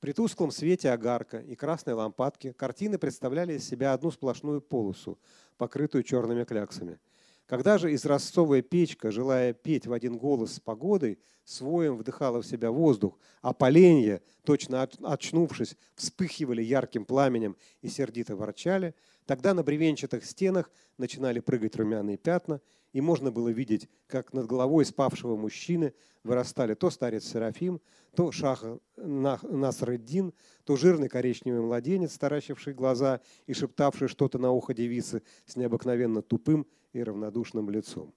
При 0.00 0.12
тусклом 0.12 0.50
свете 0.50 0.90
огарка 0.90 1.38
и 1.38 1.54
красной 1.54 1.92
лампадки 1.92 2.52
картины 2.52 2.96
представляли 2.96 3.54
из 3.54 3.68
себя 3.68 3.92
одну 3.92 4.10
сплошную 4.10 4.62
полосу, 4.62 5.18
покрытую 5.58 6.04
черными 6.04 6.44
кляксами. 6.44 6.98
Когда 7.44 7.76
же 7.76 7.92
изразцовая 7.94 8.62
печка, 8.62 9.10
желая 9.10 9.52
петь 9.52 9.86
в 9.86 9.92
один 9.92 10.16
голос 10.16 10.54
с 10.54 10.60
погодой, 10.60 11.18
своем 11.44 11.98
вдыхала 11.98 12.40
в 12.40 12.46
себя 12.46 12.70
воздух, 12.70 13.18
а 13.42 13.52
поленья, 13.52 14.22
точно 14.44 14.88
очнувшись, 15.02 15.76
вспыхивали 15.96 16.62
ярким 16.62 17.04
пламенем 17.04 17.56
и 17.82 17.88
сердито 17.88 18.36
ворчали, 18.36 18.94
тогда 19.26 19.52
на 19.52 19.62
бревенчатых 19.62 20.24
стенах 20.24 20.70
начинали 20.96 21.40
прыгать 21.40 21.76
румяные 21.76 22.16
пятна, 22.16 22.62
и 22.92 23.00
можно 23.00 23.30
было 23.30 23.48
видеть, 23.48 23.88
как 24.06 24.32
над 24.32 24.46
головой 24.46 24.84
спавшего 24.84 25.36
мужчины 25.36 25.94
вырастали 26.24 26.74
то 26.74 26.90
старец 26.90 27.24
Серафим, 27.24 27.80
то 28.14 28.32
шах 28.32 28.64
Насреддин, 28.96 30.32
то 30.64 30.76
жирный 30.76 31.08
коричневый 31.08 31.60
младенец, 31.60 32.18
таращивший 32.18 32.74
глаза 32.74 33.20
и 33.46 33.52
шептавший 33.52 34.08
что-то 34.08 34.38
на 34.38 34.50
ухо 34.50 34.74
девицы 34.74 35.22
с 35.46 35.56
необыкновенно 35.56 36.22
тупым 36.22 36.66
и 36.92 37.02
равнодушным 37.02 37.70
лицом. 37.70 38.12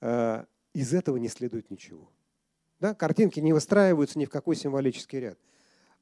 А, 0.00 0.46
из 0.72 0.94
этого 0.94 1.18
не 1.18 1.28
следует 1.28 1.70
ничего. 1.70 2.10
Да? 2.80 2.94
Картинки 2.94 3.40
не 3.40 3.52
выстраиваются 3.52 4.18
ни 4.18 4.24
в 4.24 4.30
какой 4.30 4.56
символический 4.56 5.20
ряд. 5.20 5.38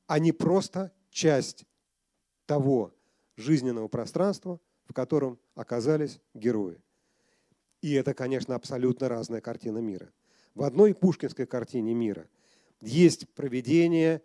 Они 0.07 0.33
просто 0.33 0.93
часть 1.11 1.67
того 2.47 2.95
жизненного 3.37 3.89
пространства, 3.89 4.61
в 4.85 4.93
котором 4.93 5.39
оказались 5.55 6.21
герои. 6.35 6.81
И 7.83 7.93
это, 7.95 8.15
конечно, 8.15 8.55
абсолютно 8.55 9.09
разная 9.09 9.41
картина 9.41 9.79
мира. 9.79 10.11
В 10.55 10.63
одной 10.63 10.95
пушкинской 10.95 11.47
картине 11.47 11.93
мира 11.95 12.29
есть 12.81 13.29
проведение, 13.35 14.23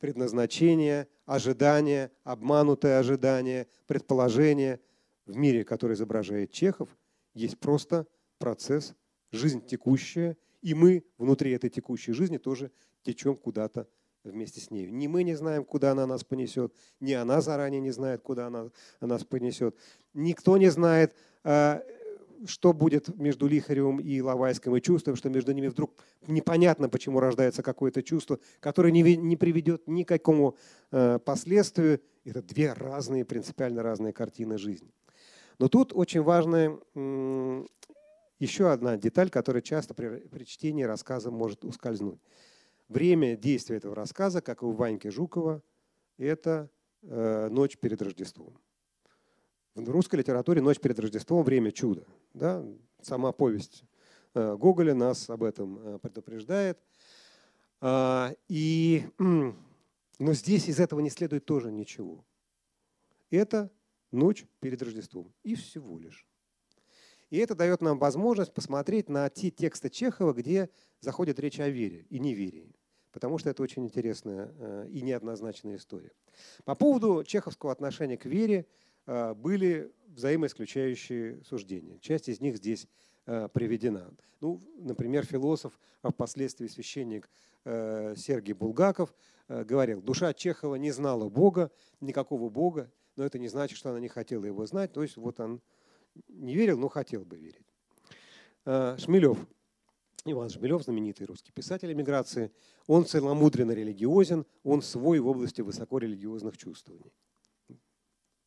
предназначение, 0.00 1.08
ожидание, 1.24 2.10
обманутое 2.24 2.98
ожидание, 2.98 3.68
предположение. 3.86 4.80
В 5.24 5.36
мире, 5.36 5.64
который 5.64 5.94
изображает 5.94 6.52
Чехов, 6.52 6.88
есть 7.34 7.58
просто 7.58 8.06
процесс, 8.38 8.94
жизнь 9.32 9.64
текущая, 9.66 10.36
и 10.62 10.72
мы 10.72 11.04
внутри 11.18 11.50
этой 11.50 11.68
текущей 11.68 12.12
жизни 12.12 12.38
тоже 12.38 12.70
течем 13.02 13.36
куда-то 13.36 13.88
вместе 14.22 14.60
с 14.60 14.70
ней. 14.70 14.90
Ни 14.90 15.06
мы 15.06 15.24
не 15.24 15.34
знаем, 15.34 15.64
куда 15.64 15.92
она 15.92 16.06
нас 16.06 16.22
понесет, 16.22 16.72
ни 17.00 17.12
она 17.12 17.40
заранее 17.40 17.80
не 17.80 17.90
знает, 17.90 18.22
куда 18.22 18.46
она 18.46 18.70
нас 19.00 19.24
понесет. 19.24 19.76
Никто 20.14 20.56
не 20.58 20.70
знает, 20.70 21.14
а, 21.42 21.82
что 22.46 22.72
будет 22.72 23.08
между 23.18 23.46
Лихаревым 23.46 23.98
и 23.98 24.20
Лавайским, 24.20 24.76
и 24.76 24.80
чувствуем, 24.80 25.16
что 25.16 25.30
между 25.30 25.52
ними 25.52 25.68
вдруг 25.68 25.92
непонятно, 26.26 26.88
почему 26.88 27.20
рождается 27.20 27.62
какое-то 27.62 28.02
чувство, 28.02 28.38
которое 28.60 28.92
не, 28.92 29.16
не 29.16 29.36
приведет 29.36 29.86
ни 29.86 30.02
к 30.02 30.08
какому 30.08 30.56
э, 30.90 31.18
последствию. 31.24 32.00
Это 32.24 32.42
две 32.42 32.72
разные, 32.72 33.24
принципиально 33.24 33.82
разные 33.82 34.12
картины 34.12 34.58
жизни. 34.58 34.90
Но 35.58 35.68
тут 35.68 35.92
очень 35.94 36.22
важная 36.22 36.78
э, 36.94 37.64
еще 38.38 38.70
одна 38.70 38.96
деталь, 38.96 39.30
которая 39.30 39.62
часто 39.62 39.94
при, 39.94 40.18
при 40.18 40.44
чтении 40.44 40.82
рассказа 40.82 41.30
может 41.30 41.64
ускользнуть. 41.64 42.20
Время 42.88 43.36
действия 43.36 43.76
этого 43.76 43.94
рассказа, 43.94 44.40
как 44.40 44.62
и 44.62 44.66
у 44.66 44.72
Ваньки 44.72 45.08
Жукова, 45.08 45.62
это 46.18 46.70
э, 47.02 47.48
ночь 47.50 47.76
перед 47.78 48.00
Рождеством. 48.02 48.56
В 49.76 49.90
русской 49.90 50.16
литературе 50.16 50.62
«Ночь 50.62 50.80
перед 50.80 50.98
Рождеством»– 50.98 51.44
время 51.44 51.70
чуда. 51.70 52.06
Да? 52.32 52.64
Сама 53.02 53.30
повесть 53.32 53.84
э, 54.32 54.56
Гоголя 54.56 54.94
нас 54.94 55.28
об 55.28 55.42
этом 55.42 55.78
э, 55.78 55.98
предупреждает. 55.98 56.78
А, 57.82 58.32
и, 58.48 59.04
но 59.18 60.32
здесь 60.32 60.70
из 60.70 60.80
этого 60.80 61.00
не 61.00 61.10
следует 61.10 61.44
тоже 61.44 61.70
ничего. 61.70 62.24
Это 63.30 63.70
ночь 64.12 64.46
перед 64.60 64.80
Рождеством. 64.80 65.30
И 65.42 65.54
всего 65.54 65.98
лишь. 65.98 66.26
И 67.28 67.36
это 67.36 67.54
дает 67.54 67.82
нам 67.82 67.98
возможность 67.98 68.54
посмотреть 68.54 69.10
на 69.10 69.28
те 69.28 69.50
тексты 69.50 69.90
Чехова, 69.90 70.32
где 70.32 70.70
заходит 71.00 71.38
речь 71.38 71.60
о 71.60 71.68
вере 71.68 72.06
и 72.08 72.18
неверии. 72.18 72.74
Потому 73.12 73.36
что 73.36 73.50
это 73.50 73.62
очень 73.62 73.84
интересная 73.84 74.54
э, 74.58 74.88
и 74.88 75.02
неоднозначная 75.02 75.76
история. 75.76 76.12
По 76.64 76.74
поводу 76.74 77.24
чеховского 77.24 77.72
отношения 77.72 78.16
к 78.16 78.24
вере– 78.24 78.64
были 79.06 79.92
взаимоисключающие 80.16 81.42
суждения. 81.44 81.98
Часть 81.98 82.28
из 82.28 82.40
них 82.40 82.56
здесь 82.56 82.88
э, 83.26 83.48
приведена. 83.52 84.10
Ну, 84.40 84.60
например, 84.78 85.24
философ, 85.24 85.78
а 86.02 86.10
впоследствии 86.10 86.66
священник 86.66 87.30
э, 87.64 88.14
Сергей 88.16 88.54
Булгаков 88.54 89.14
говорил, 89.48 90.02
душа 90.02 90.34
Чехова 90.34 90.74
не 90.74 90.90
знала 90.90 91.28
Бога, 91.28 91.70
никакого 92.00 92.48
Бога, 92.48 92.90
но 93.14 93.24
это 93.24 93.38
не 93.38 93.46
значит, 93.46 93.78
что 93.78 93.90
она 93.90 94.00
не 94.00 94.08
хотела 94.08 94.44
его 94.44 94.66
знать. 94.66 94.92
То 94.92 95.02
есть 95.02 95.16
вот 95.16 95.38
он 95.38 95.62
не 96.26 96.56
верил, 96.56 96.78
но 96.78 96.88
хотел 96.88 97.24
бы 97.24 97.36
верить. 97.36 97.66
Шмелев, 98.64 99.38
Иван 100.24 100.50
Шмелев, 100.50 100.82
знаменитый 100.82 101.26
русский 101.26 101.52
писатель 101.52 101.92
эмиграции, 101.92 102.50
он 102.88 103.06
целомудренно 103.06 103.70
религиозен, 103.70 104.44
он 104.64 104.82
свой 104.82 105.20
в 105.20 105.28
области 105.28 105.60
высокорелигиозных 105.60 106.56
чувствований 106.56 107.12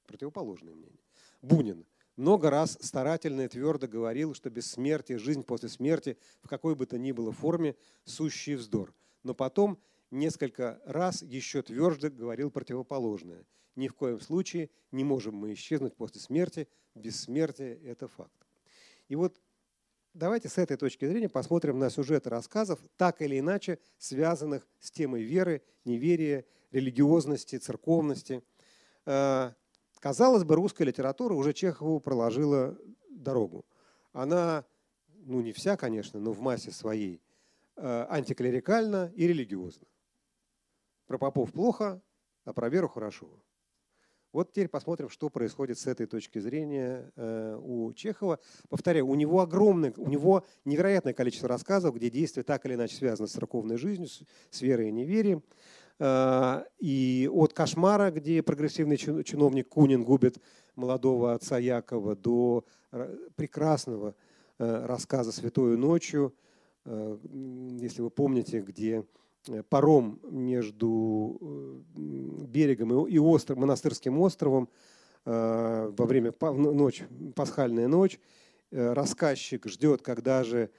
противоположное 0.09 0.73
мнение. 0.73 0.99
Бунин 1.41 1.85
много 2.17 2.49
раз 2.49 2.77
старательно 2.81 3.41
и 3.41 3.47
твердо 3.47 3.87
говорил, 3.87 4.33
что 4.33 4.49
бессмертие, 4.49 5.19
жизнь 5.19 5.43
после 5.43 5.69
смерти 5.69 6.17
в 6.41 6.49
какой 6.49 6.75
бы 6.75 6.85
то 6.85 6.97
ни 6.97 7.13
было 7.13 7.31
форме– 7.31 7.75
сущий 8.03 8.55
вздор. 8.55 8.93
Но 9.23 9.33
потом 9.33 9.79
несколько 10.11 10.81
раз 10.85 11.21
еще 11.21 11.61
твердо 11.61 12.09
говорил 12.09 12.51
противоположное. 12.51 13.45
Ни 13.75 13.87
в 13.87 13.93
коем 13.93 14.19
случае 14.19 14.69
не 14.91 15.05
можем 15.05 15.35
мы 15.35 15.53
исчезнуть 15.53 15.95
после 15.95 16.19
смерти, 16.19 16.67
бессмертие– 16.95 17.79
это 17.85 18.07
факт. 18.07 18.33
И 19.07 19.15
вот 19.15 19.39
давайте 20.13 20.49
с 20.49 20.57
этой 20.57 20.75
точки 20.75 21.05
зрения 21.05 21.29
посмотрим 21.29 21.79
на 21.79 21.89
сюжеты 21.89 22.29
рассказов, 22.29 22.79
так 22.97 23.21
или 23.21 23.39
иначе 23.39 23.79
связанных 23.97 24.67
с 24.79 24.91
темой 24.91 25.23
веры, 25.23 25.61
неверия, 25.85 26.45
религиозности, 26.71 27.57
церковности. 27.57 28.43
Казалось 29.99 30.45
бы, 30.45 30.55
русская 30.55 30.85
литература 30.85 31.33
уже 31.33 31.53
Чехову 31.53 31.99
проложила 31.99 32.77
дорогу. 33.09 33.65
Она, 34.13 34.65
ну 35.07 35.41
не 35.41 35.51
вся, 35.51 35.75
конечно, 35.75 36.19
но 36.19 36.31
в 36.31 36.39
массе 36.39 36.71
своей, 36.71 37.21
э, 37.75 38.05
антиклерикальна 38.09 39.11
и 39.15 39.27
религиозна. 39.27 39.87
Про 41.05 41.17
попов 41.17 41.51
плохо, 41.51 42.01
а 42.45 42.53
про 42.53 42.69
веру 42.69 42.87
хорошо. 42.87 43.29
Вот 44.31 44.51
теперь 44.51 44.67
посмотрим, 44.67 45.09
что 45.09 45.29
происходит 45.29 45.79
с 45.79 45.87
этой 45.87 46.05
точки 46.05 46.37
зрения 46.37 47.11
э, 47.15 47.59
у 47.59 47.91
Чехова. 47.93 48.39
Повторяю, 48.69 49.07
у 49.07 49.15
него 49.15 49.41
огромное, 49.41 49.91
у 49.97 50.07
него 50.07 50.45
невероятное 50.65 51.13
количество 51.13 51.49
рассказов, 51.49 51.95
где 51.95 52.11
действие 52.11 52.43
так 52.43 52.63
или 52.65 52.75
иначе 52.75 52.95
связано 52.95 53.27
с 53.27 53.31
церковной 53.31 53.77
жизнью, 53.77 54.07
с 54.07 54.61
верой 54.61 54.89
и 54.89 54.91
неверием. 54.91 55.43
Э, 55.99 56.63
и 56.79 57.29
от 57.31 57.53
кошмара, 57.53 58.09
где 58.09 58.41
прогрессивный 58.41 58.97
чиновник 58.97 59.67
Кунин 59.67 60.03
губит 60.03 60.37
молодого 60.75 61.33
отца 61.33 61.57
Якова, 61.57 62.15
до 62.15 62.63
прекрасного 63.35 64.15
э, 64.57 64.85
рассказа 64.85 65.31
«Святою 65.31 65.77
ночью», 65.77 66.33
э, 66.85 67.17
если 67.79 68.01
вы 68.01 68.09
помните, 68.09 68.61
где 68.61 69.05
паром 69.69 70.19
между 70.29 71.81
берегом 71.95 73.07
и 73.07 73.17
остров, 73.17 73.57
монастырским 73.57 74.19
островом 74.19 74.67
во 75.23 76.05
время 76.05 76.33
ночь, 76.41 77.03
пасхальная 77.35 77.87
ночь. 77.87 78.19
Рассказчик 78.69 79.65
ждет, 79.67 80.01
когда 80.01 80.43
же 80.43 80.69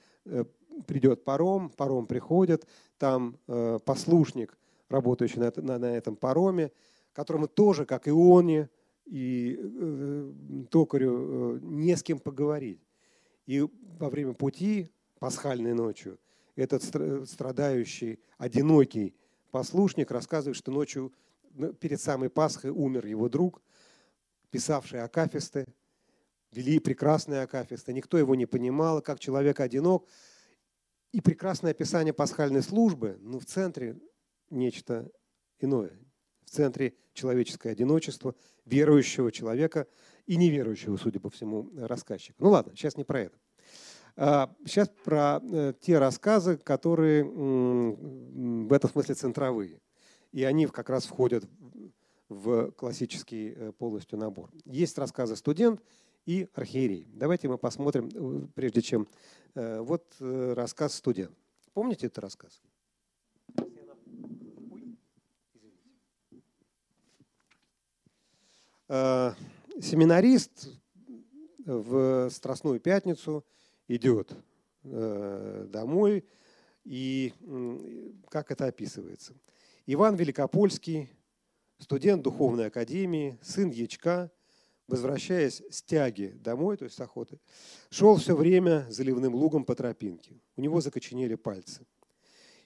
придет 0.85 1.23
паром, 1.23 1.69
паром 1.71 2.05
приходит, 2.05 2.67
там 2.99 3.39
послушник, 3.83 4.55
работающий 4.91 5.39
на, 5.39 5.51
на, 5.55 5.79
на 5.79 5.97
этом 5.97 6.15
пароме, 6.15 6.71
которому 7.13 7.47
тоже, 7.47 7.85
как 7.85 8.07
и 8.07 8.11
Ионе 8.11 8.69
и 9.05 9.57
э, 9.59 10.31
токарю, 10.69 11.57
э, 11.57 11.59
не 11.63 11.95
с 11.95 12.03
кем 12.03 12.19
поговорить. 12.19 12.79
И 13.47 13.67
во 13.99 14.09
время 14.09 14.33
пути, 14.33 14.89
пасхальной 15.19 15.73
ночью, 15.73 16.19
этот 16.55 16.83
страдающий, 17.27 18.19
одинокий 18.37 19.15
послушник 19.51 20.11
рассказывает, 20.11 20.57
что 20.57 20.71
ночью 20.71 21.13
перед 21.79 21.99
самой 21.99 22.29
Пасхой 22.29 22.71
умер 22.71 23.05
его 23.05 23.29
друг, 23.29 23.61
писавший 24.51 25.01
Акафисты, 25.01 25.65
вели 26.51 26.79
прекрасные 26.79 27.41
Акафисты. 27.41 27.93
Никто 27.93 28.17
его 28.17 28.35
не 28.35 28.45
понимал, 28.45 29.01
как 29.01 29.19
человек 29.19 29.59
одинок. 29.59 30.07
И 31.11 31.19
прекрасное 31.19 31.71
описание 31.71 32.13
пасхальной 32.13 32.61
службы, 32.61 33.17
но 33.21 33.37
в 33.37 33.45
центре 33.45 33.99
нечто 34.51 35.09
иное. 35.59 35.97
В 36.45 36.49
центре 36.49 36.93
человеческое 37.13 37.71
одиночество 37.71 38.35
верующего 38.65 39.31
человека 39.31 39.87
и 40.25 40.35
неверующего, 40.35 40.97
судя 40.97 41.19
по 41.19 41.29
всему, 41.29 41.69
рассказчика. 41.75 42.35
Ну 42.39 42.49
ладно, 42.49 42.73
сейчас 42.75 42.97
не 42.97 43.03
про 43.03 43.21
это. 43.21 43.37
Сейчас 44.65 44.89
а, 44.89 45.03
про 45.05 45.41
э, 45.41 45.73
те 45.79 45.97
рассказы, 45.97 46.57
которые 46.57 47.23
в 47.23 48.73
этом 48.73 48.89
смысле 48.89 49.15
центровые. 49.15 49.79
И 50.31 50.43
они 50.43 50.67
как 50.67 50.89
раз 50.89 51.05
входят 51.05 51.45
в 52.27 52.71
классический 52.71 53.53
э, 53.55 53.71
полностью 53.71 54.19
набор. 54.19 54.51
Есть 54.65 54.97
рассказы 54.97 55.35
«Студент» 55.35 55.81
и 56.25 56.47
«Архиерей». 56.53 57.07
Давайте 57.13 57.47
мы 57.47 57.57
посмотрим, 57.57 58.09
э, 58.13 58.47
прежде 58.53 58.81
чем... 58.81 59.07
Вот 59.53 60.15
рассказ 60.19 60.93
«Студент». 60.93 61.37
Помните 61.73 62.07
этот 62.07 62.19
рассказ? 62.19 62.61
Семинарист 68.91 70.67
в 71.65 72.29
Страстную 72.29 72.81
Пятницу 72.81 73.45
идет 73.87 74.33
э, 74.83 75.67
домой, 75.69 76.25
и 76.83 77.33
как 78.27 78.51
это 78.51 78.65
описывается? 78.65 79.33
Иван 79.85 80.15
Великопольский, 80.15 81.09
студент 81.77 82.23
Духовной 82.23 82.67
Академии, 82.67 83.39
сын 83.41 83.69
Ячка, 83.69 84.29
возвращаясь 84.87 85.63
с 85.69 85.81
тяги 85.81 86.33
домой, 86.43 86.75
то 86.75 86.83
есть 86.83 86.97
с 86.97 86.99
охоты, 86.99 87.39
шел 87.91 88.17
все 88.17 88.35
время 88.35 88.85
заливным 88.89 89.35
лугом 89.35 89.63
по 89.63 89.73
тропинке. 89.73 90.41
У 90.57 90.61
него 90.61 90.81
закоченели 90.81 91.35
пальцы. 91.35 91.85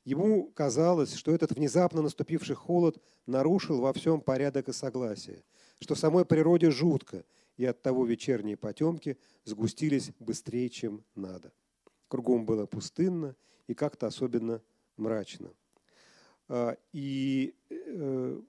Ему 0.06 0.50
казалось, 0.56 1.14
что 1.14 1.32
этот 1.32 1.52
внезапно 1.52 2.02
наступивший 2.02 2.56
холод 2.56 3.00
нарушил 3.28 3.80
во 3.80 3.94
всем 3.94 4.22
порядок 4.22 4.70
и 4.70 4.74
согласие– 4.74 5.44
что 5.80 5.96
самой 5.96 6.26
природе 6.26 6.72
жутко, 6.72 7.26
и 7.58 7.66
от 7.66 7.82
того 7.82 8.06
вечерние 8.06 8.58
потемки 8.58 9.18
сгустились 9.44 10.12
быстрее, 10.20 10.70
чем 10.70 11.04
надо. 11.16 11.54
Кругом 12.08 12.46
было 12.46 12.66
пустынно 12.66 13.36
и 13.68 13.74
как-то 13.74 14.08
особенно 14.08 14.62
мрачно. 14.98 15.52
А, 16.48 16.78
и 16.92 17.56
э, 17.70 18.42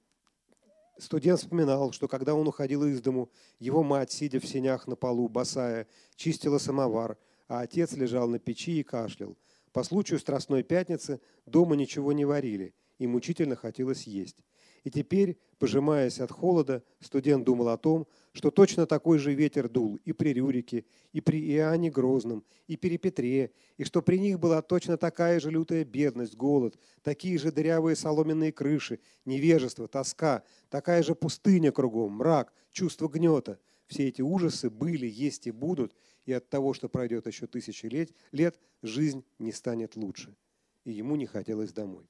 студент 0.98 1.40
вспоминал, 1.40 1.92
что 1.92 2.08
когда 2.08 2.34
он 2.34 2.46
уходил 2.46 2.84
из 2.84 3.00
дому, 3.00 3.30
его 3.58 3.82
мать, 3.82 4.12
сидя 4.12 4.40
в 4.40 4.46
сенях 4.46 4.86
на 4.86 4.96
полу, 4.96 5.28
босая, 5.28 5.86
чистила 6.16 6.58
самовар, 6.58 7.16
а 7.48 7.60
отец 7.60 7.92
лежал 7.92 8.28
на 8.28 8.38
печи 8.38 8.80
и 8.80 8.82
кашлял. 8.82 9.36
По 9.72 9.82
случаю 9.82 10.18
Страстной 10.18 10.62
Пятницы 10.62 11.20
дома 11.44 11.76
ничего 11.76 12.12
не 12.12 12.24
варили, 12.24 12.74
и 12.98 13.06
мучительно 13.06 13.56
хотелось 13.56 14.04
есть. 14.04 14.38
И 14.86 14.90
теперь, 14.90 15.36
пожимаясь 15.58 16.20
от 16.20 16.30
холода, 16.30 16.80
студент 17.00 17.44
думал 17.44 17.70
о 17.70 17.76
том, 17.76 18.06
что 18.32 18.52
точно 18.52 18.86
такой 18.86 19.18
же 19.18 19.34
ветер 19.34 19.68
дул 19.68 19.98
и 20.04 20.12
при 20.12 20.32
Рюрике, 20.32 20.84
и 21.12 21.20
при 21.20 21.40
Иоанне 21.56 21.90
Грозном, 21.90 22.44
и 22.68 22.76
при 22.76 22.96
Петре, 22.96 23.50
и 23.78 23.82
что 23.82 24.00
при 24.00 24.16
них 24.20 24.38
была 24.38 24.62
точно 24.62 24.96
такая 24.96 25.40
же 25.40 25.50
лютая 25.50 25.84
бедность, 25.84 26.36
голод, 26.36 26.78
такие 27.02 27.36
же 27.36 27.50
дырявые 27.50 27.96
соломенные 27.96 28.52
крыши, 28.52 29.00
невежество, 29.24 29.88
тоска, 29.88 30.44
такая 30.70 31.02
же 31.02 31.16
пустыня 31.16 31.72
кругом, 31.72 32.12
мрак, 32.12 32.52
чувство 32.70 33.08
гнета. 33.08 33.58
Все 33.88 34.06
эти 34.06 34.22
ужасы 34.22 34.70
были, 34.70 35.08
есть 35.08 35.48
и 35.48 35.50
будут, 35.50 35.96
и 36.26 36.32
от 36.32 36.48
того, 36.48 36.74
что 36.74 36.88
пройдет 36.88 37.26
еще 37.26 37.48
тысячи 37.48 37.86
лет, 37.86 38.12
лет 38.30 38.60
жизнь 38.82 39.24
не 39.40 39.50
станет 39.50 39.96
лучше. 39.96 40.36
И 40.84 40.92
ему 40.92 41.16
не 41.16 41.26
хотелось 41.26 41.72
домой. 41.72 42.06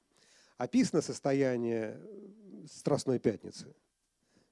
Описано 0.57 1.01
состояние 1.01 1.99
Страстной 2.71 3.19
Пятницы. 3.19 3.75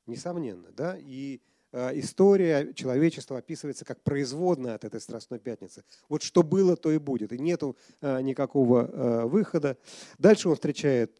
Несомненно, 0.05 0.71
да? 0.71 0.95
И 0.99 1.41
э, 1.71 1.99
история 1.99 2.73
человечества 2.73 3.39
описывается 3.39 3.85
как 3.85 4.01
производная 4.03 4.75
от 4.75 4.85
этой 4.85 5.01
Страстной 5.01 5.39
Пятницы. 5.39 5.83
Вот 6.07 6.21
что 6.21 6.43
было, 6.43 6.75
то 6.75 6.91
и 6.91 6.99
будет. 6.99 7.33
И 7.33 7.39
нету 7.39 7.75
э, 8.01 8.21
никакого 8.21 8.85
э, 8.85 9.25
выхода. 9.25 9.77
Дальше 10.19 10.47
он 10.47 10.55
встречает 10.55 11.17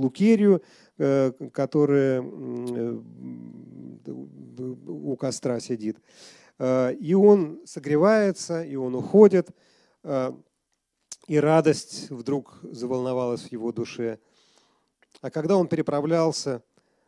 Лукерию, 0.00 0.62
которая 1.52 2.22
у 4.86 5.16
костра 5.16 5.60
сидит. 5.60 5.98
И 6.60 7.14
он 7.14 7.60
согревается, 7.66 8.62
и 8.62 8.76
он 8.76 8.94
уходит. 8.94 9.50
И 11.28 11.36
радость 11.38 12.10
вдруг 12.10 12.58
заволновалась 12.62 13.42
в 13.42 13.52
его 13.52 13.72
душе– 13.72 14.18
а 15.22 15.30
когда 15.30 15.56
он 15.56 15.68
переправлялся 15.68 16.62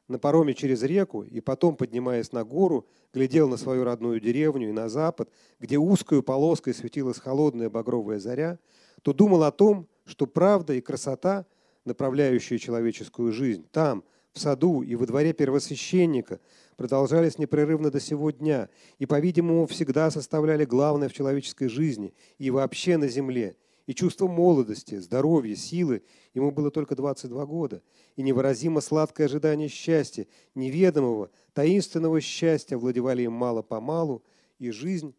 на 0.06 0.18
пароме 0.18 0.54
через 0.54 0.82
реку 0.82 1.22
и 1.22 1.40
потом, 1.40 1.76
поднимаясь 1.76 2.32
на 2.32 2.44
гору, 2.44 2.86
глядел 3.12 3.48
на 3.48 3.56
свою 3.56 3.84
родную 3.84 4.20
деревню 4.20 4.68
и 4.68 4.72
на 4.72 4.88
запад, 4.88 5.30
где 5.58 5.78
узкую 5.78 6.22
полоской 6.22 6.74
светилась 6.74 7.18
холодная 7.18 7.68
багровая 7.68 8.20
заря, 8.20 8.58
то 9.02 9.12
думал 9.12 9.42
о 9.42 9.50
том, 9.50 9.88
что 10.04 10.26
правда 10.26 10.74
и 10.74 10.80
красота, 10.80 11.46
направляющие 11.84 12.58
человеческую 12.58 13.32
жизнь, 13.32 13.66
там, 13.72 14.04
в 14.32 14.38
саду 14.38 14.82
и 14.82 14.94
во 14.94 15.06
дворе 15.06 15.32
первосвященника, 15.32 16.40
продолжались 16.76 17.38
непрерывно 17.38 17.90
до 17.90 18.00
сего 18.00 18.30
дня 18.30 18.68
и, 18.98 19.06
по-видимому, 19.06 19.66
всегда 19.66 20.10
составляли 20.10 20.64
главное 20.64 21.08
в 21.08 21.12
человеческой 21.12 21.68
жизни 21.68 22.14
и 22.38 22.50
вообще 22.50 22.96
на 22.96 23.08
земле, 23.08 23.56
и 23.86 23.94
чувство 23.94 24.26
молодости, 24.26 24.98
здоровья, 24.98 25.54
силы. 25.54 26.02
Ему 26.32 26.50
было 26.50 26.70
только 26.70 26.96
22 26.96 27.46
года. 27.46 27.82
И 28.16 28.22
невыразимо 28.22 28.80
сладкое 28.80 29.26
ожидание 29.26 29.68
счастья, 29.68 30.26
неведомого, 30.54 31.30
таинственного 31.52 32.20
счастья 32.20 32.76
владевали 32.76 33.22
им 33.22 33.32
мало-помалу, 33.32 34.24
и 34.58 34.70
жизнь... 34.70 35.14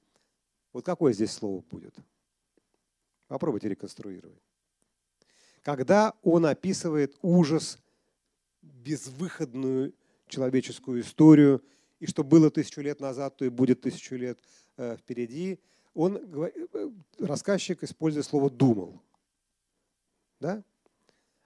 Вот 0.73 0.83
какое 0.83 1.13
здесь 1.13 1.31
слово 1.31 1.61
будет? 1.61 1.95
Попробуйте 3.27 3.69
реконструировать. 3.69 4.41
Когда 5.61 6.13
он 6.21 6.45
описывает 6.45 7.15
ужас, 7.21 7.79
безвыходную 8.61 9.93
человеческую 10.27 11.01
историю, 11.01 11.63
и 11.99 12.07
что 12.07 12.23
было 12.23 12.49
тысячу 12.49 12.81
лет 12.81 12.99
назад, 12.99 13.37
то 13.37 13.45
и 13.45 13.49
будет 13.49 13.81
тысячу 13.81 14.15
лет 14.15 14.39
э, 14.77 14.97
впереди– 14.97 15.59
он, 15.95 16.17
э, 16.17 16.91
рассказчик 17.19 17.81
использует 17.83 18.25
слово 18.25 18.51
«думал». 18.51 19.01
Да? 20.39 20.63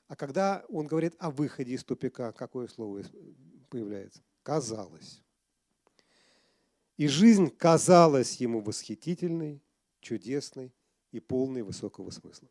А 0.07 0.15
когда 0.15 0.65
он 0.69 0.87
говорит 0.87 1.13
о 1.19 1.29
выходе 1.29 1.73
из 1.73 1.83
тупика, 1.83 2.31
какое 2.31 2.67
слово 2.67 3.03
появляется? 3.69 4.21
Казалось. 4.41 5.21
И 6.97 7.07
жизнь 7.07 7.49
казалась 7.55 8.37
ему 8.41 8.59
восхитительной, 8.59 9.61
чудесной 10.01 10.73
и 11.11 11.19
полной 11.19 11.61
высокого 11.61 12.09
смысла. 12.09 12.49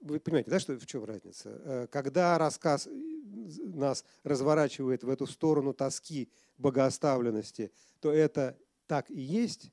Вы 0.00 0.20
понимаете, 0.20 0.50
да, 0.50 0.60
что 0.60 0.78
в 0.78 0.86
чем 0.86 1.04
разница? 1.04 1.60
Э, 1.64 1.86
когда 1.90 2.36
рассказ 2.36 2.86
э, 2.86 2.90
нас 2.90 4.04
разворачивает 4.22 5.02
в 5.04 5.08
эту 5.08 5.26
сторону 5.26 5.72
тоски, 5.72 6.30
богооставленности, 6.58 7.72
то 8.00 8.12
это 8.12 8.58
так 8.86 9.10
и 9.10 9.20
есть, 9.20 9.70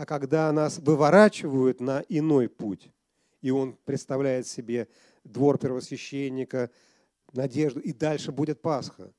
а 0.00 0.06
когда 0.06 0.50
нас 0.50 0.78
выворачивают 0.78 1.78
на 1.78 2.02
иной 2.08 2.48
путь, 2.48 2.90
и 3.42 3.50
он 3.50 3.76
представляет 3.84 4.46
себе 4.46 4.88
двор 5.24 5.58
первосвященника, 5.58 6.70
надежду, 7.34 7.80
и 7.80 7.92
дальше 7.92 8.32
будет 8.32 8.62
Пасха, 8.62 9.12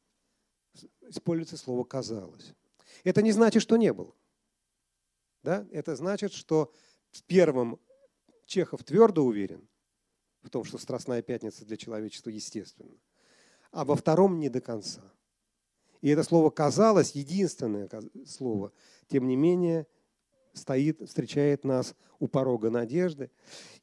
используется 1.01 1.57
слово 1.57 1.83
«казалось». 1.83 2.55
Это 3.03 3.21
не 3.21 3.31
значит, 3.31 3.61
что 3.61 3.77
не 3.77 3.93
было. 3.93 4.11
Да? 5.43 5.67
Это 5.71 5.95
значит, 5.95 6.33
что 6.33 6.73
в 7.11 7.21
первом 7.25 7.79
Чехов 8.47 8.83
твердо 8.83 9.23
уверен, 9.23 9.69
в 10.41 10.49
том, 10.49 10.63
что 10.63 10.79
Страстная 10.79 11.21
Пятница 11.21 11.63
для 11.63 11.77
человечества 11.77 12.31
естественна, 12.31 12.97
а 13.69 13.85
во 13.85 13.95
втором 13.95 14.39
не 14.39 14.49
до 14.49 14.61
конца. 14.61 15.03
И 16.01 16.09
это 16.09 16.23
слово 16.23 16.49
«казалось» 16.49 17.11
единственное 17.11 17.87
слово, 18.25 18.73
тем 19.09 19.27
не 19.27 19.35
менее, 19.35 19.85
стоит, 20.53 21.01
встречает 21.07 21.63
нас 21.63 21.95
у 22.19 22.27
порога 22.27 22.69
надежды. 22.69 23.31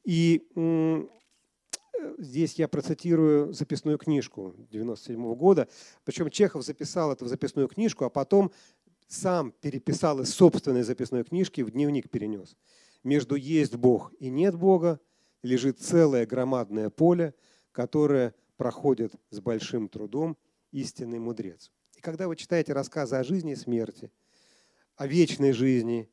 И 0.03 0.47
здесь 2.17 2.55
я 2.55 2.67
процитирую 2.67 3.53
записную 3.53 3.97
книжку 3.97 4.55
97 4.71 5.35
года. 5.35 5.67
Причем 6.03 6.29
Чехов 6.29 6.63
записал 6.63 7.11
это 7.11 7.25
в 7.25 7.27
записную 7.27 7.67
книжку, 7.67 8.05
а 8.05 8.09
потом 8.09 8.51
сам 9.07 9.51
переписал 9.51 10.21
из 10.21 10.33
собственной 10.33 10.83
записной 10.83 11.23
книжки, 11.23 11.61
в 11.61 11.71
дневник 11.71 12.09
перенес. 12.09 12.55
Между 13.03 13.35
«есть 13.35 13.75
Бог» 13.75 14.13
и 14.19 14.29
«нет 14.29 14.55
Бога» 14.55 14.99
лежит 15.41 15.79
целое 15.79 16.25
громадное 16.25 16.89
поле, 16.89 17.33
которое 17.71 18.35
проходит 18.57 19.13
с 19.29 19.39
большим 19.39 19.87
трудом 19.87 20.37
истинный 20.71 21.19
мудрец. 21.19 21.71
И 21.95 22.01
когда 22.01 22.27
вы 22.27 22.35
читаете 22.35 22.73
рассказы 22.73 23.15
о 23.15 23.23
жизни 23.23 23.53
и 23.53 23.55
смерти, 23.55 24.11
о 24.95 25.07
вечной 25.07 25.53
жизни 25.53 26.09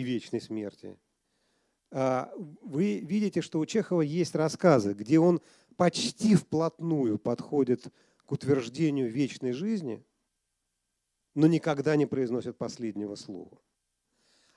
и 0.00 0.02
вечной 0.02 0.40
смерти, 0.40 0.96
а, 1.90 2.32
вы 2.62 3.00
видите, 3.00 3.40
что 3.42 3.58
у 3.58 3.66
Чехова 3.66 4.02
есть 4.02 4.34
рассказы, 4.34 4.94
где 4.94 5.18
он 5.18 5.40
почти 5.76 6.34
вплотную 6.34 7.18
подходит 7.18 7.88
к 8.26 8.32
утверждению 8.32 9.10
вечной 9.10 9.52
жизни, 9.52 10.04
но 11.34 11.46
никогда 11.46 11.96
не 11.96 12.06
произносит 12.06 12.56
последнего 12.56 13.14
слова. 13.14 13.58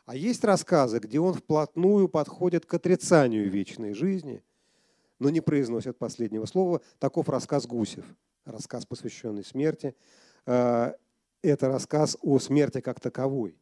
А 0.06 0.16
есть 0.16 0.44
рассказы, 0.44 1.00
где 1.00 1.20
он 1.20 1.34
вплотную 1.34 2.10
подходит 2.10 2.66
к 2.66 2.74
отрицанию 2.74 3.50
вечной 3.50 3.94
жизни, 3.94 4.44
но 5.20 5.30
не 5.30 5.42
произносит 5.42 5.98
последнего 5.98 6.46
слова. 6.46 6.82
Таков 7.00 7.30
рассказ 7.30 7.66
Гусев, 7.66 8.06
рассказ, 8.46 8.86
посвященный 8.86 9.46
смерти. 9.46 9.96
А, 10.46 10.96
это 11.42 11.68
рассказ 11.68 12.18
о 12.22 12.40
смерти 12.40 12.82
как 12.82 13.00
таковой. 13.00 13.58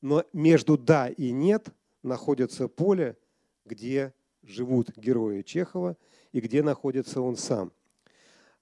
Но 0.00 0.24
между 0.32 0.78
«да» 0.78 1.08
и 1.08 1.30
«нет» 1.30 1.68
находится 2.02 2.68
поле, 2.68 3.16
где 3.64 4.14
живут 4.42 4.96
герои 4.96 5.42
Чехова 5.42 5.96
и 6.32 6.40
где 6.40 6.62
находится 6.62 7.20
он 7.20 7.36
сам. 7.36 7.72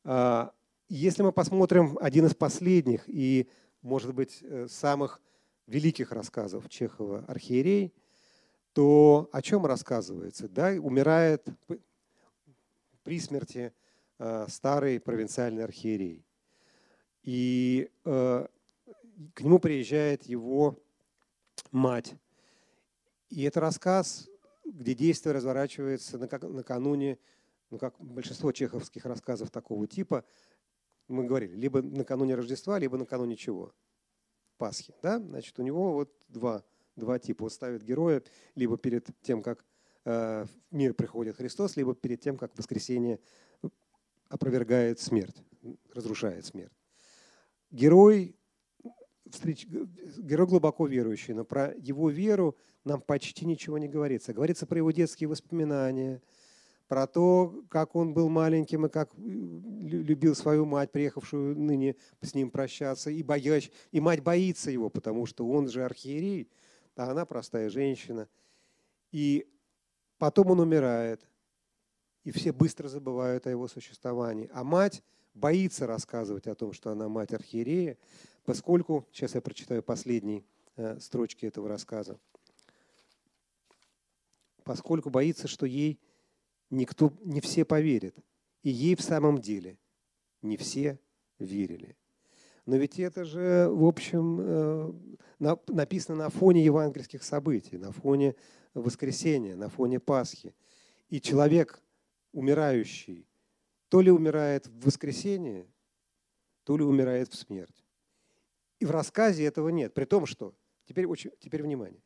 А, 0.05 0.53
если 0.89 1.23
мы 1.23 1.33
посмотрим 1.33 1.99
один 2.01 2.27
из 2.27 2.35
последних 2.35 3.05
и, 3.09 3.49
может 3.83 4.15
быть, 4.15 4.39
э, 4.43 4.67
самых 4.69 5.21
великих 5.67 6.13
рассказов 6.13 6.69
Чехова 6.69 7.25
«Архиерей», 7.27 7.93
то 8.73 9.29
о 9.33 9.43
чем 9.43 9.67
рассказывается? 9.67 10.49
Да, 10.49 10.71
умирает 10.73 11.47
при 13.03 13.19
смерти 13.21 13.73
э, 14.19 14.47
старый 14.49 15.01
провинциальный 15.01 15.65
архиерей. 15.65 16.25
И 17.23 17.91
э, 18.05 18.47
к 19.35 19.41
нему 19.41 19.59
приезжает 19.59 20.25
его 20.25 20.79
мать, 21.73 22.15
и 23.29 23.43
это 23.43 23.61
рассказ, 23.61 24.29
где 24.65 24.95
действие 24.95 25.35
разворачивается 25.35 26.19
накануне, 26.19 27.19
ну 27.71 27.79
как 27.79 27.99
большинство 27.99 28.53
чеховских 28.53 29.05
рассказов 29.05 29.51
такого 29.51 29.87
типа, 29.87 30.25
мы 31.09 31.25
говорили, 31.25 31.55
либо 31.55 31.83
накануне 31.83 32.35
Рождества, 32.35 32.79
либо 32.79 32.99
накануне 32.99 33.37
чего? 33.37 33.73
Пасхи. 34.59 34.95
Да? 35.03 35.19
Значит, 35.19 35.59
у 35.59 35.63
него 35.63 35.93
вот 35.93 36.13
два, 36.29 36.65
два 36.97 37.19
типа. 37.19 37.45
Он 37.45 37.51
ставит 37.51 37.83
героя 37.83 38.23
либо 38.55 38.77
перед 38.77 39.09
тем, 39.23 39.43
как 39.43 39.65
э, 40.05 40.45
в 40.45 40.75
мир 40.75 40.95
приходит 40.95 41.37
Христос, 41.37 41.77
либо 41.77 41.95
перед 41.95 42.21
тем, 42.21 42.37
как 42.37 42.57
воскресение 42.57 43.21
опровергает 44.29 44.99
смерть, 44.99 45.37
разрушает 45.93 46.45
смерть. 46.45 46.73
Герой 47.71 48.36
встреч... 49.31 49.67
герой 49.67 50.47
глубоко 50.47 50.87
верующий, 50.87 51.35
но 51.35 51.45
про 51.45 51.73
его 51.75 52.11
веру 52.11 52.57
нам 52.85 53.01
почти 53.01 53.47
ничего 53.47 53.79
не 53.79 53.89
говорится. 53.89 54.33
Говорится 54.33 54.67
про 54.67 54.79
его 54.79 54.91
детские 54.91 55.29
воспоминания, 55.29 56.23
про 56.89 57.07
то, 57.07 57.65
как 57.69 57.97
он 57.97 58.15
был 58.15 58.29
маленьким 58.29 58.87
и 58.87 58.89
как 58.89 59.11
любил 59.17 60.35
свою 60.35 60.67
мать, 60.67 60.93
приехавшую 60.93 61.59
ныне 61.59 61.97
с 62.23 62.35
ним 62.35 62.51
прощаться, 62.51 63.11
и, 63.11 63.23
боясь, 63.23 63.73
и 63.91 64.01
мать 64.01 64.23
боится 64.23 64.71
его, 64.71 64.89
потому 64.89 65.27
что 65.27 65.47
он 65.49 65.69
же 65.69 65.85
архиерей, 65.85 66.49
а 66.95 67.11
она 67.11 67.27
простая 67.27 67.71
женщина. 67.71 68.29
И 69.11 69.47
потом 70.19 70.53
он 70.53 70.61
умирает, 70.61 71.29
и 72.23 72.31
все 72.31 72.53
быстро 72.53 72.89
забывают 72.89 73.47
о 73.47 73.51
его 73.51 73.67
существовании. 73.69 74.51
А 74.53 74.63
мать 74.63 75.03
боится 75.37 75.87
рассказывать 75.87 76.47
о 76.47 76.55
том, 76.55 76.73
что 76.73 76.91
она 76.91 77.09
мать 77.09 77.33
архиерея, 77.33 77.99
поскольку, 78.45 79.07
сейчас 79.13 79.35
я 79.35 79.41
прочитаю 79.41 79.83
последние 79.83 80.45
э, 80.77 80.99
строчки 80.99 81.47
этого 81.47 81.69
рассказа, 81.69 82.19
поскольку 84.65 85.11
боится, 85.11 85.47
что 85.47 85.67
ей 85.67 86.01
никто, 86.71 87.13
не 87.21 87.41
все 87.41 87.65
поверят, 87.65 88.17
и 88.63 88.71
ей 88.71 88.97
в 88.97 89.03
самом 89.03 89.41
деле 89.41 89.79
не 90.43 90.57
все 90.57 90.99
верили. 91.39 91.97
Но 92.65 92.77
ведь 92.77 92.99
это 92.99 93.25
же, 93.25 93.69
в 93.71 93.85
общем, 93.85 94.39
э, 94.41 94.93
написано 95.69 96.17
на 96.17 96.31
фоне 96.31 96.65
евангельских 96.65 97.23
событий, 97.23 97.77
на 97.77 97.93
фоне 97.93 98.35
воскресения, 98.75 99.55
на 99.55 99.69
фоне 99.69 100.01
Пасхи. 100.01 100.55
И 101.09 101.21
человек, 101.21 101.81
умирающий, 102.33 103.29
то 103.89 104.01
ли 104.01 104.11
умирает 104.11 104.67
в 104.67 104.87
воскресенье, 104.87 105.67
то 106.65 106.77
ли 106.77 106.85
умирает 106.85 107.33
в 107.33 107.37
смерть. 107.37 107.85
И 108.81 108.85
в 108.85 108.91
рассказе 108.91 109.45
этого 109.45 109.69
нет. 109.69 109.95
При 109.95 110.05
том, 110.05 110.27
что, 110.27 110.55
теперь, 110.87 111.07
очень, 111.07 111.31
теперь 111.41 111.63
внимание, 111.63 112.03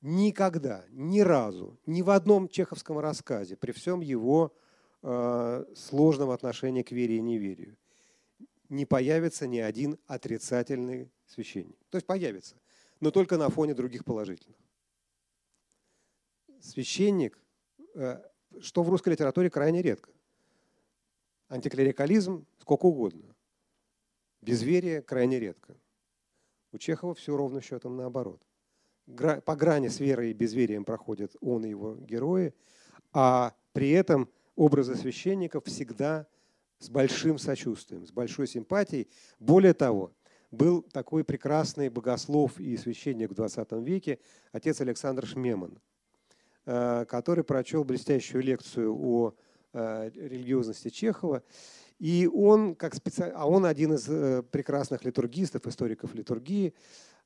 никогда, 0.00 0.84
ни 0.90 1.20
разу, 1.20 1.78
ни 1.86 2.02
в 2.02 2.10
одном 2.10 2.48
чеховском 2.48 2.98
рассказе, 2.98 3.56
при 3.56 3.72
всем 3.72 4.00
его 4.00 4.54
э, 5.02 5.64
сложном 5.74 6.30
отношении 6.30 6.82
к 6.82 6.92
вере 6.92 7.16
и 7.16 7.20
неверию, 7.20 7.76
не 8.68 8.84
появится 8.84 9.46
ни 9.46 9.58
один 9.58 9.98
отрицательный 10.06 11.10
священник. 11.26 11.78
То 11.88 11.96
есть 11.96 12.06
появится, 12.06 12.56
но 13.00 13.10
только 13.10 13.38
на 13.38 13.48
фоне 13.48 13.74
других 13.74 14.04
положительных. 14.04 14.58
Священник, 16.60 17.40
э, 17.94 18.20
что 18.60 18.82
в 18.82 18.90
русской 18.90 19.10
литературе 19.10 19.48
крайне 19.48 19.80
редко. 19.80 20.10
Антиклерикализм 21.48 22.46
сколько 22.60 22.86
угодно. 22.86 23.34
Безверие 24.42 25.02
крайне 25.02 25.40
редко. 25.40 25.76
У 26.72 26.78
Чехова 26.78 27.14
все 27.14 27.36
ровно 27.36 27.60
счетом 27.60 27.96
наоборот. 27.96 28.42
По 29.44 29.56
грани 29.56 29.88
с 29.88 30.00
верой 30.00 30.30
и 30.30 30.34
безверием 30.34 30.84
проходят 30.84 31.34
он 31.40 31.64
и 31.64 31.70
его 31.70 31.94
герои, 31.96 32.52
а 33.12 33.54
при 33.72 33.90
этом 33.90 34.28
образы 34.54 34.96
священников 34.96 35.64
всегда 35.64 36.26
с 36.78 36.90
большим 36.90 37.38
сочувствием, 37.38 38.06
с 38.06 38.12
большой 38.12 38.46
симпатией. 38.46 39.08
Более 39.38 39.72
того, 39.72 40.12
был 40.50 40.82
такой 40.82 41.24
прекрасный 41.24 41.88
богослов 41.88 42.58
и 42.60 42.76
священник 42.76 43.30
в 43.30 43.34
20 43.34 43.72
веке, 43.72 44.18
отец 44.52 44.80
Александр 44.80 45.26
Шмеман, 45.26 45.78
э, 46.66 47.04
который 47.06 47.44
прочел 47.44 47.84
блестящую 47.84 48.42
лекцию 48.42 48.94
о 48.94 49.34
религиозности 49.72 50.88
Чехова. 50.88 51.42
И 51.98 52.28
он, 52.32 52.74
как 52.74 52.94
специ... 52.94 53.32
а 53.34 53.46
он 53.46 53.66
один 53.66 53.94
из 53.94 54.08
э, 54.08 54.42
прекрасных 54.42 55.04
литургистов, 55.04 55.66
историков 55.66 56.14
литургии, 56.14 56.68
э, 56.68 56.72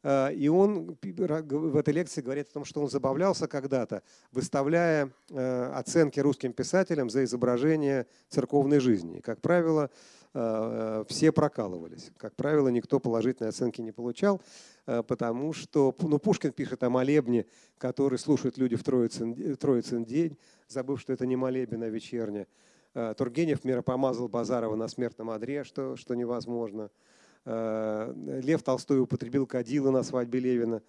и 0.05 0.49
он 0.51 0.97
в 1.01 1.77
этой 1.77 1.95
лекции 1.95 2.21
говорит 2.23 2.49
о 2.49 2.53
том, 2.53 2.65
что 2.65 2.81
он 2.81 2.89
забавлялся 2.89 3.47
когда-то, 3.47 4.03
выставляя 4.33 5.11
э, 5.31 5.73
оценки 5.75 6.19
русским 6.19 6.53
писателям 6.53 7.09
за 7.09 7.25
изображение 7.25 8.07
церковной 8.29 8.81
жизни. 8.81 9.19
И, 9.19 9.21
как 9.21 9.41
правило, 9.41 9.91
все 11.09 11.31
прокалывались. 11.31 12.11
Как 12.17 12.35
правило, 12.37 12.69
никто 12.69 12.99
положительной 12.99 13.51
оценки 13.51 13.83
не 13.83 13.93
получал, 13.93 14.41
потому 14.87 15.53
что 15.53 15.95
ну, 16.01 16.19
Пушкин 16.19 16.53
пишет 16.53 16.83
о 16.85 16.89
молебне, 16.89 17.45
который 17.77 18.19
слушают 18.19 18.57
люди 18.57 18.75
в 18.75 18.83
Троицын, 18.83 19.57
Троицын 19.57 20.07
день, 20.07 20.39
забыв, 20.69 21.03
что 21.03 21.13
это 21.13 21.27
не 21.27 21.37
молебен, 21.37 21.83
а 21.83 21.89
вечерня. 21.91 22.47
Э, 22.95 23.15
Тургенев 23.17 23.65
миропомазал 23.65 24.29
Базарова 24.29 24.77
на 24.77 24.89
смертном 24.89 25.31
одре, 25.31 25.65
что, 25.65 25.97
что 25.97 26.15
невозможно. 26.15 26.91
Э, 27.45 28.13
Лев 28.43 28.63
Толстой 28.63 29.01
употребил 29.01 29.47
кадила 29.47 29.91
на 29.91 30.03
свадьбе 30.03 30.41
Левина. 30.41 30.83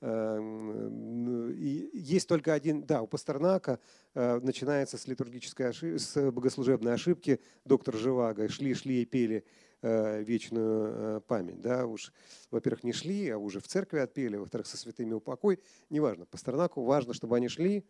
Э, 0.00 1.50
и 1.56 1.90
есть 1.92 2.28
только 2.28 2.52
один, 2.52 2.82
да, 2.82 3.02
у 3.02 3.06
Пастернака 3.06 3.78
начинается 4.14 4.96
с 4.96 5.06
литургической 5.06 5.68
ошибки, 5.68 5.98
с 5.98 6.30
богослужебной 6.30 6.94
ошибки 6.94 7.40
доктор 7.64 7.96
Живаго. 7.96 8.48
Шли, 8.48 8.74
шли 8.74 9.02
и 9.02 9.04
пели 9.04 9.44
вечную 9.82 11.20
память. 11.22 11.60
Да, 11.60 11.86
уж, 11.86 12.12
во-первых, 12.50 12.84
не 12.84 12.92
шли, 12.92 13.28
а 13.30 13.38
уже 13.38 13.60
в 13.60 13.66
церкви 13.68 13.98
отпели, 13.98 14.36
во-вторых, 14.36 14.66
со 14.66 14.76
святыми 14.76 15.12
упокой. 15.12 15.60
Неважно, 15.90 16.26
Пастернаку 16.26 16.82
важно, 16.82 17.14
чтобы 17.14 17.36
они 17.36 17.48
шли 17.48 17.84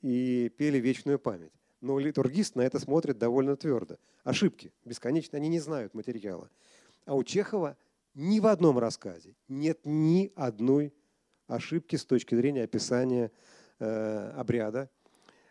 и 0.00 0.50
пели 0.56 0.78
вечную 0.78 1.18
память. 1.18 1.52
Но 1.80 1.98
литургист 1.98 2.54
на 2.54 2.62
это 2.62 2.78
смотрит 2.78 3.18
довольно 3.18 3.56
твердо. 3.56 3.98
Ошибки 4.22 4.72
бесконечно, 4.84 5.36
они 5.36 5.48
не 5.48 5.58
знают 5.58 5.94
материала. 5.94 6.48
А 7.04 7.14
у 7.14 7.24
Чехова 7.24 7.76
ни 8.14 8.40
в 8.40 8.46
одном 8.46 8.78
рассказе 8.78 9.34
нет 9.48 9.80
ни 9.84 10.32
одной 10.36 10.94
ошибки 11.46 11.96
с 11.96 12.04
точки 12.04 12.34
зрения 12.34 12.64
описания 12.64 13.30
э, 13.78 14.30
обряда. 14.36 14.90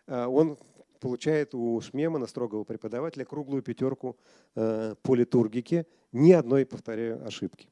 Э, 0.08 0.26
он 0.26 0.58
получает 1.00 1.56
у 1.56 1.82
Шмемана, 1.82 2.28
строгого 2.28 2.64
преподавателя, 2.64 3.26
круглую 3.26 3.64
пятерку 3.64 4.18
э, 4.56 4.96
по 5.02 5.16
литургике. 5.16 5.88
Ни 6.12 6.32
одной, 6.32 6.66
повторяю, 6.66 7.26
ошибки. 7.26 7.70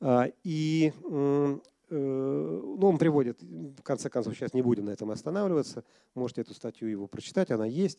А, 0.00 0.28
и 0.44 0.92
э, 1.10 1.58
ну, 1.90 2.86
он 2.86 2.98
приводит, 2.98 3.42
в 3.42 3.82
конце 3.82 4.10
концов, 4.10 4.34
сейчас 4.34 4.52
не 4.52 4.62
будем 4.62 4.84
на 4.84 4.90
этом 4.90 5.10
останавливаться, 5.10 5.84
можете 6.14 6.42
эту 6.42 6.54
статью 6.54 6.88
его 6.88 7.06
прочитать, 7.06 7.50
она 7.50 7.64
есть. 7.64 7.98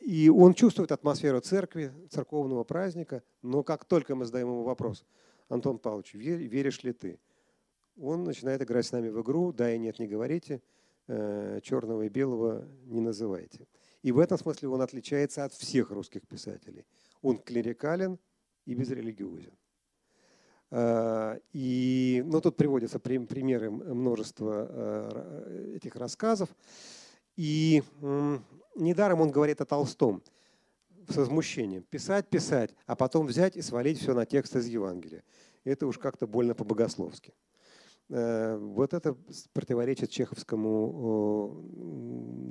Э, 0.00 0.04
и 0.04 0.28
он 0.28 0.54
чувствует 0.54 0.92
атмосферу 0.92 1.40
церкви, 1.40 1.92
церковного 2.10 2.64
праздника, 2.64 3.22
но 3.42 3.62
как 3.62 3.84
только 3.84 4.14
мы 4.14 4.24
задаем 4.24 4.48
ему 4.48 4.62
вопрос, 4.62 5.04
Антон 5.48 5.78
Павлович, 5.78 6.14
веришь 6.14 6.82
ли 6.82 6.92
ты? 6.92 7.18
Он 7.96 8.24
начинает 8.24 8.62
играть 8.62 8.86
с 8.86 8.92
нами 8.92 9.08
в 9.08 9.20
игру, 9.22 9.52
да 9.52 9.74
и 9.74 9.78
нет, 9.78 9.98
не 9.98 10.06
говорите, 10.06 10.62
черного 11.06 12.02
и 12.02 12.08
белого 12.08 12.68
не 12.86 13.00
называйте. 13.00 13.66
И 14.02 14.12
в 14.12 14.18
этом 14.18 14.38
смысле 14.38 14.68
он 14.68 14.80
отличается 14.80 15.44
от 15.44 15.52
всех 15.52 15.90
русских 15.90 16.26
писателей. 16.26 16.86
Он 17.20 17.38
клерикален 17.38 18.18
и 18.64 18.74
безрелигиозен. 18.74 19.52
Э, 20.70 21.38
и 21.52 22.22
ну, 22.24 22.40
тут 22.40 22.56
приводятся 22.56 22.98
примеры 22.98 23.70
множества 23.70 24.66
э, 24.70 25.72
этих 25.76 25.96
рассказов. 25.96 26.48
И 27.36 27.82
недаром 28.80 29.20
он 29.20 29.30
говорит 29.30 29.60
о 29.60 29.66
Толстом 29.66 30.22
с 31.08 31.16
возмущением. 31.16 31.82
Писать, 31.82 32.28
писать, 32.28 32.74
а 32.86 32.96
потом 32.96 33.26
взять 33.26 33.56
и 33.56 33.62
свалить 33.62 33.98
все 33.98 34.14
на 34.14 34.26
текст 34.26 34.56
из 34.56 34.66
Евангелия. 34.66 35.22
Это 35.64 35.86
уж 35.86 35.98
как-то 35.98 36.26
больно 36.26 36.54
по-богословски. 36.54 37.34
Э, 38.08 38.56
вот 38.56 38.94
это 38.94 39.16
противоречит 39.52 40.10
чеховскому, 40.10 41.64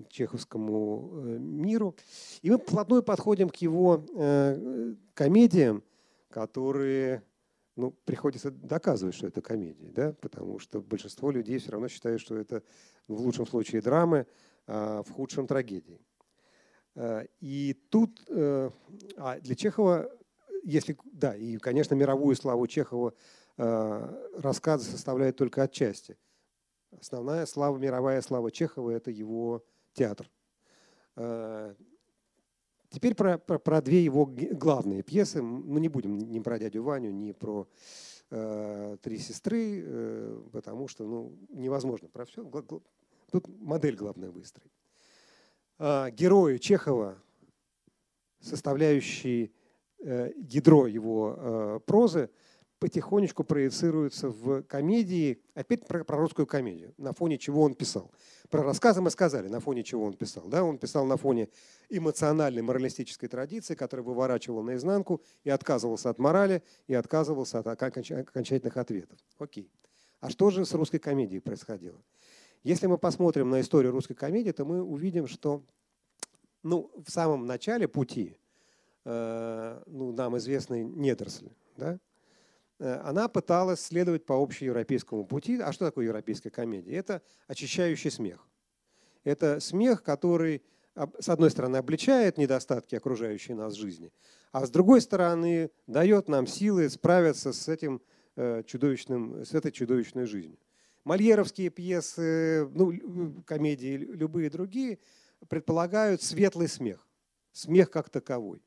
чеховскому 0.10 1.22
миру. 1.40 1.96
И 2.42 2.50
мы 2.50 2.58
вплотную 2.58 3.04
подходим 3.04 3.50
к 3.50 3.58
его 3.58 4.06
комедиям, 5.14 5.84
которые 6.30 7.24
ну, 7.80 7.92
приходится 7.92 8.52
доказывать, 8.52 9.16
что 9.16 9.28
это 9.28 9.42
комедия, 9.42 9.90
да? 9.92 10.14
потому 10.20 10.60
что 10.60 10.82
большинство 10.82 11.32
людей 11.32 11.60
все 11.60 11.72
равно 11.72 11.88
считают, 11.88 12.22
что 12.22 12.36
это 12.36 12.62
в 13.08 13.22
лучшем 13.22 13.48
случае 13.48 13.82
драмы, 13.82 14.28
а 14.68 15.02
в 15.02 15.12
худшем 15.12 15.48
трагедии. 15.48 16.00
А, 16.96 17.26
и 17.40 17.74
тут 17.90 18.24
э, 18.30 18.70
а 19.18 19.40
для 19.40 19.56
Чехова, 19.56 20.12
если, 20.64 20.98
да, 21.06 21.36
и, 21.36 21.58
конечно, 21.58 21.96
мировую 21.96 22.36
славу 22.36 22.68
Чехова 22.68 23.14
а, 23.58 24.32
рассказы 24.38 24.90
составляют 24.90 25.38
только 25.38 25.64
отчасти. 25.64 26.18
Основная 27.00 27.46
слава, 27.46 27.78
мировая 27.78 28.22
слава 28.22 28.52
Чехова– 28.52 28.90
это 28.92 29.12
его 29.12 29.64
театр. 29.94 30.30
Теперь 32.90 33.14
про, 33.14 33.38
про, 33.38 33.60
про 33.60 33.82
две 33.82 34.04
его 34.04 34.26
главные 34.26 35.04
пьесы. 35.04 35.42
Мы 35.44 35.80
не 35.80 35.90
будем 35.90 36.18
ни 36.18 36.40
про 36.40 36.58
дядю 36.58 36.82
Ваню, 36.84 37.12
ни 37.12 37.32
про 37.34 37.68
э, 38.32 38.98
три 39.02 39.20
сестры, 39.20 39.84
э, 39.84 40.42
потому 40.52 40.88
что 40.88 41.06
ну, 41.06 41.38
невозможно 41.50 42.10
про 42.10 42.26
все. 42.26 42.44
Тут 43.32 43.48
модель 43.48 43.96
главная 43.96 44.32
выстроить. 44.32 44.79
Э, 45.80 46.10
герои 46.12 46.58
Чехова, 46.58 47.18
составляющие 48.42 49.52
э, 50.00 50.32
ядро 50.36 50.88
его 50.88 51.36
э, 51.38 51.80
прозы, 51.86 52.30
потихонечку 52.80 53.46
проецируются 53.46 54.30
в 54.30 54.64
комедии, 54.64 55.42
опять 55.54 55.88
про, 55.88 56.04
про 56.04 56.18
русскую 56.18 56.46
комедию, 56.46 56.94
на 56.98 57.14
фоне 57.14 57.38
чего 57.38 57.62
он 57.62 57.76
писал. 57.76 58.12
Про 58.50 58.64
рассказы 58.64 59.02
мы 59.02 59.10
сказали, 59.10 59.48
на 59.48 59.62
фоне 59.62 59.84
чего 59.84 60.04
он 60.04 60.14
писал. 60.14 60.48
Да? 60.48 60.66
Он 60.66 60.78
писал 60.78 61.06
на 61.06 61.16
фоне 61.16 61.48
эмоциональной 61.90 62.62
моралистической 62.62 63.30
традиции, 63.30 63.76
которая 63.76 64.06
выворачивала 64.06 64.62
наизнанку 64.62 65.22
и 65.46 65.50
отказывался 65.50 66.10
от 66.10 66.20
морали, 66.20 66.62
и 66.88 66.94
отказывался 66.94 67.60
от 67.60 67.68
окончательных 67.68 68.76
ответов. 68.76 69.18
Окей. 69.38 69.72
А 70.20 70.30
что 70.30 70.50
же 70.50 70.66
с 70.66 70.74
русской 70.74 71.00
комедией 71.00 71.40
происходило? 71.40 72.02
Если 72.64 72.88
мы 72.88 72.97
посмотрим 72.97 73.49
на 73.49 73.62
историю 73.62 73.91
русской 73.91 74.16
комедии, 74.16 74.51
то 74.51 74.66
мы 74.66 74.82
увидим, 74.84 75.28
что 75.28 75.64
ну, 76.64 76.91
в 77.05 77.10
самом 77.10 77.45
начале 77.45 77.88
пути 77.88 78.38
э, 79.05 79.84
ну, 79.86 80.12
нам 80.12 80.38
известный 80.38 80.84
недоросль, 80.84 81.49
да, 81.78 81.99
Э, 82.80 83.01
она 83.03 83.28
пыталась 83.28 83.82
следовать 83.82 84.26
по 84.26 84.41
общеевропейскому 84.41 85.26
пути. 85.26 85.60
А 85.60 85.72
что 85.72 85.86
такое 85.86 86.05
европейская 86.05 86.49
комедия? 86.49 86.93
Это 86.93 87.22
очищающий 87.47 88.12
смех. 88.12 88.47
Это 89.24 89.60
смех, 89.60 90.01
который, 90.01 90.64
с 91.20 91.30
одной 91.30 91.51
стороны, 91.51 91.78
обличает 91.78 92.38
недостатки 92.38 92.95
окружающей 92.95 93.53
нас 93.53 93.74
жизни, 93.74 94.14
а 94.51 94.66
с 94.66 94.72
другой 94.72 95.01
стороны, 95.01 95.72
дает 95.88 96.30
нам 96.30 96.47
силы 96.47 96.89
справиться 96.89 97.51
с, 97.51 97.68
этим 97.68 98.01
э, 98.38 98.64
чудовищным, 98.66 99.45
с 99.45 99.53
этой 99.53 99.72
чудовищной 99.72 100.26
жизнью. 100.26 100.57
Мольеровские 101.04 101.70
пьесы, 101.70 102.68
ну, 102.74 103.41
комедии, 103.45 103.95
любые 103.97 104.50
другие 104.50 105.00
предполагают 105.47 106.22
светлый 106.22 106.68
смех, 106.68 107.08
смех 107.52 107.89
как 107.89 108.10
таковой. 108.10 108.62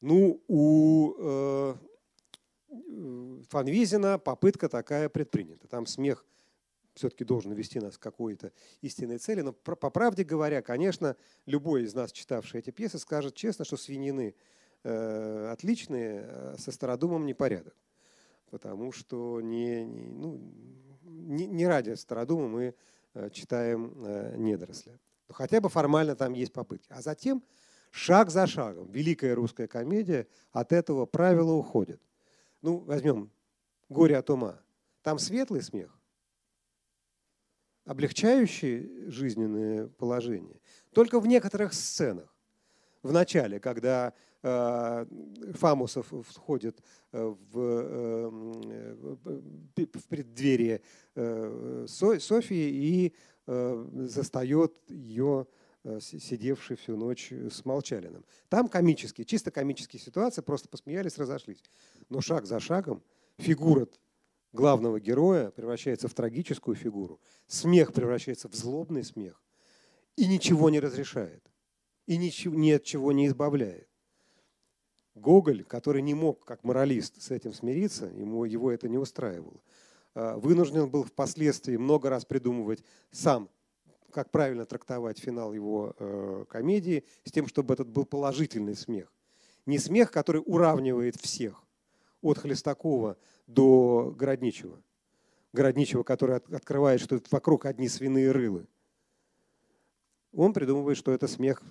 Ну, 0.00 0.42
у 0.46 1.14
э, 1.18 1.74
Фанвизина 3.48 4.18
попытка 4.18 4.68
такая 4.68 5.08
предпринята. 5.08 5.66
Там 5.66 5.86
смех 5.86 6.24
все-таки 6.94 7.24
должен 7.24 7.52
вести 7.52 7.80
нас 7.80 7.96
к 7.96 8.02
какой-то 8.02 8.52
истинной 8.82 9.18
цели. 9.18 9.40
Но 9.40 9.52
по 9.52 9.90
правде 9.90 10.24
говоря, 10.24 10.62
конечно, 10.62 11.16
любой 11.46 11.84
из 11.84 11.94
нас, 11.94 12.12
читавший 12.12 12.60
эти 12.60 12.70
пьесы, 12.70 12.98
скажет 12.98 13.34
честно, 13.34 13.64
что 13.64 13.76
свинины 13.76 14.34
э, 14.82 15.48
отличные, 15.50 16.20
а 16.26 16.56
со 16.58 16.72
Стародумом 16.72 17.24
непорядок. 17.24 17.76
Потому 18.50 18.92
что 18.92 19.40
не, 19.40 19.84
не, 19.84 20.06
ну, 20.10 20.40
не, 21.08 21.46
не 21.46 21.66
ради 21.66 21.94
Стародума 21.94 22.48
мы 22.48 22.74
э, 23.14 23.30
читаем 23.30 23.92
э, 24.04 24.36
недоросля. 24.36 24.98
Но 25.28 25.34
хотя 25.34 25.60
бы 25.60 25.68
формально 25.68 26.16
там 26.16 26.32
есть 26.32 26.52
попытки. 26.52 26.86
А 26.90 27.02
затем 27.02 27.42
шаг 27.90 28.30
за 28.30 28.46
шагом 28.46 28.90
великая 28.90 29.34
русская 29.34 29.66
комедия 29.66 30.26
от 30.52 30.72
этого 30.72 31.06
правила 31.06 31.52
уходит. 31.52 32.00
Ну, 32.62 32.78
возьмем 32.78 33.30
«Горе 33.88 34.16
от 34.16 34.30
ума». 34.30 34.60
Там 35.02 35.18
светлый 35.18 35.62
смех, 35.62 35.98
облегчающий 37.84 39.10
жизненное 39.10 39.88
положение. 39.88 40.60
Только 40.92 41.20
в 41.20 41.26
некоторых 41.26 41.72
сценах. 41.72 42.34
В 43.02 43.12
начале, 43.12 43.60
когда 43.60 44.12
Фамусов 44.40 46.12
входит 46.28 46.80
э, 47.12 47.34
в, 47.50 47.58
э, 47.58 48.28
в 49.74 50.08
преддверие 50.08 50.80
э, 51.16 51.86
Софии 51.88 52.70
и 52.70 53.14
э, 53.46 53.86
застает 54.06 54.72
ее 54.88 55.46
Э, 55.84 56.00
сидевший 56.00 56.76
всю 56.76 56.96
ночь 56.96 57.32
с 57.32 57.64
Молчалиным. 57.64 58.24
Там 58.48 58.68
комические, 58.68 59.24
чисто 59.24 59.50
комические 59.50 60.00
ситуации, 60.00 60.42
просто 60.42 60.68
посмеялись, 60.68 61.16
разошлись. 61.18 61.62
Но 62.08 62.20
шаг 62.20 62.46
за 62.46 62.60
шагом 62.60 63.02
фигура 63.38 63.86
главного 64.52 65.00
героя 65.00 65.50
превращается 65.50 66.08
в 66.08 66.14
трагическую 66.14 66.74
фигуру. 66.74 67.20
Смех 67.46 67.92
превращается 67.92 68.48
в 68.48 68.54
злобный 68.54 69.04
смех. 69.04 69.40
И 70.16 70.26
ничего 70.26 70.68
не 70.68 70.80
разрешает. 70.80 71.42
И 72.06 72.16
ничего, 72.16 72.54
ни 72.54 72.72
от 72.72 72.82
чего 72.82 73.12
не 73.12 73.28
избавляет. 73.28 73.88
Гоголь, 75.18 75.64
который 75.64 76.02
не 76.02 76.14
мог, 76.14 76.44
как 76.44 76.64
моралист, 76.64 77.20
с 77.20 77.30
этим 77.30 77.52
смириться, 77.52 78.06
ему, 78.06 78.44
его 78.44 78.70
это 78.72 78.88
не 78.88 78.98
устраивало, 78.98 79.60
э, 80.14 80.36
вынужден 80.36 80.88
был 80.88 81.04
впоследствии 81.04 81.76
много 81.76 82.08
раз 82.10 82.24
придумывать 82.24 82.84
сам 83.10 83.48
как 84.10 84.30
правильно 84.30 84.64
трактовать 84.64 85.18
финал 85.18 85.52
его 85.52 85.94
э, 85.98 86.44
комедии, 86.48 87.04
с 87.24 87.32
тем, 87.32 87.46
чтобы 87.46 87.74
этот 87.74 87.88
был 87.88 88.04
положительный 88.04 88.74
смех. 88.74 89.12
Не 89.66 89.78
смех, 89.78 90.10
который 90.10 90.42
уравнивает 90.44 91.16
всех, 91.16 91.62
от 92.22 92.38
Хлестакова 92.38 93.16
до 93.46 94.14
Городничего. 94.16 94.78
Городничего, 95.52 96.04
который 96.04 96.36
от, 96.36 96.52
открывает, 96.52 97.00
что 97.00 97.20
вокруг 97.30 97.66
одни 97.66 97.88
свиные 97.88 98.32
рылы. 98.32 98.66
Он 100.32 100.52
придумывает, 100.52 100.98
что 100.98 101.12
это 101.12 101.26
смех 101.26 101.62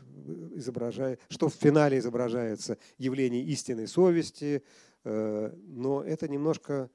изображает, 0.55 1.21
что 1.29 1.49
в 1.49 1.53
финале 1.53 1.97
изображается 1.99 2.77
явление 2.97 3.43
истинной 3.43 3.87
совести, 3.87 4.63
э, 5.03 5.53
но 5.67 6.03
это 6.03 6.27
немножко 6.27 6.89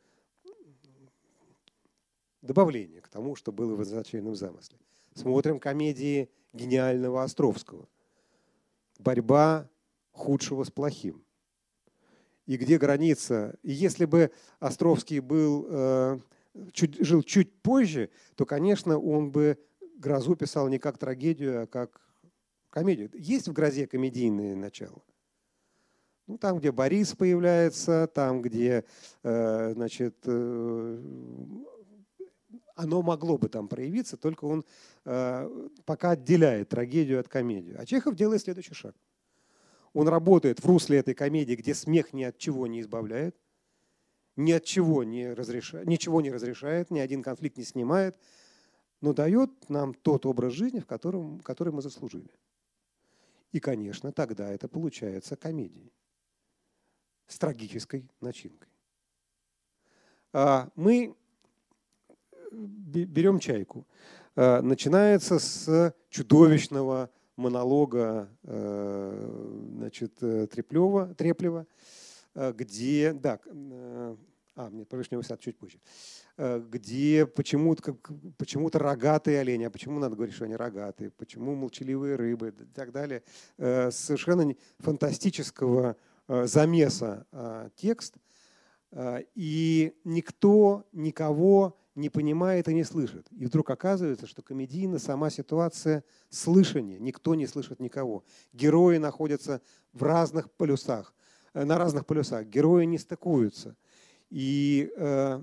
добавление 2.43 3.01
к 3.01 3.09
тому, 3.09 3.37
что 3.37 3.53
было 3.53 3.74
в 3.74 3.83
изначальном 3.83 4.35
замысле. 4.35 4.78
Смотрим 5.14 5.61
комедии 5.61 6.30
гениального 6.53 7.22
Островского. 7.22 7.89
Борьба 8.99 9.68
худшего 10.11 10.64
с 10.64 10.70
плохим. 10.70 11.24
И 12.47 12.57
где 12.57 12.78
граница? 12.78 13.57
И 13.62 13.72
если 13.72 14.05
бы 14.05 14.30
Островский 14.59 15.20
был, 15.20 15.66
э, 15.68 16.18
чуть, 16.72 16.99
жил 17.05 17.22
чуть 17.22 17.62
позже, 17.62 18.11
то, 18.35 18.45
конечно, 18.45 18.99
он 18.99 19.30
бы 19.30 19.59
«Грозу» 19.97 20.35
писал 20.35 20.68
не 20.68 20.78
как 20.78 20.99
трагедию, 20.99 21.62
а 21.62 21.66
как 21.66 22.01
комедию. 22.73 23.11
Есть 23.14 23.49
в 23.49 23.53
«Грозе» 23.53 23.87
комедийное 23.87 24.57
начало? 24.57 25.03
Ну, 26.27 26.39
там, 26.39 26.59
где 26.59 26.73
Борис 26.73 27.14
появляется, 27.14 28.07
там, 28.07 28.43
где, 28.43 28.85
э, 29.23 29.73
значит, 29.75 30.16
э, 30.25 30.99
оно 32.75 33.03
могло 33.03 33.37
бы 33.39 33.49
там 33.49 33.68
проявиться, 33.68 34.16
только 34.16 34.45
он 34.45 34.64
э, 35.05 35.68
пока 35.85 36.11
отделяет 36.11 36.70
трагедию 36.70 37.20
от 37.20 37.29
комедию. 37.29 37.77
А 37.79 37.85
Чехов 37.85 38.14
делает 38.14 38.43
следующий 38.43 38.75
шаг. 38.75 38.97
Он 39.93 40.09
работает 40.09 40.61
в 40.61 40.66
русле 40.66 40.99
этой 40.99 41.14
комедии, 41.14 41.55
где 41.55 41.75
смех 41.75 42.12
ни 42.12 42.25
от 42.25 42.39
чего 42.39 42.66
не 42.66 42.81
избавляет, 42.81 43.37
ни 44.37 44.53
от 44.53 44.64
чего 44.64 45.05
не 45.05 45.33
разрешает, 45.33 45.87
ничего 45.87 46.20
не 46.20 46.31
разрешает, 46.31 46.91
ни 46.91 46.99
один 46.99 47.23
конфликт 47.23 47.59
не 47.59 47.64
снимает, 47.64 48.16
но 49.03 49.12
дает 49.12 49.51
нам 49.68 49.93
тот 49.93 50.25
образ 50.25 50.55
жизни, 50.55 50.81
в 50.81 50.87
котором, 50.87 51.41
который 51.41 51.73
мы 51.73 51.83
заслужили. 51.83 52.31
И, 53.53 53.61
конечно, 53.61 54.12
тогда 54.12 54.50
это 54.50 54.68
получается 54.68 55.36
комедией 55.36 55.92
с 57.26 57.38
трагической 57.38 58.11
начинкой. 58.20 58.68
А, 60.32 60.70
мы 60.74 61.14
берем 62.50 63.38
чайку. 63.38 63.86
А, 64.34 64.61
начинается 64.62 65.38
с 65.38 65.94
чудовищного 66.09 67.11
монолога 67.36 68.28
э, 68.42 69.62
значит, 69.76 70.22
э, 70.22 70.46
Треплева, 70.46 71.14
Треплева, 71.14 71.66
э, 72.34 72.53
где, 72.53 73.12
да, 73.12 73.40
а, 74.55 74.70
нет, 74.70 74.88
про 74.88 74.98
Вишневый 74.98 75.24
сад 75.24 75.40
чуть 75.40 75.57
позже, 75.59 75.78
где 76.36 77.26
почему-то 77.26 77.96
почему 78.36 78.68
рогатые 78.72 79.40
олени, 79.40 79.64
а 79.64 79.70
почему 79.70 79.98
надо 79.98 80.14
говорить, 80.14 80.34
что 80.34 80.44
они 80.44 80.57
рогатые, 80.57 81.11
почему 81.11 81.55
молчаливые 81.55 82.16
рыбы 82.16 82.48
и 82.48 82.64
так 82.74 82.92
далее. 82.92 83.22
Совершенно 83.57 84.55
фантастического 84.78 85.96
замеса 86.28 87.26
текст, 87.76 88.16
и 89.34 89.94
никто 90.05 90.86
никого 90.92 91.78
не 91.94 92.09
понимает 92.09 92.68
и 92.68 92.74
не 92.74 92.84
слышит. 92.84 93.26
И 93.30 93.44
вдруг 93.46 93.70
оказывается, 93.70 94.26
что 94.26 94.42
комедийна 94.42 94.98
сама 94.98 95.30
ситуация 95.30 96.05
слышания. 96.30 96.98
Никто 96.98 97.34
не 97.34 97.46
слышит 97.46 97.80
никого. 97.80 98.24
Герои 98.53 98.98
находятся 98.98 99.61
в 99.92 100.03
разных 100.03 100.50
полюсах, 100.53 101.14
э, 101.55 101.64
на 101.64 101.78
разных 101.78 102.07
полюсах. 102.07 102.46
Герои 102.46 102.84
не 102.86 102.98
стыкуются. 102.98 103.76
И 104.33 104.91
э, 104.97 105.41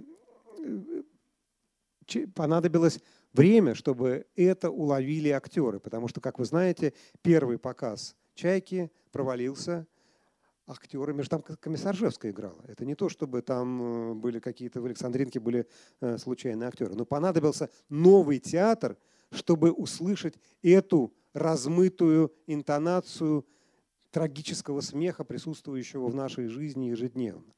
понадобилось 2.34 3.00
время, 3.34 3.76
чтобы 3.76 4.26
это 4.36 4.70
уловили 4.70 5.30
актеры. 5.30 5.80
Потому 5.80 6.08
что, 6.08 6.20
как 6.20 6.40
вы 6.40 6.46
знаете, 6.46 6.94
первый 7.22 7.58
показ 7.58 8.16
«Чайки» 8.34 8.92
провалился– 9.12 9.88
актерами. 10.70 11.24
Там 11.24 11.42
Комиссаржевская 11.42 12.32
играла. 12.32 12.62
Это 12.68 12.86
не 12.86 12.96
то, 12.96 13.10
чтобы 13.10 13.42
там 13.42 13.82
э, 13.82 14.14
были 14.14 14.40
какие-то 14.40 14.82
в 14.82 14.86
Александринке 14.86 15.40
были 15.40 15.68
э, 16.02 16.18
случайные 16.18 16.68
актеры. 16.68 16.94
Но 16.96 17.06
понадобился 17.06 17.70
новый 17.90 18.40
театр, 18.40 18.98
чтобы 19.32 19.72
услышать 19.72 20.36
эту 20.62 21.14
размытую 21.34 22.34
интонацию 22.48 23.46
трагического 24.12 24.82
смеха, 24.82 25.24
присутствующего 25.24 26.08
в 26.08 26.16
нашей 26.16 26.48
жизни 26.48 26.86
ежедневно. 26.86 27.54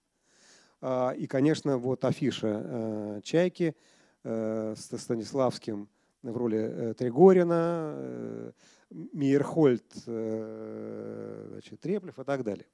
А, 0.82 1.12
и, 1.12 1.28
конечно, 1.28 1.78
вот 1.78 2.04
афиша 2.06 2.62
э, 2.64 3.22
«Чайки» 3.24 3.76
с 4.24 4.98
Станиславским 5.00 5.90
в 6.22 6.38
роли 6.38 6.94
Тригорина, 6.96 8.54
Мейерхольд, 8.92 9.84
значит, 9.96 11.80
Треплев 11.80 12.20
и 12.20 12.24
так 12.24 12.44
далее. 12.44 12.68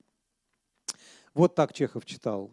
Вот 1.33 1.55
так 1.55 1.71
Чехов 1.71 2.03
читал. 2.03 2.51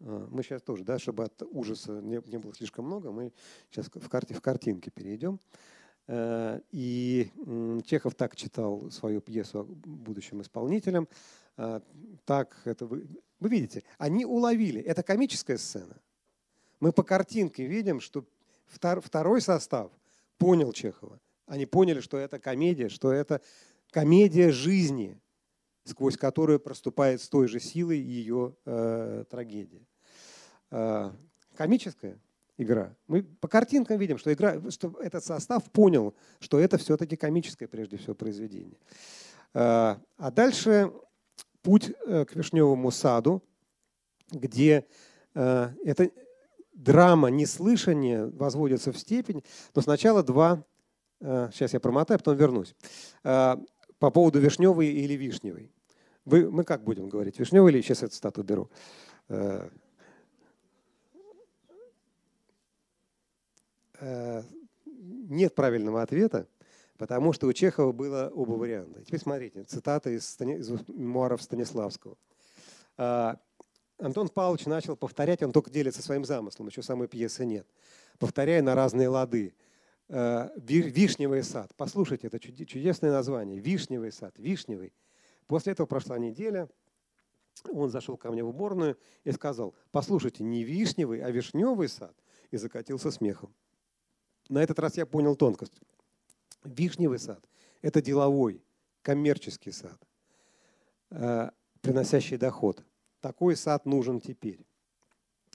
А, 0.00 0.26
мы 0.30 0.42
сейчас 0.42 0.62
тоже, 0.62 0.82
да, 0.84 0.98
чтобы 0.98 1.24
от 1.24 1.42
ужаса 1.42 2.00
не, 2.00 2.20
было 2.20 2.54
слишком 2.54 2.86
много, 2.86 3.12
мы 3.12 3.32
сейчас 3.70 3.90
в, 3.92 4.08
карте, 4.08 4.34
в 4.34 4.40
картинке 4.40 4.90
перейдем. 4.90 5.38
Э, 6.08 6.60
и 6.70 7.30
Чехов 7.84 8.14
так 8.14 8.34
читал 8.36 8.90
свою 8.90 9.20
пьесу 9.20 9.64
будущим 9.64 10.40
исполнителям. 10.42 11.08
А, 11.56 11.82
так 12.24 12.56
это 12.64 12.86
вы, 12.86 13.06
вы 13.40 13.48
видите, 13.48 13.82
они 13.98 14.24
уловили. 14.24 14.80
Это 14.80 15.02
комическая 15.02 15.58
сцена. 15.58 15.96
Мы 16.80 16.92
по 16.92 17.02
картинке 17.02 17.66
видим, 17.66 18.00
что 18.00 18.24
второй 18.66 19.40
состав 19.40 19.90
понял 20.38 20.72
Чехова. 20.72 21.20
Они 21.46 21.66
поняли, 21.66 22.00
что 22.00 22.18
это 22.18 22.38
комедия, 22.38 22.88
что 22.88 23.12
это 23.12 23.40
комедия 23.90 24.50
жизни– 24.50 25.18
сквозь 25.84 26.16
которую 26.16 26.60
проступает 26.60 27.20
с 27.20 27.28
той 27.28 27.48
же 27.48 27.60
силой 27.60 27.98
ее 27.98 28.54
э, 28.64 29.24
трагедия. 29.28 29.86
Э, 30.70 31.10
комическая 31.56 32.18
игра. 32.56 32.94
Мы 33.08 33.22
по 33.22 33.48
картинкам 33.48 33.98
видим, 33.98 34.18
что, 34.18 34.32
игра, 34.32 34.60
что 34.70 34.94
этот 35.00 35.24
состав 35.24 35.70
понял, 35.70 36.14
что 36.38 36.58
это 36.60 36.78
все-таки 36.78 37.16
комическое 37.16 37.68
прежде 37.68 37.96
всего 37.96 38.14
произведение. 38.14 38.78
Э, 39.54 39.96
а 40.16 40.30
дальше 40.30 40.92
путь 41.62 41.92
э, 42.06 42.24
к 42.24 42.34
Вишневому 42.34 42.90
саду, 42.90 43.42
где 44.30 44.86
э, 45.34 45.68
это 45.84 46.10
драма 46.72 47.28
неслышания 47.28 48.26
возводится 48.26 48.92
в 48.92 48.98
степень, 48.98 49.42
но 49.74 49.82
сначала 49.82 50.22
два, 50.22 50.64
э, 51.20 51.50
сейчас 51.52 51.72
я 51.72 51.80
промотаю, 51.80 52.18
потом 52.18 52.36
вернусь. 52.36 52.74
Э, 53.24 53.56
по 53.98 54.10
поводу 54.10 54.40
вишневой 54.40 54.88
или 54.88 55.14
вишневой. 55.14 55.70
Вы, 56.24 56.50
мы 56.50 56.64
как 56.64 56.82
будем 56.82 57.08
говорить, 57.08 57.38
вишневый 57.38 57.72
или 57.72 57.82
сейчас 57.82 58.02
эту 58.02 58.14
стату 58.14 58.42
беру? 58.42 58.68
Э, 59.28 59.68
э, 64.00 64.42
нет 64.86 65.54
правильного 65.54 66.02
ответа, 66.02 66.48
потому 67.02 67.32
что 67.32 67.48
у 67.48 67.52
Чехова 67.52 67.90
было 67.90 68.30
оба 68.32 68.52
варианта. 68.52 69.04
Теперь 69.04 69.18
смотрите, 69.18 69.64
цитата 69.64 70.08
из, 70.10 70.40
из 70.40 70.70
мемуаров 70.86 71.42
Станиславского. 71.42 72.16
А, 72.96 73.40
Антон 73.98 74.28
Павлович 74.28 74.66
начал 74.66 74.94
повторять, 74.94 75.42
он 75.42 75.50
только 75.50 75.68
делится 75.68 76.00
своим 76.00 76.24
замыслом, 76.24 76.68
еще 76.68 76.80
самой 76.80 77.08
пьесы 77.08 77.44
нет, 77.44 77.66
повторяя 78.20 78.62
на 78.62 78.76
разные 78.76 79.08
лады. 79.08 79.52
Э, 80.10 80.50
вишневый 80.56 81.42
сад. 81.42 81.72
Послушайте, 81.76 82.28
это 82.28 82.38
чудесное 82.38 83.10
название. 83.10 83.58
Вишневый 83.58 84.12
сад. 84.12 84.34
Вишневый. 84.38 84.92
После 85.48 85.72
этого 85.72 85.88
прошла 85.88 86.18
неделя. 86.18 86.68
Он 87.72 87.90
зашел 87.90 88.16
ко 88.16 88.30
мне 88.30 88.44
в 88.44 88.48
уборную 88.50 88.96
и 89.24 89.32
сказал, 89.32 89.74
послушайте, 89.90 90.44
не 90.44 90.62
вишневый, 90.62 91.20
а 91.20 91.32
вишневый 91.32 91.88
сад. 91.88 92.14
И 92.52 92.56
закатился 92.56 93.10
смехом. 93.10 93.52
На 94.48 94.62
этот 94.62 94.78
раз 94.78 94.96
я 94.96 95.04
понял 95.04 95.34
тонкость. 95.34 95.80
Вишневый 96.64 97.18
сад– 97.18 97.48
это 97.82 98.00
деловой, 98.00 98.62
коммерческий 99.02 99.72
сад, 99.72 100.00
э, 101.10 101.50
приносящий 101.80 102.36
доход. 102.36 102.84
Такой 103.20 103.56
сад 103.56 103.86
нужен 103.86 104.20
теперь. 104.20 104.64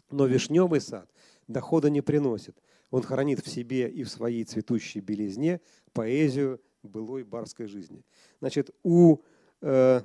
Но 0.10 0.26
вишневый 0.26 0.82
сад 0.82 1.10
дохода 1.48 1.90
не 1.90 2.02
приносит. 2.02 2.58
Он 2.92 3.02
хранит 3.02 3.46
в 3.46 3.50
себе 3.50 3.90
и 3.90 4.04
в 4.04 4.10
своей 4.10 4.44
цветущей 4.44 5.02
белизне 5.02 5.60
поэзию 5.94 6.62
былой 6.84 7.24
барской 7.24 7.68
жизни. 7.68 8.04
Значит, 8.40 8.70
у 8.84 9.18
э, 9.62 10.02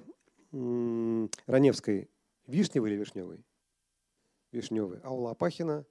Раневской 1.47 2.11
вишневый 2.47 2.93
или 2.93 2.99
вишневый? 2.99 3.45
Вишневый. 4.51 5.01
А 5.03 5.11
у 5.11 5.23
Лопахина 5.23 5.85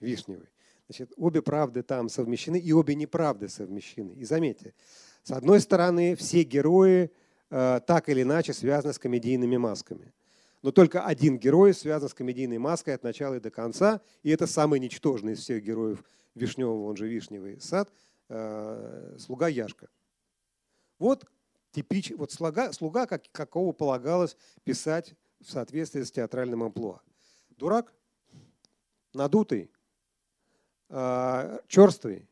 вишневый. 0.00 0.48
Значит, 0.88 1.12
обе 1.16 1.42
правды 1.42 1.82
там 1.82 2.08
совмещены, 2.08 2.58
и 2.58 2.72
обе 2.72 2.94
неправды 2.94 3.48
совмещены. 3.48 4.12
И 4.12 4.24
заметьте, 4.24 4.74
с 5.22 5.30
одной 5.30 5.60
стороны, 5.60 6.16
все 6.16 6.42
герои 6.44 7.10
э, 7.50 7.80
так 7.86 8.08
или 8.08 8.22
иначе 8.22 8.54
связаны 8.54 8.94
с 8.94 8.98
комедийными 8.98 9.58
масками. 9.58 10.14
Но 10.62 10.72
только 10.72 11.04
один 11.04 11.38
герой 11.38 11.74
связан 11.74 12.08
с 12.08 12.14
комедийной 12.14 12.58
маской 12.58 12.94
от 12.94 13.02
начала 13.02 13.34
и 13.34 13.40
до 13.40 13.50
конца, 13.50 14.00
и 14.22 14.30
это 14.30 14.46
самый 14.46 14.80
ничтожный 14.80 15.34
из 15.34 15.40
всех 15.40 15.62
героев 15.62 16.02
Вишневого, 16.34 16.88
он 16.88 16.96
же 16.96 17.06
Вишневый 17.06 17.60
сад, 17.60 17.92
э, 18.28 19.16
слуга 19.18 19.48
Яшка. 19.48 19.88
Вот 20.98 21.26
типич, 21.72 22.12
вот 22.16 22.32
слуга, 22.32 22.72
слуга 22.72 23.06
как, 23.06 23.30
какого 23.30 23.72
полагалось 23.72 24.36
писать 24.64 25.14
в 25.40 25.50
соответствии 25.50 26.02
с 26.02 26.10
театральным 26.10 26.62
амплуа. 26.62 27.00
Дурак, 27.50 27.92
надутый, 29.12 29.70
черствый. 30.88 32.28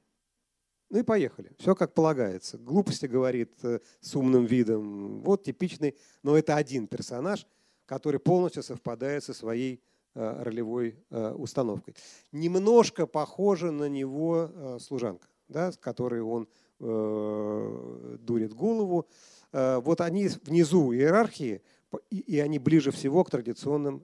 Ну 0.88 1.00
и 1.00 1.02
поехали. 1.02 1.50
Все 1.58 1.74
как 1.74 1.94
полагается. 1.94 2.58
Глупости 2.58 3.06
говорит 3.06 3.52
э, 3.64 3.80
с 4.00 4.14
умным 4.14 4.44
видом. 4.44 5.20
Вот 5.22 5.42
типичный, 5.42 5.96
но 6.22 6.38
это 6.38 6.54
один 6.54 6.86
персонаж, 6.86 7.46
который 7.86 8.20
полностью 8.20 8.62
совпадает 8.62 9.24
со 9.24 9.34
своей 9.34 9.82
э, 10.14 10.42
ролевой 10.42 10.96
э, 11.10 11.32
установкой. 11.32 11.96
Немножко 12.30 13.06
похожа 13.06 13.72
на 13.72 13.88
него 13.88 14.78
служанка, 14.80 15.26
да, 15.48 15.72
с 15.72 15.76
которой 15.76 16.20
он 16.20 16.48
дурит 16.78 18.52
голову. 18.52 19.06
Вот 19.50 20.02
они 20.02 20.28
внизу 20.42 20.92
иерархии, 20.92 21.62
и, 22.10 22.38
они 22.38 22.58
ближе 22.58 22.90
всего 22.90 23.24
к 23.24 23.30
традиционным 23.30 24.00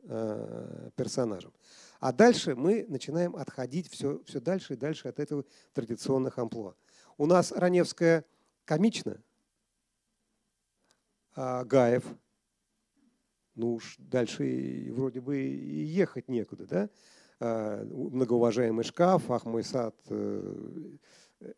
персонажам. 0.96 1.52
А 2.02 2.12
дальше 2.12 2.56
мы 2.56 2.84
начинаем 2.88 3.36
отходить 3.36 3.88
все, 3.88 4.20
все 4.24 4.40
дальше 4.40 4.72
и 4.72 4.76
дальше 4.76 5.06
от 5.06 5.20
этого 5.20 5.44
традиционных 5.72 6.36
амплуа. 6.36 6.74
У 7.16 7.26
нас 7.26 7.52
Раневская 7.52 8.24
комична, 8.64 9.22
а 11.36 11.64
Гаев, 11.64 12.04
ну 13.54 13.74
уж 13.74 13.94
дальше 13.98 14.88
вроде 14.90 15.20
бы 15.20 15.38
и 15.42 15.84
ехать 15.84 16.26
некуда, 16.26 16.66
да? 16.66 16.90
А, 17.38 17.84
многоуважаемый 17.84 18.84
шкаф, 18.84 19.30
ах 19.30 19.44
мой 19.44 19.62
сад 19.62 19.94
э, 20.08 20.96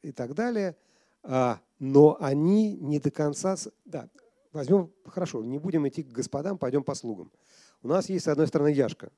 и 0.02 0.12
так 0.12 0.34
далее. 0.34 0.76
А, 1.22 1.58
но 1.78 2.18
они 2.20 2.76
не 2.76 2.98
до 2.98 3.10
конца... 3.10 3.56
Да, 3.86 4.10
возьмем, 4.52 4.92
хорошо, 5.06 5.42
не 5.42 5.56
будем 5.56 5.88
идти 5.88 6.02
к 6.02 6.08
господам, 6.08 6.58
пойдем 6.58 6.84
по 6.84 6.94
слугам. 6.94 7.32
У 7.82 7.88
нас 7.88 8.10
есть, 8.10 8.26
с 8.26 8.28
одной 8.28 8.46
стороны, 8.46 8.68
Яшка, 8.68 9.10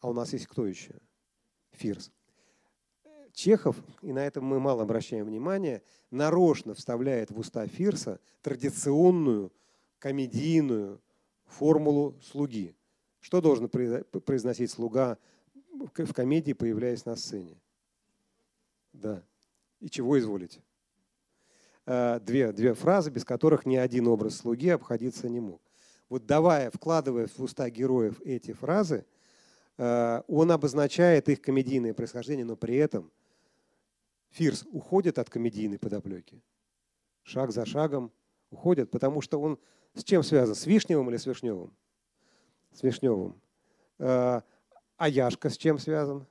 а 0.00 0.08
у 0.10 0.12
нас 0.12 0.32
есть 0.32 0.46
кто 0.46 0.66
еще? 0.66 0.94
Фирс. 1.72 2.10
Чехов, 3.32 3.76
и 4.02 4.12
на 4.12 4.26
этом 4.26 4.44
мы 4.44 4.58
мало 4.58 4.82
обращаем 4.82 5.26
внимание, 5.26 5.82
нарочно 6.10 6.74
вставляет 6.74 7.30
в 7.30 7.38
уста 7.38 7.66
Фирса 7.66 8.20
традиционную 8.42 9.52
комедийную 9.98 11.00
формулу 11.44 12.16
слуги. 12.20 12.74
Что 13.20 13.40
должен 13.40 13.68
произносить 13.68 14.70
слуга 14.70 15.18
в 15.72 16.12
комедии, 16.12 16.52
появляясь 16.52 17.04
на 17.04 17.14
сцене? 17.16 17.60
Да. 18.92 19.22
И 19.80 19.88
чего 19.88 20.18
изволите? 20.18 20.62
Э, 21.86 22.20
две, 22.20 22.52
две 22.52 22.74
фразы, 22.74 23.10
без 23.10 23.24
которых 23.24 23.66
ни 23.66 23.76
один 23.76 24.08
образ 24.08 24.36
слуги 24.36 24.68
обходиться 24.68 25.28
не 25.28 25.40
мог. 25.40 25.62
Вот 26.08 26.26
давая, 26.26 26.70
вкладывая 26.70 27.28
в 27.28 27.40
уста 27.40 27.70
героев 27.70 28.20
эти 28.24 28.52
фразы, 28.52 29.04
он 29.78 30.50
обозначает 30.50 31.28
их 31.28 31.40
комедийное 31.40 31.94
происхождение, 31.94 32.44
но 32.44 32.56
при 32.56 32.76
этом 32.76 33.10
Фирс 34.30 34.66
уходит 34.72 35.18
от 35.18 35.30
комедийной 35.30 35.78
подоплеки. 35.78 36.42
Шаг 37.22 37.52
за 37.52 37.64
шагом 37.64 38.12
уходит, 38.50 38.90
потому 38.90 39.20
что 39.20 39.40
он 39.40 39.58
с 39.94 40.04
чем 40.04 40.22
связан? 40.22 40.54
С 40.54 40.66
Вишневым 40.66 41.08
или 41.10 41.16
с 41.16 41.26
Вишневым? 41.26 41.72
С 42.72 42.82
Вишневым. 42.82 43.40
Э, 43.98 44.42
а 44.96 45.08
Яшка 45.08 45.48
с 45.50 45.56
чем 45.56 45.78
связан? 45.78 46.26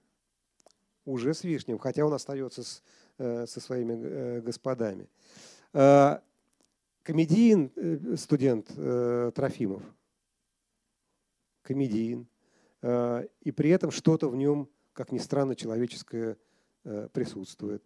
Уже 1.06 1.34
с 1.34 1.44
Вишневым, 1.44 1.80
хотя 1.80 2.06
он 2.06 2.14
остается 2.14 2.64
с, 2.64 2.84
э, 3.18 3.46
со 3.48 3.60
своими 3.60 4.40
господами. 4.40 5.08
Комедиин, 7.04 7.72
студент 8.18 8.68
Трофимов. 9.36 9.84
Комедиин. 11.62 12.28
Э, 12.82 13.26
и 13.42 13.52
при 13.52 13.70
этом 13.70 13.92
что-то 13.92 14.30
в 14.30 14.36
нем, 14.36 14.70
как 14.94 15.12
ни 15.12 15.18
странно, 15.18 15.56
человеческое 15.56 16.38
э, 16.84 17.10
присутствует. 17.12 17.84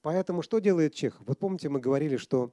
Поэтому 0.00 0.42
что 0.42 0.58
делает 0.58 0.94
Чехов? 0.94 1.22
Вот 1.26 1.38
помните, 1.38 1.68
мы 1.68 1.80
говорили, 1.80 2.16
что 2.16 2.52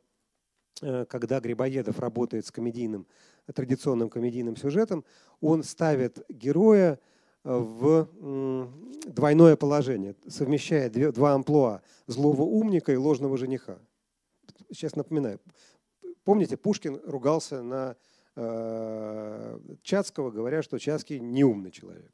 э, 0.81 1.05
когда 1.05 1.39
Грибоедов 1.39 1.99
работает 1.99 2.45
с 2.45 2.51
комедийным, 2.51 3.07
традиционным 3.53 4.09
комедийным 4.09 4.55
сюжетом, 4.55 5.03
он 5.41 5.63
ставит 5.63 6.23
героя 6.29 6.99
в 7.43 8.09
двойное 9.07 9.55
положение, 9.55 10.15
совмещая 10.27 10.89
два 10.89 11.33
амплуа– 11.33 11.81
злого 12.07 12.41
умника 12.41 12.91
и 12.91 12.97
ложного 12.97 13.37
жениха. 13.37 13.79
Сейчас 14.71 14.95
напоминаю. 14.95 15.39
Помните, 16.23 16.57
Пушкин 16.57 16.99
ругался 17.05 17.63
на 17.63 17.95
Чацкого, 18.35 20.31
говоря, 20.31 20.61
что 20.61 20.77
Чацкий 20.77 21.19
неумный 21.19 21.71
человек. 21.71 22.11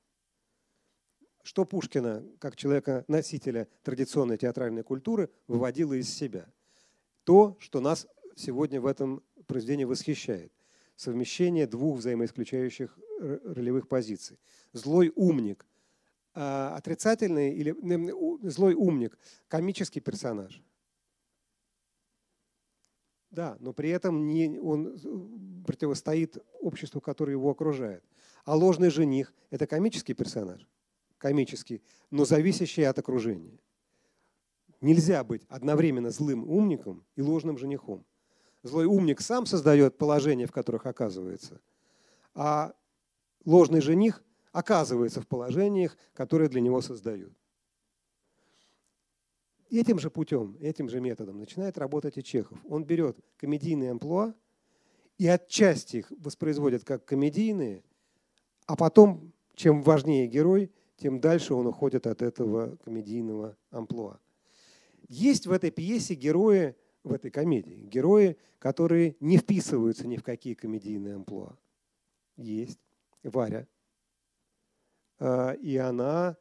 Что 1.44 1.66
Пушкина, 1.66 2.24
как 2.40 2.56
человека-носителя 2.56 3.68
традиционной 3.84 4.38
театральной 4.38 4.84
культуры, 4.84 5.30
выводило 5.48 5.94
из 5.94 6.10
себя? 6.10 6.52
То, 7.24 7.58
что 7.60 7.82
нас 7.82 8.08
сегодня 8.36 8.82
в 8.82 8.88
этом 8.88 9.22
произведении 9.46 9.86
восхищает. 9.86 10.52
Совмещение 10.96 11.68
двух 11.68 12.00
взаимоисключающих 12.00 12.98
ролевых 13.20 13.88
позиций. 13.88 14.40
Злой 14.74 15.12
умник, 15.16 15.66
а 16.34 16.76
отрицательный 16.76 17.54
или 17.54 17.76
злой 18.50 18.74
умник, 18.74 19.18
комический 19.48 20.00
персонаж– 20.00 20.62
да, 23.36 23.58
но 23.60 23.74
при 23.74 23.90
этом 23.90 24.28
не, 24.30 24.58
он 24.60 24.88
э, 24.88 25.64
противостоит 25.66 26.38
обществу, 26.62 27.02
которое 27.02 27.34
его 27.34 27.52
окружает. 27.52 28.04
А 28.46 28.56
ложный 28.56 28.90
жених– 28.90 29.34
это 29.50 29.68
комический 29.68 30.14
персонаж, 30.14 30.68
комический, 31.18 31.84
но 32.12 32.24
зависящий 32.26 32.84
от 32.84 32.98
окружения. 32.98 33.60
Нельзя 34.82 35.24
быть 35.24 35.44
одновременно 35.50 36.12
злым 36.12 36.50
умником 36.50 37.06
и 37.16 37.22
ложным 37.22 37.58
женихом. 37.58 38.06
Злой 38.64 38.86
умник 38.86 39.22
сам 39.22 39.46
создает 39.46 39.98
положения, 39.98 40.48
в 40.48 40.52
которых 40.52 40.86
оказывается, 40.86 41.60
а 42.34 42.74
ложный 43.44 43.82
жених 43.82 44.24
оказывается 44.54 45.22
в 45.22 45.28
положениях, 45.28 45.98
которые 46.14 46.50
для 46.50 46.62
него 46.62 46.82
создают 46.82 47.34
этим 49.70 50.00
же 50.00 50.10
путем, 50.10 50.58
этим 50.60 50.90
же 50.90 51.00
методом 51.00 51.40
начинает 51.40 51.78
работать 51.78 52.18
и 52.18 52.24
Чехов. 52.24 52.58
Он 52.68 52.84
берет 52.84 53.18
комедийные 53.38 53.92
амплуа 53.92 54.34
и 55.18 55.28
отчасти 55.28 55.98
их 55.98 56.12
воспроизводит 56.18 56.84
как 56.84 57.06
комедийные, 57.06 57.84
а 58.66 58.76
потом, 58.76 59.32
чем 59.56 59.82
важнее 59.82 60.28
герой, 60.28 60.72
тем 60.98 61.20
дальше 61.20 61.54
он 61.54 61.68
уходит 61.68 62.08
от 62.08 62.22
этого 62.22 62.78
комедийного 62.78 63.58
амплуа. 63.72 64.20
Есть 65.08 65.46
в 65.46 65.52
этой 65.52 65.72
пьесе 65.72 66.16
герои, 66.16 66.76
в 67.04 67.14
этой 67.14 67.32
комедии, 67.32 67.86
герои, 67.86 68.38
которые 68.60 69.16
не 69.20 69.38
вписываются 69.38 70.08
ни 70.08 70.18
в 70.18 70.24
какие 70.24 70.56
комедийные 70.56 71.16
амплуа. 71.16 71.58
Есть 72.38 72.80
Варя. 73.24 73.68
А, 75.20 75.52
и 75.52 75.78
она 75.78 76.38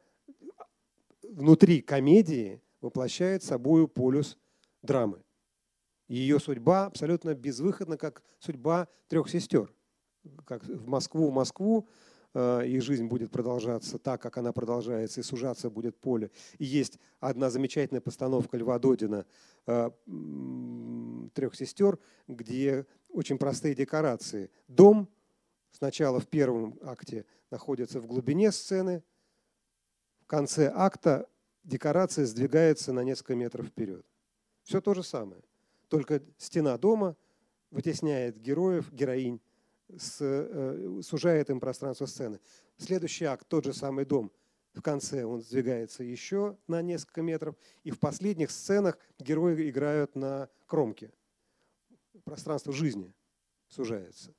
внутри 1.23 1.81
комедии 1.81 2.61
воплощает 2.85 3.43
собою 3.43 3.87
полюс 3.87 4.37
драмы. 4.83 5.23
Ее 6.07 6.39
судьба 6.39 6.85
абсолютно 6.85 7.33
безвыходна, 7.33 7.97
как 7.97 8.23
судьба 8.39 8.87
трех 9.07 9.27
сестер. 9.27 9.73
Как 10.45 10.63
в 10.63 10.87
Москву, 10.87 11.29
в 11.29 11.33
Москву, 11.33 11.89
э, 12.35 12.67
их 12.67 12.83
жизнь 12.83 13.05
будет 13.05 13.31
продолжаться 13.31 13.97
так, 13.97 14.21
как 14.21 14.37
она 14.37 14.53
продолжается, 14.53 15.19
и 15.19 15.23
сужаться 15.23 15.71
будет 15.71 15.99
поле. 15.99 16.29
И 16.59 16.65
есть 16.65 16.99
одна 17.19 17.49
замечательная 17.49 18.01
постановка 18.01 18.55
Льва 18.55 18.77
Додина 18.77 19.25
э, 19.65 19.89
«Трех 21.33 21.55
сестер», 21.55 21.97
где 22.27 22.85
очень 23.09 23.39
простые 23.39 23.73
декорации. 23.73 24.51
Дом 24.67 25.09
сначала 25.71 26.19
в 26.19 26.27
первом 26.27 26.77
акте 26.83 27.25
находится 27.49 27.99
в 27.99 28.05
глубине 28.05 28.51
сцены, 28.51 29.03
в 30.21 30.27
конце 30.27 30.71
акта 30.73 31.27
декорация 31.65 32.25
сдвигается 32.25 32.93
на 32.93 33.03
несколько 33.03 33.35
метров 33.35 33.67
вперед. 33.67 34.05
Все 34.63 34.81
то 34.81 34.93
же 34.93 35.03
самое. 35.03 35.41
Только 35.89 36.21
стена 36.37 36.77
дома 36.77 37.15
вытесняет 37.71 38.39
героев, 38.39 38.91
героинь, 38.91 39.41
с, 39.97 40.17
э, 40.21 41.01
сужает 41.03 41.49
им 41.49 41.59
пространство 41.59 42.05
сцены. 42.05 42.39
Следующий 42.77 43.25
акт, 43.25 43.47
тот 43.47 43.65
же 43.65 43.73
самый 43.73 44.05
дом, 44.05 44.31
в 44.73 44.81
конце 44.81 45.23
он 45.23 45.41
сдвигается 45.41 46.03
еще 46.03 46.57
на 46.67 46.81
несколько 46.81 47.21
метров, 47.21 47.55
и 47.83 47.91
в 47.91 47.99
последних 47.99 48.51
сценах 48.51 48.97
герои 49.19 49.69
играют 49.69 50.15
на 50.15 50.49
кромке. 50.65 51.11
Пространство 52.23 52.73
жизни 52.73 53.13
сужается. 53.67 54.33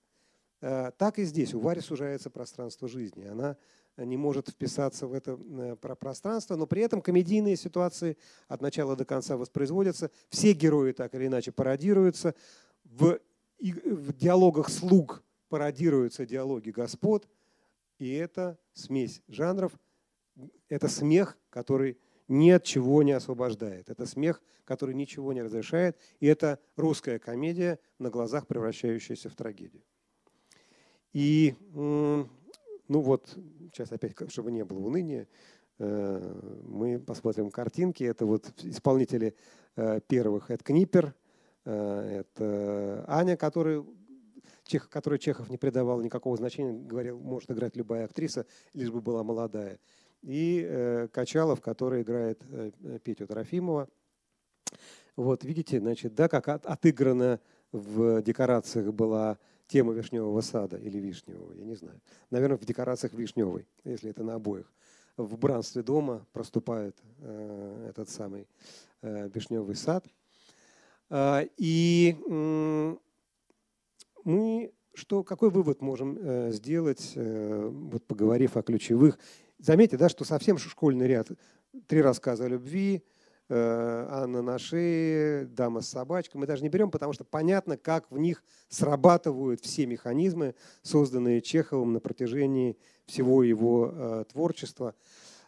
Э, 0.60 0.90
так 0.96 1.18
и 1.18 1.24
здесь 1.24 1.54
у 1.54 1.60
Вари 1.60 1.80
сужается 1.80 2.30
пространство 2.30 2.88
жизни. 2.88 3.24
Она 3.24 3.56
не 3.96 4.16
может 4.16 4.48
вписаться 4.48 5.06
в 5.06 5.12
это 5.14 5.38
э, 5.40 5.76
пространство, 5.76 6.56
но 6.56 6.66
при 6.66 6.82
этом 6.82 7.00
комедийные 7.00 7.56
ситуации 7.56 8.16
от 8.48 8.60
начала 8.60 8.96
до 8.96 9.04
конца 9.04 9.36
воспроизводятся. 9.36 10.10
Все 10.28 10.52
герои 10.52 10.92
так 10.92 11.14
или 11.14 11.26
иначе 11.26 11.52
пародируются. 11.52 12.34
В, 12.84 13.18
в 13.58 14.12
диалогах 14.12 14.68
слуг 14.68 15.22
пародируются 15.48 16.26
диалоги 16.26 16.70
господ. 16.70 17.28
И 17.98 18.12
это 18.12 18.58
смесь 18.74 19.22
жанров, 19.28 19.72
это 20.68 20.88
смех, 20.88 21.38
который 21.48 21.98
ни 22.28 22.50
от 22.50 22.64
чего 22.64 23.02
не 23.02 23.12
освобождает. 23.12 23.88
Это 23.88 24.04
смех, 24.04 24.42
который 24.64 24.94
ничего 24.94 25.32
не 25.32 25.42
разрешает. 25.42 25.96
И 26.20 26.26
это 26.26 26.58
русская 26.76 27.18
комедия, 27.18 27.78
на 27.98 28.10
глазах 28.10 28.46
превращающаяся 28.46 29.30
в 29.30 29.36
трагедию. 29.36 29.82
И, 31.12 31.54
ну 32.88 33.00
вот, 33.00 33.36
сейчас 33.72 33.92
опять, 33.92 34.14
чтобы 34.30 34.50
не 34.52 34.64
было 34.64 34.78
уныния, 34.78 35.26
э, 35.78 36.60
мы 36.64 36.98
посмотрим 36.98 37.50
картинки. 37.50 38.04
Это 38.04 38.26
вот 38.26 38.52
исполнители 38.62 39.34
э, 39.76 40.00
первых. 40.06 40.50
Это 40.50 40.64
Книпер, 40.64 41.14
э, 41.64 42.22
это 42.24 43.04
Аня, 43.08 43.36
который 43.36 43.84
Чех, 44.64 44.88
которой 44.88 45.18
Чехов 45.18 45.48
не 45.48 45.58
придавал 45.58 46.00
никакого 46.00 46.36
значения, 46.36 46.72
говорил, 46.72 47.18
может 47.18 47.50
играть 47.50 47.76
любая 47.76 48.04
актриса, 48.04 48.46
лишь 48.74 48.90
бы 48.90 49.00
была 49.00 49.22
молодая. 49.22 49.78
И 50.22 50.66
э, 50.68 51.08
Качалов, 51.12 51.60
который 51.60 52.02
играет 52.02 52.42
э, 52.50 52.72
Петю 53.02 53.26
Трофимова. 53.26 53.88
Вот, 55.14 55.44
видите, 55.44 55.78
значит, 55.78 56.14
да, 56.14 56.28
как 56.28 56.48
от, 56.48 56.66
отыграна 56.66 57.40
в 57.70 58.22
декорациях 58.22 58.92
была 58.92 59.38
тема 59.66 59.92
Вишневого 59.92 60.40
сада 60.40 60.76
или 60.76 60.98
Вишневого, 60.98 61.52
я 61.52 61.64
не 61.64 61.74
знаю. 61.74 62.00
Наверное, 62.30 62.58
в 62.58 62.64
декорациях 62.64 63.14
Вишневой, 63.14 63.66
если 63.84 64.10
это 64.10 64.22
на 64.22 64.34
обоих. 64.34 64.70
В 65.16 65.38
бранстве 65.38 65.82
дома 65.82 66.26
проступает 66.32 66.96
э, 67.18 67.88
этот 67.90 68.08
самый 68.10 68.46
э, 69.02 69.28
Вишневый 69.32 69.74
сад. 69.74 70.04
Э, 71.10 71.46
и 71.56 72.16
э, 72.28 72.96
мы 74.24 74.72
что, 74.96 75.22
какой 75.22 75.50
вывод 75.50 75.82
можем 75.82 76.16
э, 76.18 76.52
сделать, 76.52 77.12
э, 77.14 77.68
вот 77.70 78.04
поговорив 78.06 78.56
о 78.56 78.62
ключевых? 78.62 79.18
Заметьте, 79.58 79.98
да, 79.98 80.08
что 80.08 80.24
совсем 80.24 80.56
школьный 80.56 81.06
ряд. 81.06 81.28
Три 81.86 82.00
рассказа 82.00 82.46
о 82.46 82.48
любви, 82.48 83.04
Анна 83.48 84.42
на 84.42 84.58
шее, 84.58 85.46
Дама 85.46 85.80
с 85.80 85.88
собачкой. 85.88 86.40
Мы 86.40 86.46
даже 86.46 86.62
не 86.62 86.68
берем, 86.68 86.90
потому 86.90 87.12
что 87.12 87.24
понятно, 87.24 87.76
как 87.76 88.10
в 88.10 88.18
них 88.18 88.42
срабатывают 88.68 89.60
все 89.60 89.86
механизмы, 89.86 90.54
созданные 90.82 91.40
Чеховым 91.40 91.92
на 91.92 92.00
протяжении 92.00 92.76
всего 93.06 93.42
его 93.44 94.24
творчества. 94.32 94.94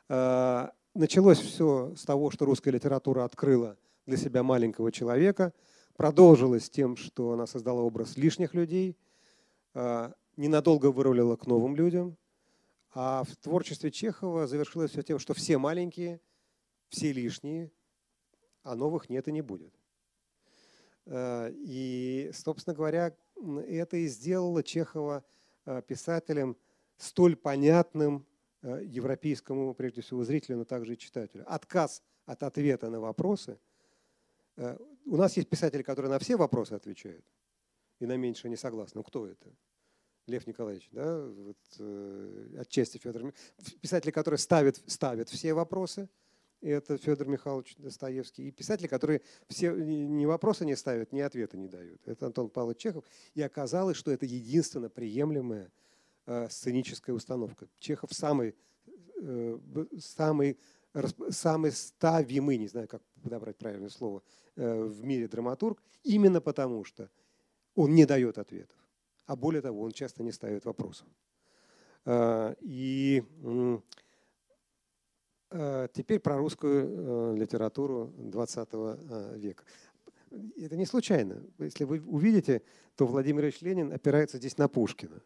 Началось 0.08 1.40
все 1.40 1.94
с 1.96 2.04
того, 2.04 2.30
что 2.30 2.44
русская 2.44 2.70
литература 2.70 3.24
открыла 3.24 3.76
для 4.06 4.16
себя 4.16 4.42
маленького 4.42 4.92
человека– 4.92 5.52
продолжилась 5.98 6.70
тем, 6.70 6.96
что 6.96 7.32
она 7.32 7.46
создала 7.46 7.82
образ 7.82 8.16
лишних 8.16 8.54
людей, 8.54 8.96
ненадолго 10.36 10.92
вырулила 10.92 11.36
к 11.36 11.46
новым 11.46 11.74
людям, 11.74 12.16
а 12.94 13.24
в 13.24 13.36
творчестве 13.36 13.90
Чехова 13.90 14.46
завершилось 14.46 14.92
все 14.92 15.02
тем, 15.02 15.18
что 15.18 15.34
все 15.34 15.58
маленькие, 15.58 16.20
все 16.88 17.12
лишние, 17.12 17.72
а 18.62 18.74
новых 18.74 19.08
нет 19.08 19.28
и 19.28 19.32
не 19.32 19.42
будет. 19.42 19.74
А, 21.06 21.48
и, 21.50 22.30
собственно 22.34 22.74
говоря, 22.74 23.16
это 23.66 23.96
и 23.96 24.06
сделало 24.06 24.62
Чехова 24.62 25.24
а, 25.64 25.82
писателем 25.82 26.56
столь 26.96 27.36
понятным 27.36 28.26
европейскому, 28.60 29.72
прежде 29.72 30.00
всего, 30.00 30.24
зрителю, 30.24 30.56
но 30.56 30.64
также 30.64 30.94
и 30.94 30.98
читателю. 30.98 31.44
Отказ 31.46 32.02
от 32.26 32.42
ответа 32.42 32.90
на 32.90 32.98
вопросы– 32.98 33.58
Э, 34.58 34.76
у 35.06 35.16
нас 35.16 35.36
есть 35.36 35.48
писатели, 35.48 35.82
которые 35.82 36.10
на 36.10 36.18
все 36.18 36.36
вопросы 36.36 36.72
отвечают, 36.72 37.24
и 38.00 38.06
на 38.06 38.16
меньше 38.16 38.48
не 38.48 38.56
согласны. 38.56 38.98
Ну, 38.98 39.04
кто 39.04 39.26
это? 39.26 39.50
Лев 40.26 40.46
Николаевич, 40.46 40.88
да, 40.92 41.24
вот, 41.26 41.56
э, 41.78 42.56
отчасти 42.58 42.98
Федор 42.98 43.32
Писатели, 43.80 44.10
которые 44.10 44.38
ставят, 44.38 44.82
ставят 44.86 45.30
все 45.30 45.54
вопросы, 45.54 46.10
это 46.60 46.96
Федор 46.96 47.28
Михайлович 47.28 47.74
Достоевский. 47.78 48.48
И 48.48 48.50
писатели, 48.50 48.86
которые 48.86 49.22
все 49.48 49.72
ни 49.72 50.26
вопросы 50.26 50.64
не 50.64 50.76
ставят, 50.76 51.12
ни 51.12 51.20
ответа 51.20 51.56
не 51.56 51.68
дают. 51.68 52.00
Это 52.06 52.26
Антон 52.26 52.50
Павлович 52.50 52.78
Чехов. 52.78 53.04
И 53.34 53.42
оказалось, 53.42 53.96
что 53.96 54.10
это 54.10 54.26
единственно 54.26 54.88
приемлемая 54.88 55.70
э, 56.26 56.48
сценическая 56.50 57.14
установка. 57.14 57.68
Чехов 57.78 58.12
самый, 58.12 58.54
э, 59.16 59.58
самый 59.98 60.58
самый 61.30 61.72
ставимый, 61.72 62.56
не 62.58 62.68
знаю, 62.68 62.88
как 62.88 63.02
подобрать 63.22 63.56
правильное 63.56 63.90
слово, 63.90 64.22
э, 64.56 64.84
в 64.84 65.04
мире 65.04 65.28
драматург, 65.28 65.82
именно 66.02 66.40
потому 66.40 66.84
что 66.84 67.10
он 67.74 67.94
не 67.94 68.06
дает 68.06 68.38
ответов. 68.38 68.76
А 69.26 69.36
более 69.36 69.60
того, 69.60 69.82
он 69.82 69.92
часто 69.92 70.22
не 70.22 70.32
ставит 70.32 70.64
вопросов. 70.64 71.06
А, 72.04 72.56
и 72.60 73.22
а, 73.44 73.80
теперь 75.94 76.20
про 76.20 76.36
русскую 76.36 77.34
э, 77.34 77.36
литературу 77.36 78.12
20 78.18 78.68
э, 78.72 79.34
века. 79.36 79.64
Это 80.56 80.76
не 80.76 80.84
случайно. 80.84 81.42
Если 81.58 81.84
вы 81.84 82.00
увидите, 82.00 82.62
то 82.96 83.06
Владимир 83.06 83.44
Ильич 83.44 83.62
Ленин 83.62 83.92
опирается 83.92 84.36
здесь 84.36 84.58
на 84.58 84.68
Пушкина. 84.68 85.22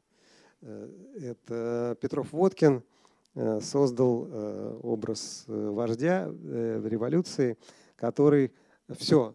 Это 0.61 1.97
Петров 2.01 2.33
Водкин– 2.33 2.83
Э, 3.35 3.61
создал 3.63 4.29
э, 4.31 4.81
образ 4.83 5.45
э, 5.49 5.71
вождя 5.71 6.29
в 6.29 6.87
революции, 6.87 7.57
который 7.97 8.53
все 8.91 9.35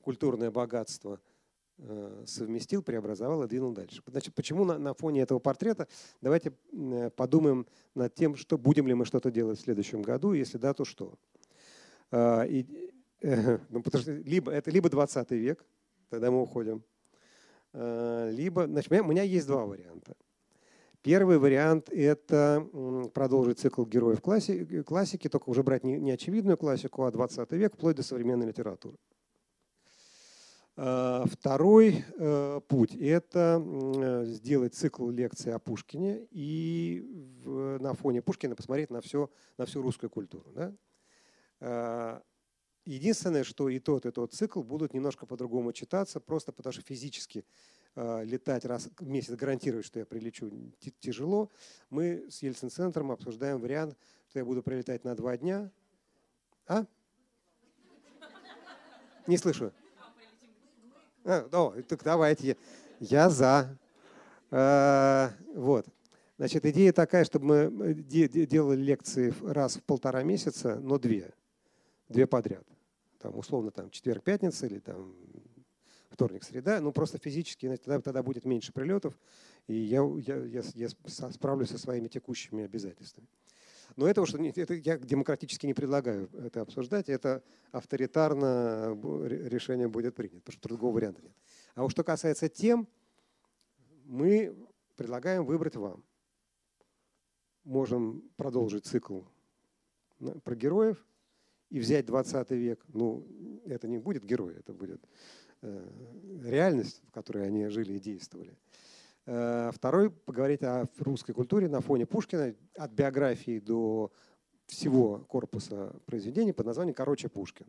культурное 0.00 0.50
богатство 0.50 1.20
совместил, 2.26 2.82
преобразовал 2.82 3.44
и 3.44 3.48
двинул 3.48 3.72
дальше. 3.72 4.02
Значит, 4.06 4.34
почему 4.34 4.64
на, 4.64 4.78
на 4.78 4.94
фоне 4.94 5.22
этого 5.22 5.38
портрета? 5.38 5.86
Давайте 6.20 6.52
подумаем 7.16 7.66
над 7.94 8.14
тем, 8.14 8.36
что 8.36 8.58
будем 8.58 8.88
ли 8.88 8.94
мы 8.94 9.04
что-то 9.04 9.30
делать 9.30 9.58
в 9.58 9.62
следующем 9.62 10.02
году, 10.02 10.32
если 10.32 10.58
да, 10.58 10.74
то 10.74 10.84
что. 10.84 11.14
И, 12.12 12.90
ну, 13.22 13.82
потому 13.82 14.02
что 14.02 14.12
либо, 14.12 14.50
это 14.50 14.70
либо 14.70 14.90
20 14.90 15.30
век, 15.32 15.64
тогда 16.08 16.30
мы 16.30 16.42
уходим, 16.42 16.82
либо, 17.72 18.66
значит, 18.66 18.90
у 18.90 18.94
меня, 18.94 19.04
у 19.04 19.08
меня 19.08 19.22
есть 19.22 19.46
два 19.46 19.66
варианта. 19.66 20.16
Первый 21.02 21.38
вариант– 21.38 21.88
это 21.90 22.66
продолжить 23.14 23.60
цикл 23.60 23.84
героев 23.84 24.20
классики, 24.20 24.82
классики, 24.82 25.28
только 25.28 25.48
уже 25.48 25.62
брать 25.62 25.84
не, 25.84 25.98
не 25.98 26.10
очевидную 26.10 26.56
классику, 26.56 27.04
а 27.04 27.12
20 27.12 27.52
век, 27.52 27.74
вплоть 27.74 27.96
до 27.96 28.02
современной 28.02 28.46
литературы. 28.46 28.96
А, 30.80 31.24
второй 31.26 32.04
э, 32.16 32.60
путь– 32.68 32.94
это 33.00 34.24
сделать 34.26 34.74
цикл 34.74 35.10
лекций 35.10 35.52
о 35.52 35.58
Пушкине 35.58 36.26
и 36.30 37.04
на 37.44 37.94
фоне 37.94 38.22
Пушкина 38.22 38.54
посмотреть 38.54 38.90
на, 38.90 39.00
все, 39.00 39.30
на 39.56 39.66
всю 39.66 39.82
русскую 39.82 40.08
культуру. 40.08 40.52
Да? 41.60 42.22
Единственное, 42.84 43.44
что 43.44 43.68
и 43.68 43.80
тот, 43.80 44.06
и 44.06 44.10
тот 44.12 44.32
цикл 44.32 44.62
будут 44.62 44.94
немножко 44.94 45.26
по-другому 45.26 45.72
читаться, 45.72 46.20
просто 46.20 46.52
потому 46.52 46.72
что 46.72 46.82
физически 46.82 47.44
Э, 48.00 48.22
летать 48.24 48.64
раз 48.64 48.88
в 48.96 49.08
месяц, 49.08 49.34
гарантировать, 49.34 49.84
что 49.84 49.98
я 49.98 50.06
прилечу, 50.06 50.52
тяжело. 51.00 51.50
Мы 51.90 52.30
с 52.30 52.42
Ельцин-центром 52.42 53.10
обсуждаем 53.10 53.58
вариант, 53.58 53.96
что 54.28 54.38
я 54.38 54.44
буду 54.44 54.62
прилетать 54.62 55.02
на 55.02 55.16
два 55.16 55.36
дня. 55.36 55.72
А? 56.68 56.86
Не 59.26 59.36
слышу. 59.36 59.72
А, 61.28 61.46
о, 61.52 61.82
так 61.82 62.02
давайте. 62.02 62.56
Я 63.00 63.28
за. 63.28 63.76
А, 64.50 65.30
вот. 65.54 65.86
Значит, 66.38 66.64
идея 66.64 66.90
такая, 66.94 67.24
чтобы 67.24 67.70
мы 67.70 67.92
делали 67.92 68.80
лекции 68.80 69.34
раз 69.44 69.76
в 69.76 69.82
полтора 69.82 70.22
месяца, 70.22 70.76
но 70.76 70.98
две. 70.98 71.34
Две 72.08 72.26
подряд. 72.26 72.64
Там, 73.18 73.36
условно, 73.36 73.70
там, 73.70 73.90
четверг, 73.90 74.24
пятница 74.24 74.66
или 74.66 74.78
там 74.78 75.14
вторник, 76.08 76.44
среда, 76.44 76.80
ну 76.80 76.92
просто 76.92 77.18
физически 77.18 77.76
тогда, 77.76 78.00
тогда 78.00 78.22
будет 78.22 78.44
меньше 78.44 78.72
прилетов, 78.72 79.14
и 79.66 79.74
я, 79.74 80.02
я, 80.26 80.36
я, 80.46 80.62
я 80.74 80.88
справлюсь 81.30 81.68
со 81.68 81.78
своими 81.78 82.08
текущими 82.08 82.64
обязательствами. 82.64 83.28
Но 83.96 84.06
этого 84.06 84.26
что 84.26 84.38
это 84.38 84.74
я 84.74 84.98
демократически 84.98 85.66
не 85.66 85.74
предлагаю 85.74 86.30
это 86.44 86.60
обсуждать, 86.60 87.08
это 87.08 87.42
авторитарно 87.72 88.96
решение 89.26 89.88
будет 89.88 90.14
принято, 90.14 90.40
потому 90.40 90.52
что 90.52 90.68
другого 90.68 90.94
варианта 90.94 91.22
нет. 91.22 91.32
А 91.74 91.82
вот 91.82 91.90
что 91.90 92.04
касается 92.04 92.48
тем, 92.48 92.88
мы 94.04 94.56
предлагаем 94.96 95.44
выбрать 95.44 95.76
вам. 95.76 96.04
Можем 97.64 98.22
продолжить 98.36 98.86
цикл 98.86 99.22
про 100.42 100.54
героев 100.54 101.04
и 101.70 101.78
взять 101.78 102.06
20 102.06 102.50
век. 102.52 102.84
Ну, 102.88 103.26
это 103.66 103.88
не 103.88 103.98
будет 103.98 104.24
герой, 104.24 104.54
это 104.54 104.72
будет 104.72 105.06
Э, 105.60 105.90
реальность, 106.44 107.02
в 107.08 107.10
которой 107.10 107.44
они 107.44 107.66
жили 107.66 107.94
и 107.94 107.98
действовали. 107.98 108.56
Э, 109.30 109.70
второй– 109.74 110.10
поговорить 110.24 110.62
о 110.62 110.88
русской 111.00 111.34
культуре 111.34 111.68
на 111.68 111.82
фоне 111.82 112.06
Пушкина, 112.06 112.54
от 112.74 112.92
биографии 112.92 113.58
до 113.58 114.10
всего 114.64 115.18
корпуса 115.28 115.94
произведений 116.06 116.54
под 116.54 116.64
названием 116.64 116.94
«Короче, 116.94 117.28
Пушкин». 117.28 117.66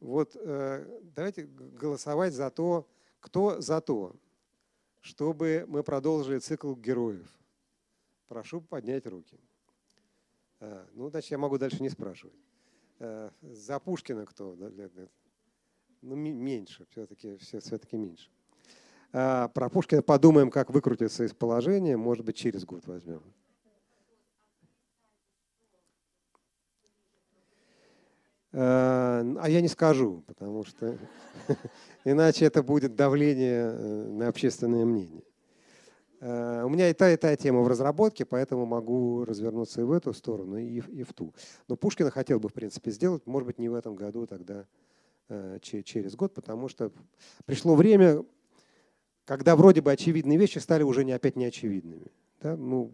Вот 0.00 0.34
э, 0.34 1.02
давайте 1.14 1.44
голосовать 1.44 2.32
за 2.34 2.50
то, 2.50 2.88
кто 3.20 3.60
за 3.60 3.80
то, 3.80 4.16
чтобы 5.00 5.66
мы 5.68 5.84
продолжили 5.84 6.40
цикл 6.40 6.74
героев. 6.74 7.30
Прошу 8.26 8.60
поднять 8.60 9.06
руки. 9.06 9.38
А, 10.58 10.84
ну, 10.94 11.10
значит, 11.10 11.30
я 11.30 11.38
могу 11.38 11.58
дальше 11.58 11.80
не 11.80 11.90
спрашивать. 11.90 12.34
За 12.98 13.78
Пушкина 13.78 14.26
кто? 14.26 14.56
Ну, 16.02 16.16
меньше, 16.16 16.88
все-таки 16.90 17.36
все, 17.36 17.60
все-таки 17.60 17.96
меньше. 17.96 18.30
А, 19.12 19.48
про 19.48 19.68
Пушкина 19.68 20.02
подумаем, 20.02 20.50
как 20.50 20.70
выкрутиться 20.70 21.24
из 21.24 21.32
положения, 21.34 21.96
может 21.96 22.24
быть, 22.24 22.36
через 22.36 22.64
год 22.64 22.86
возьмем. 22.86 23.22
А 28.52 29.46
я 29.48 29.60
не 29.60 29.68
скажу, 29.68 30.24
потому 30.26 30.64
что 30.64 30.98
иначе 32.04 32.44
это 32.44 32.64
будет 32.64 32.96
давление 32.96 33.72
э, 33.72 34.08
на 34.08 34.26
общественное 34.26 34.84
мнение. 34.84 35.22
Э, 36.20 36.64
у 36.64 36.68
меня 36.68 36.90
и 36.90 36.92
та, 36.92 37.10
и 37.12 37.16
та 37.16 37.34
тема 37.36 37.60
в 37.60 37.68
разработке, 37.68 38.24
поэтому 38.24 38.66
могу 38.66 39.24
развернуться 39.24 39.80
и 39.80 39.84
в 39.84 39.92
эту 39.92 40.12
сторону, 40.12 40.56
и, 40.56 40.78
и 40.80 41.02
в 41.02 41.12
ту. 41.12 41.32
Но 41.68 41.76
Пушкина 41.76 42.10
хотел 42.10 42.40
бы, 42.40 42.48
в 42.48 42.52
принципе, 42.52 42.90
сделать, 42.90 43.26
может 43.26 43.46
быть, 43.46 43.58
не 43.58 43.68
в 43.68 43.74
этом 43.74 43.94
году, 43.94 44.26
тогда 44.26 44.66
э, 45.28 45.58
через 45.62 46.16
год, 46.16 46.34
потому 46.34 46.68
что 46.68 46.92
пришло 47.46 47.76
время, 47.76 48.24
когда 49.24 49.56
вроде 49.56 49.80
бы 49.80 49.92
очевидные 49.92 50.38
вещи 50.38 50.58
стали 50.58 50.82
уже 50.82 51.04
не 51.04 51.12
опять 51.12 51.36
неочевидными. 51.36 52.10
Да? 52.40 52.56
Ну, 52.56 52.92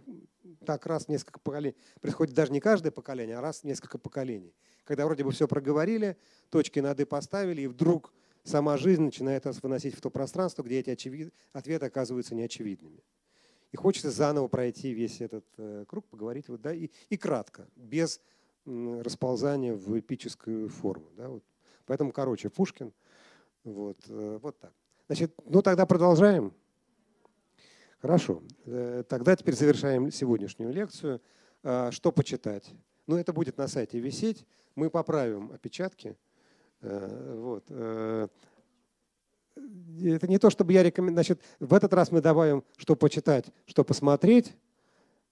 так 0.64 0.86
раз 0.86 1.08
несколько 1.08 1.40
поколений. 1.40 1.76
Происходит 2.00 2.34
даже 2.34 2.52
не 2.52 2.60
каждое 2.60 2.90
поколение, 2.90 3.38
а 3.38 3.40
раз 3.40 3.64
несколько 3.64 3.98
поколений. 3.98 4.54
Когда 4.84 5.06
вроде 5.06 5.24
бы 5.24 5.32
все 5.32 5.48
проговорили, 5.48 6.16
точки 6.50 6.80
над 6.80 7.00
«и» 7.00 7.04
поставили, 7.04 7.62
и 7.62 7.66
вдруг 7.66 8.12
сама 8.44 8.76
жизнь 8.76 9.02
начинает 9.02 9.44
нас 9.44 9.62
выносить 9.62 9.94
в 9.96 10.00
то 10.00 10.10
пространство, 10.10 10.62
где 10.62 10.80
эти 10.80 10.90
очевид... 10.90 11.32
ответы 11.52 11.86
оказываются 11.86 12.34
неочевидными. 12.34 13.02
И 13.72 13.76
хочется 13.76 14.10
заново 14.10 14.48
пройти 14.48 14.92
весь 14.92 15.20
этот 15.20 15.44
э, 15.58 15.84
круг, 15.88 16.06
поговорить 16.06 16.48
вот, 16.48 16.60
да, 16.60 16.72
и, 16.72 16.90
и 17.08 17.16
кратко, 17.16 17.68
без 17.74 18.20
расползания 18.64 19.74
в 19.74 19.98
эпическую 19.98 20.68
форму. 20.68 21.06
Да, 21.16 21.28
вот. 21.28 21.44
Поэтому, 21.84 22.12
короче, 22.12 22.48
Пушкин. 22.48 22.92
Вот, 23.64 23.98
э, 24.08 24.38
вот 24.40 24.58
так. 24.58 24.72
Значит, 25.06 25.32
ну 25.44 25.62
тогда 25.62 25.86
продолжаем. 25.86 26.52
Хорошо. 28.00 28.42
Э, 28.64 29.04
тогда 29.08 29.36
теперь 29.36 29.54
завершаем 29.54 30.10
сегодняшнюю 30.10 30.72
лекцию. 30.72 31.20
Э, 31.62 31.90
что 31.92 32.10
почитать? 32.10 32.70
Ну, 33.06 33.16
это 33.16 33.32
будет 33.32 33.56
на 33.56 33.68
сайте 33.68 34.00
висеть. 34.00 34.44
Мы 34.74 34.90
поправим 34.90 35.52
опечатки. 35.52 36.16
Э, 36.82 37.36
вот. 37.38 37.70
Это 40.02 40.28
не 40.28 40.38
то, 40.38 40.50
чтобы 40.50 40.72
я 40.72 40.82
рекомендую. 40.82 41.14
Значит, 41.14 41.40
в 41.60 41.72
этот 41.72 41.92
раз 41.94 42.10
мы 42.10 42.20
добавим, 42.20 42.64
что 42.76 42.94
почитать, 42.96 43.46
что 43.64 43.84
посмотреть. 43.84 44.52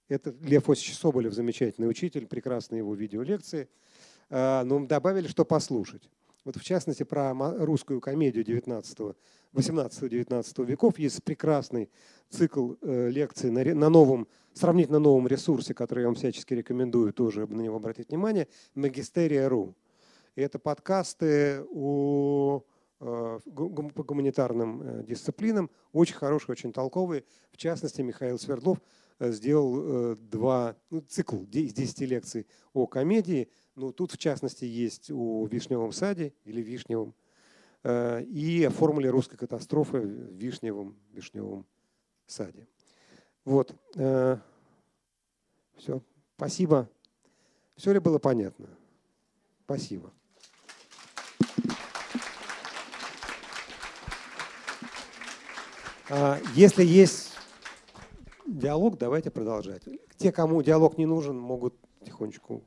Это 0.08 0.34
Лев 0.40 0.70
Осич 0.70 0.96
Соболев, 0.96 1.34
замечательный 1.34 1.88
учитель, 1.88 2.26
прекрасные 2.26 2.78
его 2.78 2.94
видеолекции. 2.94 3.68
Но 4.30 4.78
мы 4.78 4.86
добавили, 4.86 5.28
что 5.28 5.44
послушать. 5.44 6.08
Вот 6.44 6.56
в 6.56 6.62
частности, 6.62 7.04
про 7.04 7.34
русскую 7.34 8.00
комедию 8.00 8.44
18-19 8.44 10.66
веков 10.66 10.98
есть 10.98 11.24
прекрасный 11.24 11.90
цикл 12.28 12.74
лекций 12.82 13.50
на 13.50 13.88
новом, 13.88 14.28
сравнительно 14.52 14.98
новом 14.98 15.26
ресурсе, 15.26 15.74
который 15.74 16.00
я 16.00 16.06
вам 16.06 16.14
всячески 16.14 16.54
рекомендую 16.54 17.12
тоже 17.12 17.46
на 17.46 17.60
него 17.60 17.76
обратить 17.76 18.10
внимание, 18.10 18.48
магистерия.ру. 18.74 19.74
Это 20.36 20.58
подкасты 20.58 21.64
о, 21.72 22.62
э, 23.00 23.40
по 23.44 24.02
гуманитарным 24.02 24.82
э, 24.82 25.04
дисциплинам, 25.04 25.70
очень 25.92 26.16
хорошие, 26.16 26.52
очень 26.52 26.72
толковые. 26.72 27.24
В 27.52 27.56
частности, 27.56 28.00
Михаил 28.00 28.38
Свердлов 28.38 28.78
э, 28.78 28.80
сделал 29.20 30.16
два, 30.16 30.76
ну, 30.90 31.00
цикл 31.00 31.44
из 31.44 31.72
10 31.72 32.00
лекций 32.00 32.46
о 32.72 32.86
комедии. 32.86 33.48
Ну, 33.74 33.92
тут, 33.92 34.12
в 34.12 34.18
частности, 34.18 34.64
есть 34.64 35.10
о 35.10 35.46
Вишневом 35.46 35.92
саде 35.92 36.32
или 36.44 36.60
Вишневом 36.62 37.14
и 37.84 38.64
о 38.66 38.70
формуле 38.70 39.10
русской 39.10 39.36
катастрофы 39.36 40.00
в 40.00 40.34
Вишневом, 40.34 40.96
Вишневом 41.12 41.66
саде. 42.26 42.66
Вот. 43.44 43.74
Все. 45.76 46.00
Спасибо. 46.36 46.88
Все 47.76 47.92
ли 47.92 47.98
было 47.98 48.18
понятно? 48.18 48.68
Спасибо. 49.64 50.12
А, 56.08 56.38
если 56.54 56.84
есть 56.84 57.33
диалог, 58.46 58.98
давайте 58.98 59.30
продолжать. 59.30 59.82
Те, 60.16 60.32
кому 60.32 60.62
диалог 60.62 60.98
не 60.98 61.06
нужен, 61.06 61.38
могут 61.38 61.74
тихонечку, 62.04 62.62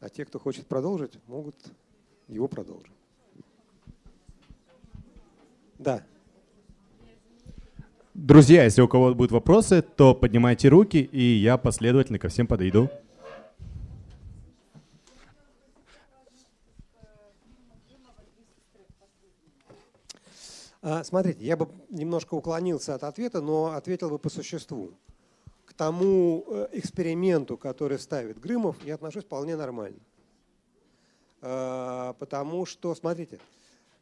а 0.00 0.08
те, 0.08 0.24
кто 0.24 0.38
хочет 0.38 0.66
продолжить, 0.66 1.18
могут 1.26 1.54
его 2.28 2.48
продолжить. 2.48 2.92
Да. 5.78 6.02
Друзья, 8.14 8.64
если 8.64 8.82
у 8.82 8.88
кого 8.88 9.14
будут 9.14 9.30
вопросы, 9.30 9.80
то 9.80 10.14
поднимайте 10.14 10.68
руки, 10.68 10.98
и 10.98 11.22
я 11.22 11.56
последовательно 11.56 12.18
ко 12.18 12.28
всем 12.28 12.48
подойду. 12.48 12.90
Смотрите, 21.04 21.44
я 21.44 21.56
бы 21.56 21.68
немножко 21.90 22.34
уклонился 22.34 22.94
от 22.94 23.04
ответа, 23.04 23.40
но 23.40 23.72
ответил 23.72 24.10
бы 24.10 24.18
по 24.18 24.28
существу. 24.28 24.92
К 25.64 25.72
тому 25.74 26.44
э, 26.46 26.68
эксперименту, 26.72 27.56
который 27.56 27.98
ставит 27.98 28.38
Грымов, 28.38 28.76
я 28.84 28.94
отношусь 28.94 29.24
вполне 29.24 29.56
нормально. 29.56 29.98
А, 31.40 32.14
потому 32.14 32.66
что, 32.66 32.94
смотрите, 32.94 33.38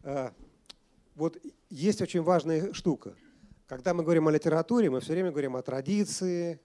а, 0.03 0.33
вот 1.15 1.39
есть 1.71 2.01
очень 2.01 2.23
важная 2.23 2.73
штука. 2.73 3.15
Когда 3.67 3.95
мы 3.95 4.03
говорим 4.03 4.29
о 4.29 4.31
литературе, 4.31 4.91
мы 4.91 5.01
все 5.01 5.13
время 5.13 5.31
говорим 5.31 5.57
о 5.57 5.63
традиции, 5.63 6.61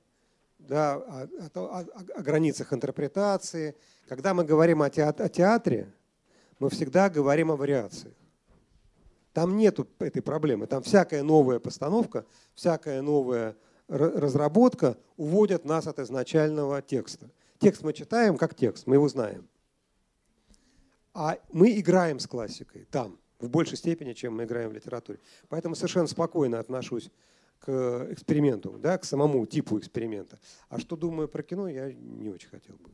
да, 0.59 0.95
о, 0.95 1.27
о, 1.55 1.85
о 2.15 2.21
границах 2.21 2.73
интерпретации. 2.73 3.75
Когда 4.07 4.33
мы 4.33 4.43
говорим 4.43 4.81
о 4.81 4.89
театре, 4.89 5.91
мы 6.59 6.69
всегда 6.69 7.09
говорим 7.09 7.51
о 7.51 7.55
вариациях. 7.55 8.13
Там 9.33 9.57
нет 9.57 9.79
этой 9.99 10.21
проблемы. 10.21 10.67
Там 10.67 10.83
всякая 10.83 11.23
новая 11.23 11.59
постановка, 11.59 12.25
всякая 12.53 13.01
новая 13.01 13.55
разработка 13.87 14.97
уводят 15.17 15.65
нас 15.65 15.87
от 15.87 15.99
изначального 15.99 16.81
текста. 16.81 17.29
Текст 17.59 17.83
мы 17.83 17.93
читаем 17.93 18.37
как 18.37 18.55
текст, 18.55 18.87
мы 18.87 18.95
его 18.95 19.07
знаем. 19.07 19.47
А 21.13 21.37
мы 21.51 21.77
играем 21.77 22.19
с 22.19 22.27
классикой 22.27 22.85
там, 22.89 23.19
в 23.39 23.49
большей 23.49 23.77
степени, 23.77 24.13
чем 24.13 24.35
мы 24.35 24.45
играем 24.45 24.69
в 24.69 24.73
литературе. 24.73 25.19
Поэтому 25.49 25.75
совершенно 25.75 26.07
спокойно 26.07 26.59
отношусь 26.59 27.11
к 27.59 28.07
эксперименту, 28.11 28.77
да, 28.79 28.97
к 28.97 29.05
самому 29.05 29.45
типу 29.45 29.77
эксперимента. 29.77 30.39
А 30.69 30.79
что 30.79 30.95
думаю 30.95 31.27
про 31.27 31.43
кино, 31.43 31.67
я 31.67 31.91
не 31.91 32.29
очень 32.29 32.49
хотел 32.49 32.75
бы. 32.77 32.89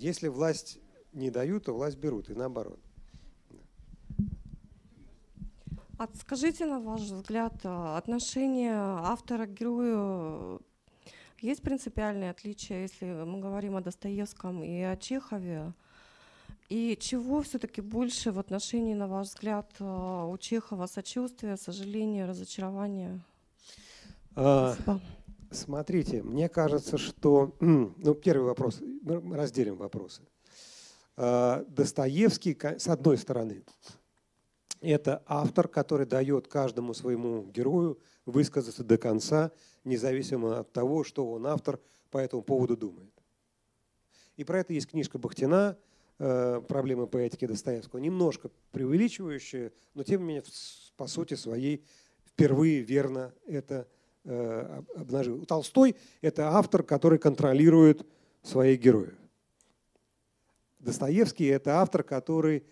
Если 0.00 0.28
власть 0.28 0.78
не 1.12 1.30
дают, 1.30 1.66
то 1.66 1.74
власть 1.74 1.98
берут, 1.98 2.30
и 2.30 2.34
наоборот. 2.34 2.80
А 5.98 6.08
скажите, 6.14 6.64
на 6.64 6.80
ваш 6.80 7.02
взгляд, 7.02 7.52
а, 7.64 7.98
отношение 7.98 8.72
автора 8.74 9.44
к 9.44 9.52
герою 9.52 10.62
есть 11.42 11.60
принципиальные 11.60 12.30
отличия, 12.30 12.80
если 12.80 13.04
мы 13.04 13.40
говорим 13.40 13.76
о 13.76 13.82
Достоевском 13.82 14.62
и 14.62 14.80
о 14.80 14.96
Чехове? 14.96 15.74
И 16.70 16.96
чего 16.98 17.42
все-таки 17.42 17.82
больше 17.82 18.32
в 18.32 18.38
отношении, 18.38 18.94
на 18.94 19.06
ваш 19.06 19.26
взгляд, 19.26 19.70
а, 19.80 20.24
у 20.24 20.38
Чехова 20.38 20.86
сочувствия, 20.86 21.58
сожаления, 21.58 22.24
разочарования? 22.24 23.20
А, 24.34 24.74
Смотрите, 25.50 26.22
мне 26.22 26.48
кажется, 26.48 26.96
что... 26.96 27.56
Ну, 27.60 28.14
первый 28.14 28.46
вопрос. 28.46 28.80
Мы 29.02 29.36
разделим 29.36 29.76
вопросы. 29.76 30.22
А, 31.16 31.64
Достоевский, 31.68 32.56
с 32.78 32.86
одной 32.86 33.18
стороны, 33.18 33.64
это 34.80 35.22
автор, 35.26 35.66
который 35.68 36.06
дает 36.06 36.46
каждому 36.46 36.94
своему 36.94 37.44
герою 37.44 37.98
высказаться 38.26 38.84
до 38.84 38.96
конца, 38.96 39.50
независимо 39.84 40.60
от 40.60 40.72
того, 40.72 41.04
что 41.04 41.30
он 41.30 41.46
автор 41.46 41.80
по 42.10 42.18
этому 42.18 42.42
поводу 42.42 42.76
думает. 42.76 43.12
И 44.36 44.44
про 44.44 44.60
это 44.60 44.72
есть 44.72 44.88
книжка 44.88 45.18
Бахтина 45.18 45.76
э, 46.18 46.62
«Проблемы 46.66 47.06
поэтики 47.06 47.46
Достоевского», 47.46 47.98
немножко 47.98 48.50
преувеличивающая, 48.72 49.72
но 49.94 50.04
тем 50.04 50.20
не 50.20 50.26
менее, 50.28 50.44
по 50.96 51.06
сути 51.06 51.34
своей, 51.34 51.84
впервые 52.24 52.80
верно 52.80 53.34
это 53.46 53.86
обнажил. 54.30 55.44
Толстой– 55.44 55.96
это 56.22 56.50
автор, 56.50 56.82
который 56.82 57.18
контролирует 57.18 58.06
своих 58.42 58.80
героев. 58.80 59.14
Достоевский– 60.78 61.46
это 61.46 61.80
автор, 61.80 62.02
который 62.02 62.64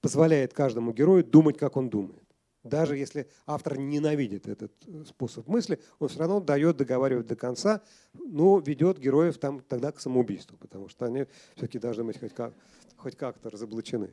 позволяет 0.00 0.52
каждому 0.52 0.92
герою 0.92 1.24
думать, 1.24 1.58
как 1.58 1.76
он 1.76 1.88
думает. 1.88 2.22
Даже 2.64 2.96
если 2.96 3.28
автор 3.46 3.78
ненавидит 3.78 4.46
этот 4.48 4.72
э, 4.86 5.04
способ 5.06 5.46
мысли, 5.48 5.78
он 5.98 6.08
все 6.08 6.18
равно 6.20 6.40
дает 6.40 6.76
договаривать 6.76 7.26
до 7.26 7.36
конца, 7.36 7.80
но 8.12 8.58
ведет 8.58 8.98
героев 8.98 9.38
там 9.38 9.60
тогда 9.60 9.92
к 9.92 10.00
самоубийству, 10.00 10.56
потому 10.58 10.88
что 10.88 11.06
они 11.06 11.26
все-таки 11.54 11.78
должны 11.78 12.04
быть 12.04 12.18
хоть, 12.18 12.34
как, 12.34 12.52
хоть 12.96 13.16
как-то 13.16 13.50
разоблачены. 13.50 14.10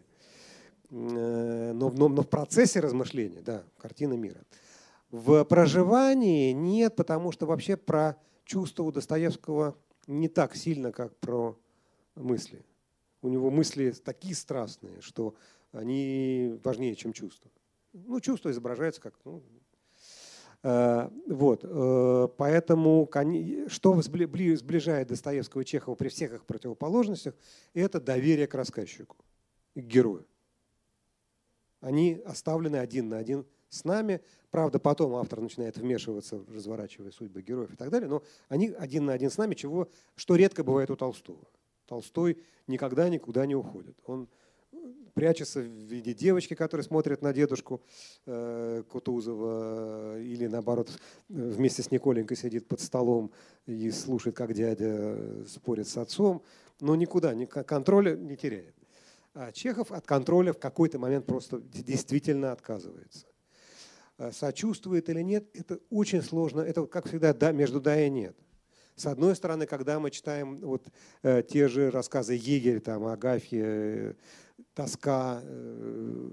Э, 0.92 1.72
но, 1.74 1.90
но, 1.90 2.08
но 2.08 2.22
в 2.22 2.30
процессе 2.30 2.80
размышления, 2.80 3.42
да, 3.42 3.64
картина 3.78 4.14
мира. 4.14 4.42
В 5.12 5.44
проживании 5.46 6.52
нет, 6.52 6.96
потому 6.96 7.32
что 7.32 7.46
вообще 7.46 7.78
про 7.78 8.18
чувство 8.44 8.84
у 8.84 8.92
Достоевского 8.92 9.78
не 10.08 10.28
так 10.28 10.56
сильно, 10.56 10.92
как 10.92 11.16
про 11.18 11.58
мысли. 12.16 12.64
У 13.22 13.28
него 13.28 13.50
мысли 13.50 13.92
такие 13.92 14.36
страстные, 14.36 15.02
что 15.02 15.36
они 15.72 16.60
важнее, 16.64 16.96
чем 16.96 17.14
чувства. 17.14 17.50
Ну, 17.94 18.20
чувство 18.20 18.52
изображается 18.52 19.02
как... 19.02 19.14
Ну, 19.24 19.42
э, 20.64 21.10
вот. 21.28 21.62
Э, 21.64 22.28
поэтому 22.38 23.10
что 23.68 24.02
сближает 24.02 25.08
Достоевского 25.08 25.62
и 25.62 25.66
Чехова 25.66 25.96
при 25.96 26.10
всех 26.10 26.34
их 26.34 26.46
противоположностях, 26.46 27.36
это 27.74 28.00
доверие 28.00 28.48
к 28.48 28.54
рассказчику, 28.54 29.18
к 29.76 29.80
герою. 29.80 30.26
Они 31.80 32.22
оставлены 32.26 32.78
один 32.78 33.10
на 33.10 33.18
один 33.18 33.46
с 33.76 33.84
нами. 33.84 34.22
Правда, 34.52 34.80
потом 34.80 35.16
автор 35.16 35.42
начинает 35.42 35.78
вмешиваться, 35.78 36.42
разворачивая 36.54 37.12
судьбы 37.12 37.42
героев 37.42 37.74
и 37.74 37.76
так 37.76 37.90
далее, 37.90 38.10
но 38.10 38.24
они 38.50 38.70
один 38.70 39.06
на 39.06 39.14
один 39.14 39.30
с 39.30 39.38
нами, 39.38 39.54
чего, 39.54 39.90
что 40.16 40.36
редко 40.36 40.64
бывает 40.64 40.90
у 40.90 40.96
Толстого. 40.96 41.46
Толстой 41.88 42.38
никогда 42.68 43.10
никуда 43.10 43.46
не 43.46 43.56
уходит. 43.56 43.98
Он 44.06 44.28
прячется 45.14 45.62
в 45.62 45.64
виде 45.64 46.14
девочки, 46.14 46.54
которая 46.54 46.84
смотрит 46.84 47.22
на 47.22 47.34
дедушку 47.34 47.82
э, 48.26 48.84
Кутузова, 48.90 50.20
или 50.20 50.48
наоборот 50.48 50.90
вместе 51.30 51.82
с 51.82 51.92
Николенькой 51.92 52.38
сидит 52.38 52.68
под 52.68 52.82
столом 52.82 53.32
и 53.66 53.90
слушает, 53.92 54.36
как 54.36 54.54
дядя 54.54 55.46
спорит 55.48 55.88
с 55.88 55.98
отцом, 55.98 56.44
но 56.82 56.96
никуда, 56.96 57.34
ни, 57.34 57.46
контроля 57.46 58.16
не 58.16 58.36
теряет. 58.36 58.76
А 59.34 59.52
Чехов 59.52 59.92
от 59.92 60.06
контроля 60.06 60.54
в 60.54 60.60
какой-то 60.60 61.00
момент 61.00 61.26
просто 61.26 61.60
действительно 61.60 62.52
отказывается. 62.52 63.26
Э, 64.18 64.32
сочувствует 64.32 65.10
или 65.10 65.22
нет, 65.22 65.46
это 65.54 65.80
очень 65.90 66.22
сложно. 66.22 66.62
Это, 66.62 66.86
как 66.86 67.08
всегда, 67.08 67.34
да, 67.34 67.52
между 67.52 67.82
да 67.82 68.02
и 68.02 68.10
нет. 68.10 68.36
С 68.96 69.08
одной 69.08 69.36
стороны, 69.36 69.66
когда 69.66 70.00
мы 70.00 70.10
читаем 70.10 70.58
вот, 70.62 70.88
э, 71.22 71.44
те 71.44 71.68
же 71.68 71.92
рассказы 71.92 72.34
Егеря, 72.34 72.80
там, 72.80 73.06
Агафья, 73.06 73.66
э, 73.66 74.14
тоска, 74.74 75.42
э, 75.44 76.30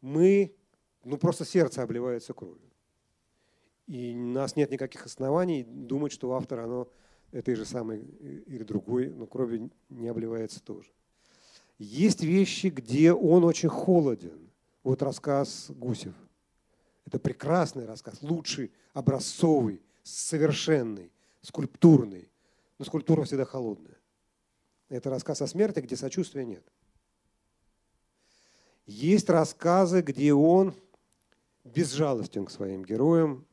мы, 0.00 0.54
ну 1.04 1.16
просто 1.16 1.44
сердце 1.44 1.82
обливается 1.82 2.34
кровью. 2.34 2.72
И 3.86 4.12
у 4.16 4.32
нас 4.32 4.56
нет 4.56 4.70
никаких 4.72 5.06
оснований 5.06 5.62
думать, 5.62 6.10
что 6.10 6.32
автор, 6.34 6.60
оно 6.60 6.88
этой 7.30 7.54
же 7.54 7.64
самой 7.64 8.00
или 8.00 8.64
другой, 8.64 9.10
но 9.10 9.26
кровью 9.26 9.70
не 9.88 10.08
обливается 10.08 10.60
тоже. 10.62 10.90
Есть 11.78 12.22
вещи, 12.22 12.68
где 12.68 13.12
он 13.12 13.44
очень 13.44 13.68
холоден. 13.68 14.50
Вот 14.82 15.02
рассказ 15.02 15.70
Гусев. 15.70 16.14
Это 17.04 17.18
прекрасный 17.18 17.86
рассказ, 17.86 18.22
лучший, 18.22 18.72
образцовый, 18.92 19.82
совершенный, 20.02 21.12
скульптурный. 21.42 22.30
Но 22.78 22.84
скульптура 22.84 23.24
всегда 23.24 23.44
холодная. 23.44 23.98
Это 24.88 25.10
рассказ 25.10 25.42
о 25.42 25.46
смерти, 25.46 25.80
где 25.80 25.96
сочувствия 25.96 26.44
нет. 26.44 26.64
Есть 28.86 29.30
рассказы, 29.30 30.02
где 30.02 30.34
он 30.34 30.74
безжалостен 31.64 32.46
к 32.46 32.50
своим 32.50 32.84
героям, 32.84 33.46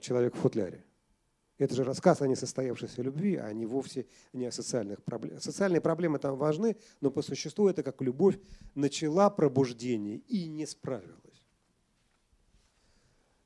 человек 0.00 0.34
в 0.34 0.38
футляре. 0.38 0.84
Это 1.58 1.74
же 1.74 1.84
рассказ 1.84 2.22
о 2.22 2.26
несостоявшейся 2.26 3.02
любви, 3.02 3.36
а 3.36 3.52
не 3.52 3.66
вовсе 3.66 4.06
не 4.32 4.46
о 4.46 4.52
социальных 4.52 5.02
проблемах. 5.02 5.42
Социальные 5.42 5.80
проблемы 5.80 6.18
там 6.18 6.36
важны, 6.36 6.76
но 7.00 7.10
по 7.10 7.22
существу 7.22 7.68
это 7.68 7.82
как 7.82 8.00
любовь 8.00 8.38
начала 8.74 9.30
пробуждение 9.30 10.16
и 10.28 10.48
не 10.48 10.66
справилась. 10.66 11.31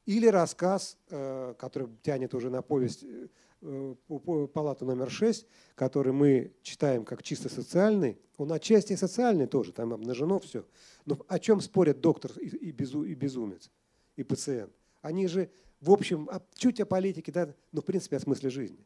Или 0.06 0.26
рассказ, 0.26 0.96
э, 1.10 1.54
который 1.58 1.88
тянет 2.02 2.34
уже 2.34 2.48
на 2.48 2.62
повесть 2.62 3.04
э, 3.04 3.94
палату 4.54 4.84
номер 4.84 5.10
6, 5.10 5.46
который 5.74 6.12
мы 6.12 6.52
читаем 6.62 7.04
как 7.04 7.22
чисто 7.22 7.48
социальный, 7.48 8.18
он 8.38 8.52
отчасти 8.52 8.94
социальный 8.94 9.46
тоже, 9.46 9.72
там 9.72 9.92
обнажено 9.92 10.38
все. 10.40 10.64
Но 11.04 11.18
о 11.28 11.38
чем 11.38 11.60
спорят 11.60 12.00
доктор 12.00 12.32
и 12.38 12.70
безумец, 12.70 13.70
и 14.16 14.22
пациент? 14.22 14.72
Они 15.02 15.26
же 15.26 15.50
в 15.80 15.90
общем, 15.90 16.28
чуть 16.54 16.80
о 16.80 16.86
политике, 16.86 17.32
да, 17.32 17.54
но 17.72 17.80
в 17.80 17.84
принципе 17.84 18.16
о 18.16 18.20
смысле 18.20 18.50
жизни. 18.50 18.78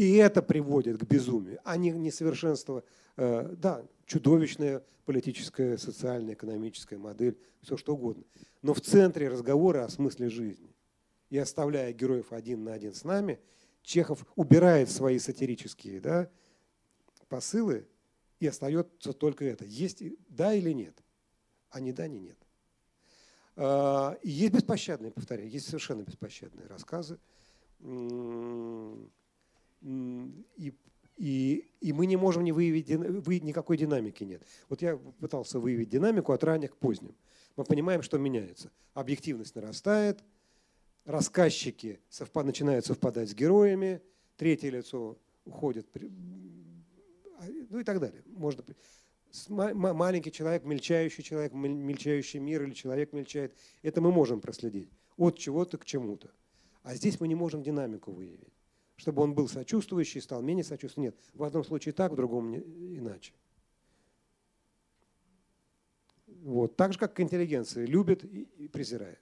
И 0.00 0.14
это 0.14 0.40
приводит 0.40 0.96
к 0.96 1.04
безумию, 1.04 1.60
а 1.62 1.76
не 1.76 1.90
несовершенство, 1.90 2.82
э, 3.18 3.54
да, 3.58 3.86
чудовищная 4.06 4.82
политическая, 5.04 5.76
социальная, 5.76 6.32
экономическая 6.32 6.96
модель, 6.96 7.38
все 7.60 7.76
что 7.76 7.92
угодно. 7.92 8.24
Но 8.62 8.72
в 8.72 8.80
центре 8.80 9.28
разговора 9.28 9.84
о 9.84 9.90
смысле 9.90 10.30
жизни. 10.30 10.74
И 11.28 11.36
оставляя 11.36 11.92
героев 11.92 12.32
один 12.32 12.64
на 12.64 12.72
один 12.72 12.94
с 12.94 13.04
нами, 13.04 13.40
Чехов 13.82 14.24
убирает 14.36 14.90
свои 14.90 15.18
сатирические 15.18 16.00
да, 16.00 16.30
посылы, 17.28 17.86
и 18.38 18.46
остается 18.46 19.12
только 19.12 19.44
это. 19.44 19.66
Есть 19.66 20.02
да 20.30 20.54
или 20.54 20.72
нет, 20.72 20.96
а 21.68 21.78
не 21.78 21.92
да, 21.92 22.08
не 22.08 22.20
нет. 22.20 22.38
А, 23.54 24.16
есть 24.22 24.54
беспощадные, 24.54 25.12
повторяю, 25.12 25.50
есть 25.50 25.66
совершенно 25.66 26.04
беспощадные 26.04 26.68
рассказы. 26.68 27.18
И, 29.82 30.74
и, 31.16 31.70
и 31.80 31.92
мы 31.92 32.06
не 32.06 32.16
можем 32.16 32.44
не 32.44 32.52
выявить, 32.52 32.88
никакой 33.42 33.76
динамики 33.76 34.24
нет. 34.24 34.42
Вот 34.68 34.82
я 34.82 34.96
пытался 34.96 35.58
выявить 35.58 35.88
динамику 35.88 36.32
от 36.32 36.44
ранних 36.44 36.72
к 36.72 36.76
поздним. 36.76 37.14
Мы 37.56 37.64
понимаем, 37.64 38.02
что 38.02 38.18
меняется. 38.18 38.70
Объективность 38.94 39.54
нарастает, 39.54 40.22
рассказчики 41.04 42.00
совпад, 42.08 42.46
начинают 42.46 42.86
совпадать 42.86 43.30
с 43.30 43.34
героями, 43.34 44.00
третье 44.36 44.70
лицо 44.70 45.18
уходит, 45.44 45.86
а, 47.38 47.44
ну 47.68 47.78
и 47.78 47.84
так 47.84 48.00
далее. 48.00 48.22
Можно 48.26 48.64
маленький 49.52 50.32
человек, 50.32 50.64
мельчающий 50.64 51.22
человек, 51.22 51.52
мельчающий 51.52 52.40
мир 52.40 52.62
или 52.62 52.72
человек 52.72 53.12
мельчает, 53.12 53.54
это 53.82 54.00
мы 54.00 54.10
можем 54.10 54.40
проследить 54.40 54.90
от 55.16 55.38
чего-то 55.38 55.78
к 55.78 55.84
чему-то. 55.84 56.30
А 56.82 56.94
здесь 56.94 57.20
мы 57.20 57.28
не 57.28 57.34
можем 57.34 57.62
динамику 57.62 58.10
выявить. 58.10 58.54
Чтобы 59.00 59.22
он 59.22 59.32
был 59.32 59.48
сочувствующий, 59.48 60.20
стал 60.20 60.42
менее 60.42 60.62
сочувствующий. 60.62 61.06
Нет, 61.06 61.16
в 61.32 61.42
одном 61.42 61.64
случае 61.64 61.94
так, 61.94 62.12
в 62.12 62.16
другом 62.16 62.54
иначе. 62.54 63.32
Вот. 66.26 66.76
Так 66.76 66.92
же, 66.92 66.98
как 66.98 67.14
к 67.14 67.20
интеллигенции. 67.20 67.86
Любит 67.86 68.24
и 68.24 68.68
презирает. 68.68 69.18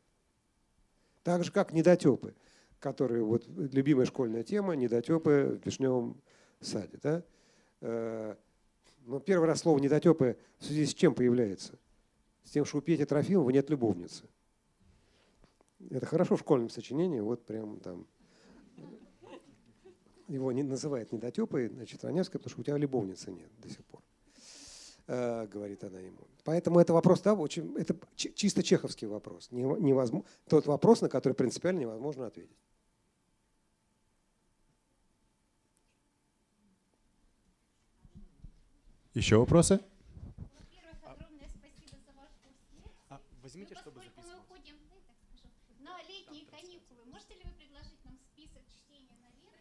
Так 1.22 1.44
же, 1.44 1.52
как 1.52 1.72
недотепы, 1.72 2.34
которые, 2.80 3.22
вот 3.22 3.46
любимая 3.46 4.04
школьная 4.04 4.42
тема, 4.42 4.74
недотепы 4.74 5.60
в 5.62 5.64
вишневом 5.64 6.20
саде. 6.58 6.98
Да? 7.00 7.22
Э, 7.80 8.34
но 9.06 9.20
первый 9.20 9.46
раз 9.46 9.60
слово 9.60 9.78
«недотепы» 9.78 10.36
в 10.58 10.64
связи 10.64 10.86
с 10.86 10.94
чем 10.94 11.14
появляется? 11.14 11.78
С 12.42 12.50
тем, 12.50 12.64
что 12.64 12.78
у 12.78 12.80
Пети 12.80 13.04
Трофимова 13.04 13.50
нет 13.50 13.70
любовницы. 13.70 14.24
Это 15.88 16.04
хорошо 16.04 16.34
в 16.34 16.40
школьном 16.40 16.68
сочинении, 16.68 17.20
вот 17.20 17.46
прям 17.46 17.78
там. 17.78 18.08
Его 20.28 20.52
не, 20.52 20.62
называют 20.62 21.10
недотепой, 21.10 21.68
значит, 21.68 22.04
Раневская, 22.04 22.38
потому 22.38 22.50
что 22.50 22.60
у 22.60 22.64
тебя 22.64 22.76
любовницы 22.76 23.32
нет 23.32 23.50
до 23.60 23.68
сих 23.70 23.84
пор, 23.86 24.02
э, 25.06 25.46
говорит 25.46 25.82
она 25.84 25.98
ему. 25.98 26.26
Поэтому 26.44 26.80
это 26.80 26.92
вопрос, 26.92 27.22
да, 27.22 27.34
очень, 27.34 27.74
это 27.76 27.96
чисто 28.14 28.62
чеховский 28.62 29.06
вопрос. 29.06 29.48
Невозможно, 29.50 30.28
тот 30.48 30.66
вопрос, 30.66 31.00
на 31.00 31.08
который 31.08 31.32
принципиально 31.32 31.80
невозможно 31.80 32.26
ответить. 32.26 32.56
Еще 39.18 39.36
вопросы? 39.36 39.80
А, 43.08 43.20
возьмите, 43.42 43.74
чтобы 43.74 44.00
записывать. 44.00 44.26
мы 44.26 44.38
уходим, 44.38 44.76
так 45.08 45.16
скажу, 45.26 45.48
на 45.80 46.00
летние 46.02 46.46
каникулы, 46.46 47.04
можете 47.06 47.34
ли 47.34 47.42
вы 47.42 47.50
предложить 47.50 47.98
нам 48.04 48.16
список 48.16 48.62
чтения 48.70 49.16
наверх? 49.20 49.57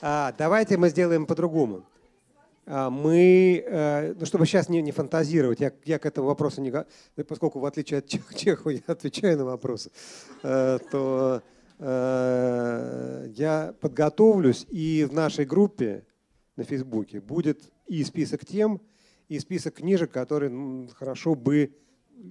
А, 0.00 0.32
давайте 0.38 0.76
мы 0.76 0.90
сделаем 0.90 1.26
по-другому. 1.26 1.82
А, 2.66 2.88
мы, 2.88 3.64
э, 3.66 4.14
ну, 4.14 4.26
чтобы 4.26 4.46
сейчас 4.46 4.68
не, 4.68 4.80
не 4.80 4.92
фантазировать, 4.92 5.58
я, 5.58 5.72
я 5.84 5.98
к 5.98 6.06
этому 6.06 6.28
вопросу 6.28 6.60
не... 6.60 6.72
Поскольку, 7.24 7.58
в 7.58 7.66
отличие 7.66 7.98
от 7.98 8.06
Чехова, 8.36 8.70
я 8.70 8.80
отвечаю 8.86 9.38
на 9.38 9.44
вопросы, 9.44 9.90
э, 10.44 10.78
то 10.90 11.42
э, 11.78 13.26
я 13.34 13.74
подготовлюсь 13.80 14.66
и 14.70 15.04
в 15.04 15.12
нашей 15.12 15.44
группе 15.44 16.04
на 16.54 16.62
Фейсбуке 16.62 17.20
будет 17.20 17.72
и 17.88 18.04
список 18.04 18.46
тем, 18.46 18.80
и 19.28 19.40
список 19.40 19.74
книжек, 19.74 20.12
которые 20.12 20.88
хорошо 20.96 21.34
бы 21.34 21.72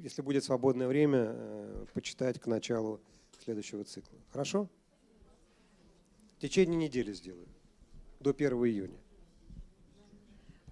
если 0.04 0.22
будет 0.22 0.44
свободное 0.44 0.88
время, 0.88 1.28
э, 1.30 1.86
почитать 1.94 2.40
к 2.40 2.48
началу 2.48 3.00
следующего 3.44 3.84
цикла. 3.84 4.18
Хорошо? 4.32 4.70
В 6.38 6.40
течение 6.40 6.78
недели 6.78 7.14
сделаю, 7.14 7.48
до 8.20 8.30
1 8.30 8.52
июня. 8.66 8.98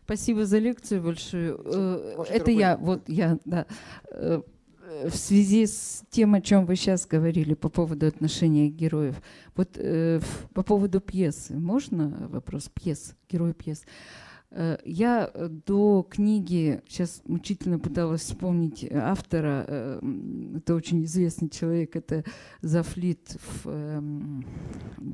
Спасибо 0.03 0.45
за 0.45 0.59
лекцию 0.59 1.01
большую. 1.01 1.59
Э, 1.65 2.13
Можете 2.17 2.35
Это 2.35 2.51
я, 2.51 2.77
вот 2.77 3.09
я, 3.09 3.39
да. 3.45 3.65
Э, 4.11 4.41
э, 4.83 5.09
В 5.09 5.15
связи 5.15 5.65
с 5.65 6.03
тем, 6.11 6.35
о 6.35 6.41
чем 6.41 6.67
вы 6.67 6.75
сейчас 6.75 7.07
говорили 7.07 7.55
по 7.55 7.69
поводу 7.69 8.05
отношения 8.05 8.69
героев, 8.69 9.15
вот 9.55 9.69
э, 9.77 10.19
по 10.53 10.61
поводу 10.61 10.99
пьесы, 11.01 11.55
можно 11.55 12.27
вопрос 12.29 12.69
пьес, 12.71 13.15
герой 13.27 13.53
пьес? 13.55 13.81
Э, 13.81 14.24
Я 14.51 15.29
э, 15.33 15.49
до 15.49 16.05
книги 16.09 16.81
сейчас 16.87 17.21
мучительно 17.25 17.79
пыталась 17.79 18.21
вспомнить 18.21 18.87
автора. 18.91 19.65
э, 19.67 19.99
м, 20.01 20.55
Это 20.57 20.75
очень 20.75 21.03
известный 21.03 21.49
человек, 21.49 21.95
это 21.95 22.23
Зафлит 22.61 23.37
в 23.39 23.67
эм, 23.67 24.45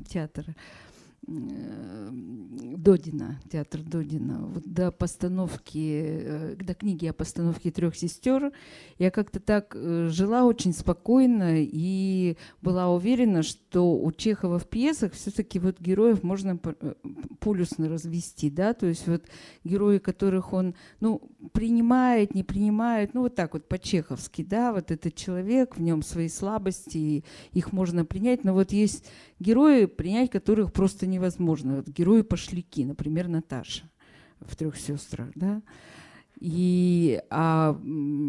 театр 0.08 0.44
э, 0.48 0.52
Додина, 2.82 3.40
театр 3.48 3.80
Додина. 3.80 4.40
Вот 4.46 4.64
до 4.66 4.90
постановки, 4.90 6.02
э, 6.04 6.56
до 6.56 6.74
книги 6.74 7.06
о 7.06 7.12
постановке 7.12 7.70
трех 7.70 7.94
сестер 7.94 8.52
я 8.98 9.12
как-то 9.12 9.38
так 9.38 9.76
э, 9.76 10.08
жила 10.10 10.44
очень 10.44 10.72
спокойно 10.72 11.58
и 11.58 12.36
была 12.60 12.90
уверена, 12.90 13.44
что 13.44 13.94
у 13.94 14.10
Чехова 14.10 14.58
в 14.58 14.66
пьесах 14.66 15.12
все-таки 15.12 15.60
вот 15.60 15.80
героев 15.80 16.24
можно 16.24 16.58
э, 16.60 16.94
полюсно 17.38 17.88
развести, 17.88 18.50
да, 18.50 18.74
то 18.74 18.86
есть 18.86 19.06
вот 19.06 19.22
герои, 19.62 19.98
которых 19.98 20.52
он, 20.52 20.74
ну, 20.98 21.22
принимает, 21.52 22.34
не 22.34 22.42
принимает, 22.42 23.14
ну, 23.14 23.22
вот 23.22 23.36
так 23.36 23.52
вот 23.54 23.68
по-чеховски, 23.68 24.42
да, 24.42 24.72
вот 24.72 24.90
этот 24.90 25.14
человек, 25.14 25.76
в 25.76 25.80
нем 25.80 26.02
свои 26.02 26.28
слабости, 26.28 27.24
их 27.52 27.72
можно 27.72 28.04
принять, 28.04 28.42
но 28.42 28.54
вот 28.54 28.72
есть 28.72 29.04
герои, 29.42 29.86
принять 29.86 30.30
которых 30.30 30.72
просто 30.72 31.06
невозможно. 31.06 31.76
Вот 31.76 31.88
герои 31.88 32.22
пошляки, 32.22 32.84
например, 32.84 33.28
Наташа 33.28 33.84
в 34.40 34.56
трех 34.56 34.76
сестрах, 34.78 35.28
да. 35.34 35.62
И 36.40 37.22
а 37.30 37.78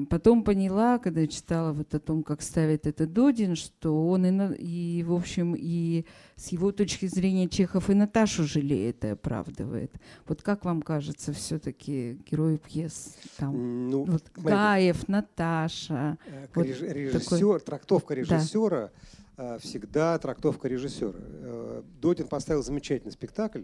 потом 0.09 0.43
поняла, 0.43 0.99
когда 0.99 1.25
читала 1.25 1.73
вот 1.73 1.95
о 1.95 1.99
том, 1.99 2.21
как 2.21 2.43
ставит 2.43 2.85
это 2.85 3.07
Додин, 3.07 3.55
что 3.55 4.07
он 4.07 4.25
и, 4.27 4.29
на- 4.29 4.51
и 4.53 5.01
в 5.01 5.13
общем 5.13 5.55
и 5.57 6.05
с 6.35 6.49
его 6.49 6.71
точки 6.71 7.07
зрения 7.07 7.47
Чехов 7.49 7.89
и 7.89 7.95
Наташу 7.95 8.43
жалеет 8.43 9.03
и 9.03 9.07
оправдывает. 9.07 9.91
Вот 10.27 10.43
как 10.43 10.63
вам 10.63 10.83
кажется, 10.83 11.33
все-таки 11.33 12.19
герои 12.29 12.57
пьес 12.57 13.15
там? 13.37 13.89
Ну, 13.89 14.03
Вот 14.03 14.23
Гаев, 14.35 15.07
Наташа. 15.07 16.17
Э, 16.27 16.45
Вот 16.53 16.67
реж- 16.67 16.81
режиссер, 16.81 17.61
трактовка 17.61 18.13
Да. 18.15 18.21
режиссера 18.21 18.91
э, 18.93 19.22
всегда 19.59 20.17
трактовка 20.19 20.67
режиссера. 20.67 21.13
Э, 21.15 21.83
Додин 21.99 22.27
поставил 22.27 22.63
замечательный 22.63 23.11
спектакль 23.11 23.63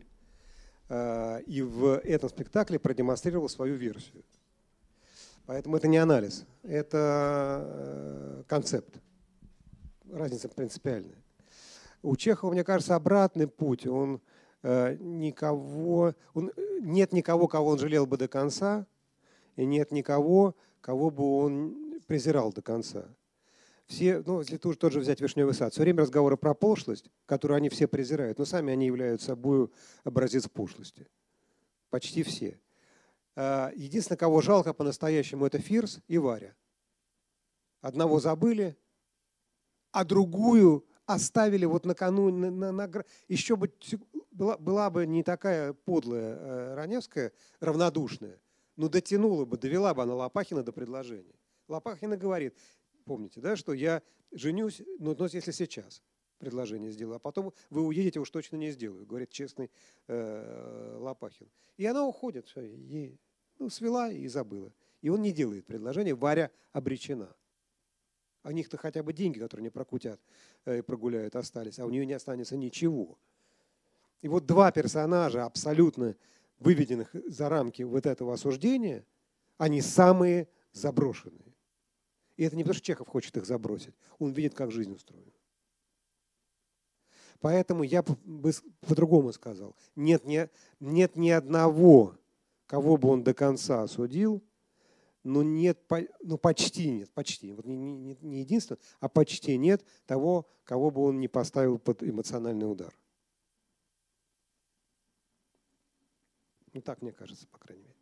э, 0.90 1.42
и 1.44 1.62
в 1.62 2.00
этом 2.00 2.30
спектакле 2.30 2.80
продемонстрировал 2.80 3.50
свою 3.50 3.76
версию. 3.76 4.24
Поэтому 5.50 5.78
это 5.78 5.88
не 5.88 5.98
анализ, 5.98 6.46
это 6.62 7.66
э, 7.66 8.44
концепт. 8.48 9.02
Разница 10.12 10.48
принципиальная. 10.48 11.24
У 12.04 12.16
Чехова, 12.16 12.52
мне 12.52 12.64
кажется, 12.64 12.96
обратный 12.96 13.48
путь. 13.48 13.88
Он 13.88 14.22
э, 14.62 14.96
никого, 15.00 16.14
он, 16.36 16.52
э, 16.56 16.80
нет 16.82 17.14
никого, 17.14 17.48
кого 17.48 17.70
он 17.70 17.80
жалел 17.80 18.06
бы 18.06 18.18
до 18.18 18.28
конца, 18.28 18.86
и 19.56 19.66
нет 19.66 19.92
никого, 19.92 20.56
кого 20.82 21.10
бы 21.10 21.24
он 21.38 22.00
презирал 22.06 22.54
до 22.54 22.62
конца. 22.62 23.06
Все, 23.90 24.22
ну, 24.24 24.40
если 24.40 24.58
тоже, 24.58 24.78
тот 24.78 24.94
взять 24.94 25.20
Вишневый 25.20 25.56
сад, 25.56 25.74
все 25.74 25.82
время 25.82 26.04
разговоры 26.04 26.38
про 26.38 26.54
пошлость, 26.54 27.10
которую 27.26 27.58
они 27.58 27.70
все 27.70 27.88
презирают, 27.88 28.38
но 28.38 28.46
сами 28.46 28.72
они 28.72 28.86
являются 28.86 29.28
собой 29.28 29.68
образец 30.04 30.48
пошлости. 30.48 31.08
Почти 31.90 32.22
все. 32.22 32.62
А, 33.36 33.72
Единственное, 33.76 34.20
кого 34.20 34.42
жалко 34.42 34.74
по-настоящему, 34.76 35.44
это 35.48 35.58
Фирс 35.58 36.02
и 36.08 36.20
Варя. 36.20 36.56
Одного 37.82 38.20
забыли, 38.20 38.78
а 39.92 40.06
другую 40.06 40.86
оставили 41.08 41.66
вот 41.66 41.84
накануне. 41.84 42.52
На, 42.52 42.72
на- 42.72 42.88
на 42.88 43.04
еще 43.28 43.56
бы 43.56 43.74
была, 44.30 44.56
была 44.60 44.92
бы 44.92 45.08
не 45.08 45.24
такая 45.24 45.74
подлая 45.74 46.36
э, 46.36 46.76
Раневская, 46.76 47.32
равнодушная, 47.60 48.40
но 48.76 48.88
дотянула 48.88 49.46
бы, 49.46 49.58
довела 49.58 49.96
бы 49.96 50.04
она 50.04 50.14
Лопахина 50.14 50.62
до 50.62 50.72
предложения. 50.74 51.34
Лопахина 51.68 52.18
говорит, 52.18 52.56
помните, 53.10 53.42
да, 53.42 53.56
что 53.56 53.74
я 53.74 54.04
женюсь, 54.32 54.84
но, 55.00 55.16
но 55.18 55.26
если 55.26 55.50
сейчас 55.50 56.04
предложение 56.38 56.92
сделаю, 56.92 57.16
а 57.16 57.20
потом 57.20 57.54
вы 57.72 57.82
уедете, 57.82 58.20
уж 58.20 58.30
точно 58.30 58.58
не 58.58 58.70
сделаю, 58.70 59.04
говорит 59.08 59.32
честный 59.32 59.72
э, 60.08 60.98
Лопахин. 61.00 61.50
И 61.78 61.88
она 61.88 62.06
уходит, 62.06 62.46
всё, 62.46 62.62
ей, 62.62 63.20
ну, 63.58 63.72
свела 63.72 64.12
и 64.12 64.28
забыла. 64.28 64.72
И 65.02 65.10
он 65.10 65.24
не 65.24 65.32
делает 65.32 65.66
предложение, 65.66 66.14
Варя 66.14 66.52
обречена. 66.72 67.36
У 68.44 68.52
них-то 68.52 68.78
хотя 68.78 69.02
бы 69.02 69.12
деньги, 69.12 69.40
которые 69.40 69.64
не 69.64 69.72
прокутят 69.72 70.22
э, 70.66 70.78
и 70.78 70.82
прогуляют, 70.84 71.36
остались, 71.36 71.80
а 71.80 71.88
у 71.88 71.90
нее 71.90 72.06
не 72.06 72.14
останется 72.14 72.58
ничего. 72.58 73.18
И 74.22 74.28
вот 74.28 74.46
два 74.46 74.72
персонажа, 74.72 75.46
абсолютно 75.46 76.16
выведенных 76.60 77.10
за 77.26 77.50
рамки 77.50 77.82
вот 77.82 78.06
этого 78.06 78.36
осуждения, 78.36 79.04
они 79.58 79.82
самые 79.82 80.48
заброшенные. 80.74 81.49
И 82.40 82.44
это 82.46 82.56
не 82.56 82.64
потому, 82.64 82.76
что 82.76 82.86
Чехов 82.86 83.10
хочет 83.10 83.36
их 83.36 83.46
забросить. 83.46 83.94
Он 84.18 84.32
видит, 84.32 84.54
как 84.54 84.72
жизнь 84.72 84.94
устроена. 84.94 85.34
Поэтому 87.42 87.84
я 87.84 88.02
бы 88.02 88.16
по-другому 88.80 89.34
сказал. 89.34 89.76
Нет 89.98 90.24
ни, 90.24 90.48
нет 90.80 91.18
ни 91.18 91.32
одного, 91.32 92.18
кого 92.66 92.96
бы 92.96 93.10
он 93.10 93.26
до 93.26 93.34
конца 93.34 93.84
осудил, 93.84 94.42
но 95.22 95.44
нет, 95.44 95.80
ну 96.22 96.38
почти 96.38 96.90
нет, 96.90 97.12
почти, 97.12 97.52
вот 97.52 97.66
не, 97.66 97.76
не, 97.76 98.18
не 98.22 98.40
единственное, 98.40 98.80
а 99.02 99.10
почти 99.10 99.58
нет 99.58 99.84
того, 100.06 100.48
кого 100.64 100.92
бы 100.92 101.02
он 101.02 101.20
не 101.20 101.28
поставил 101.28 101.78
под 101.78 102.04
эмоциональный 102.04 102.72
удар. 102.72 102.98
Ну 106.72 106.82
так 106.82 107.02
мне 107.02 107.12
кажется, 107.12 107.48
по 107.48 107.58
крайней 107.58 107.84
мере. 107.84 107.99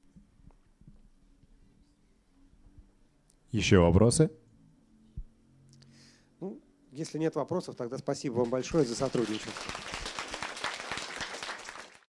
Еще 3.51 3.79
вопросы? 3.79 4.29
Ну, 6.39 6.59
если 6.91 7.17
нет 7.17 7.35
вопросов, 7.35 7.75
тогда 7.75 7.97
спасибо 7.97 8.35
вам 8.35 8.49
большое 8.49 8.85
за 8.85 8.95
сотрудничество. 8.95 9.53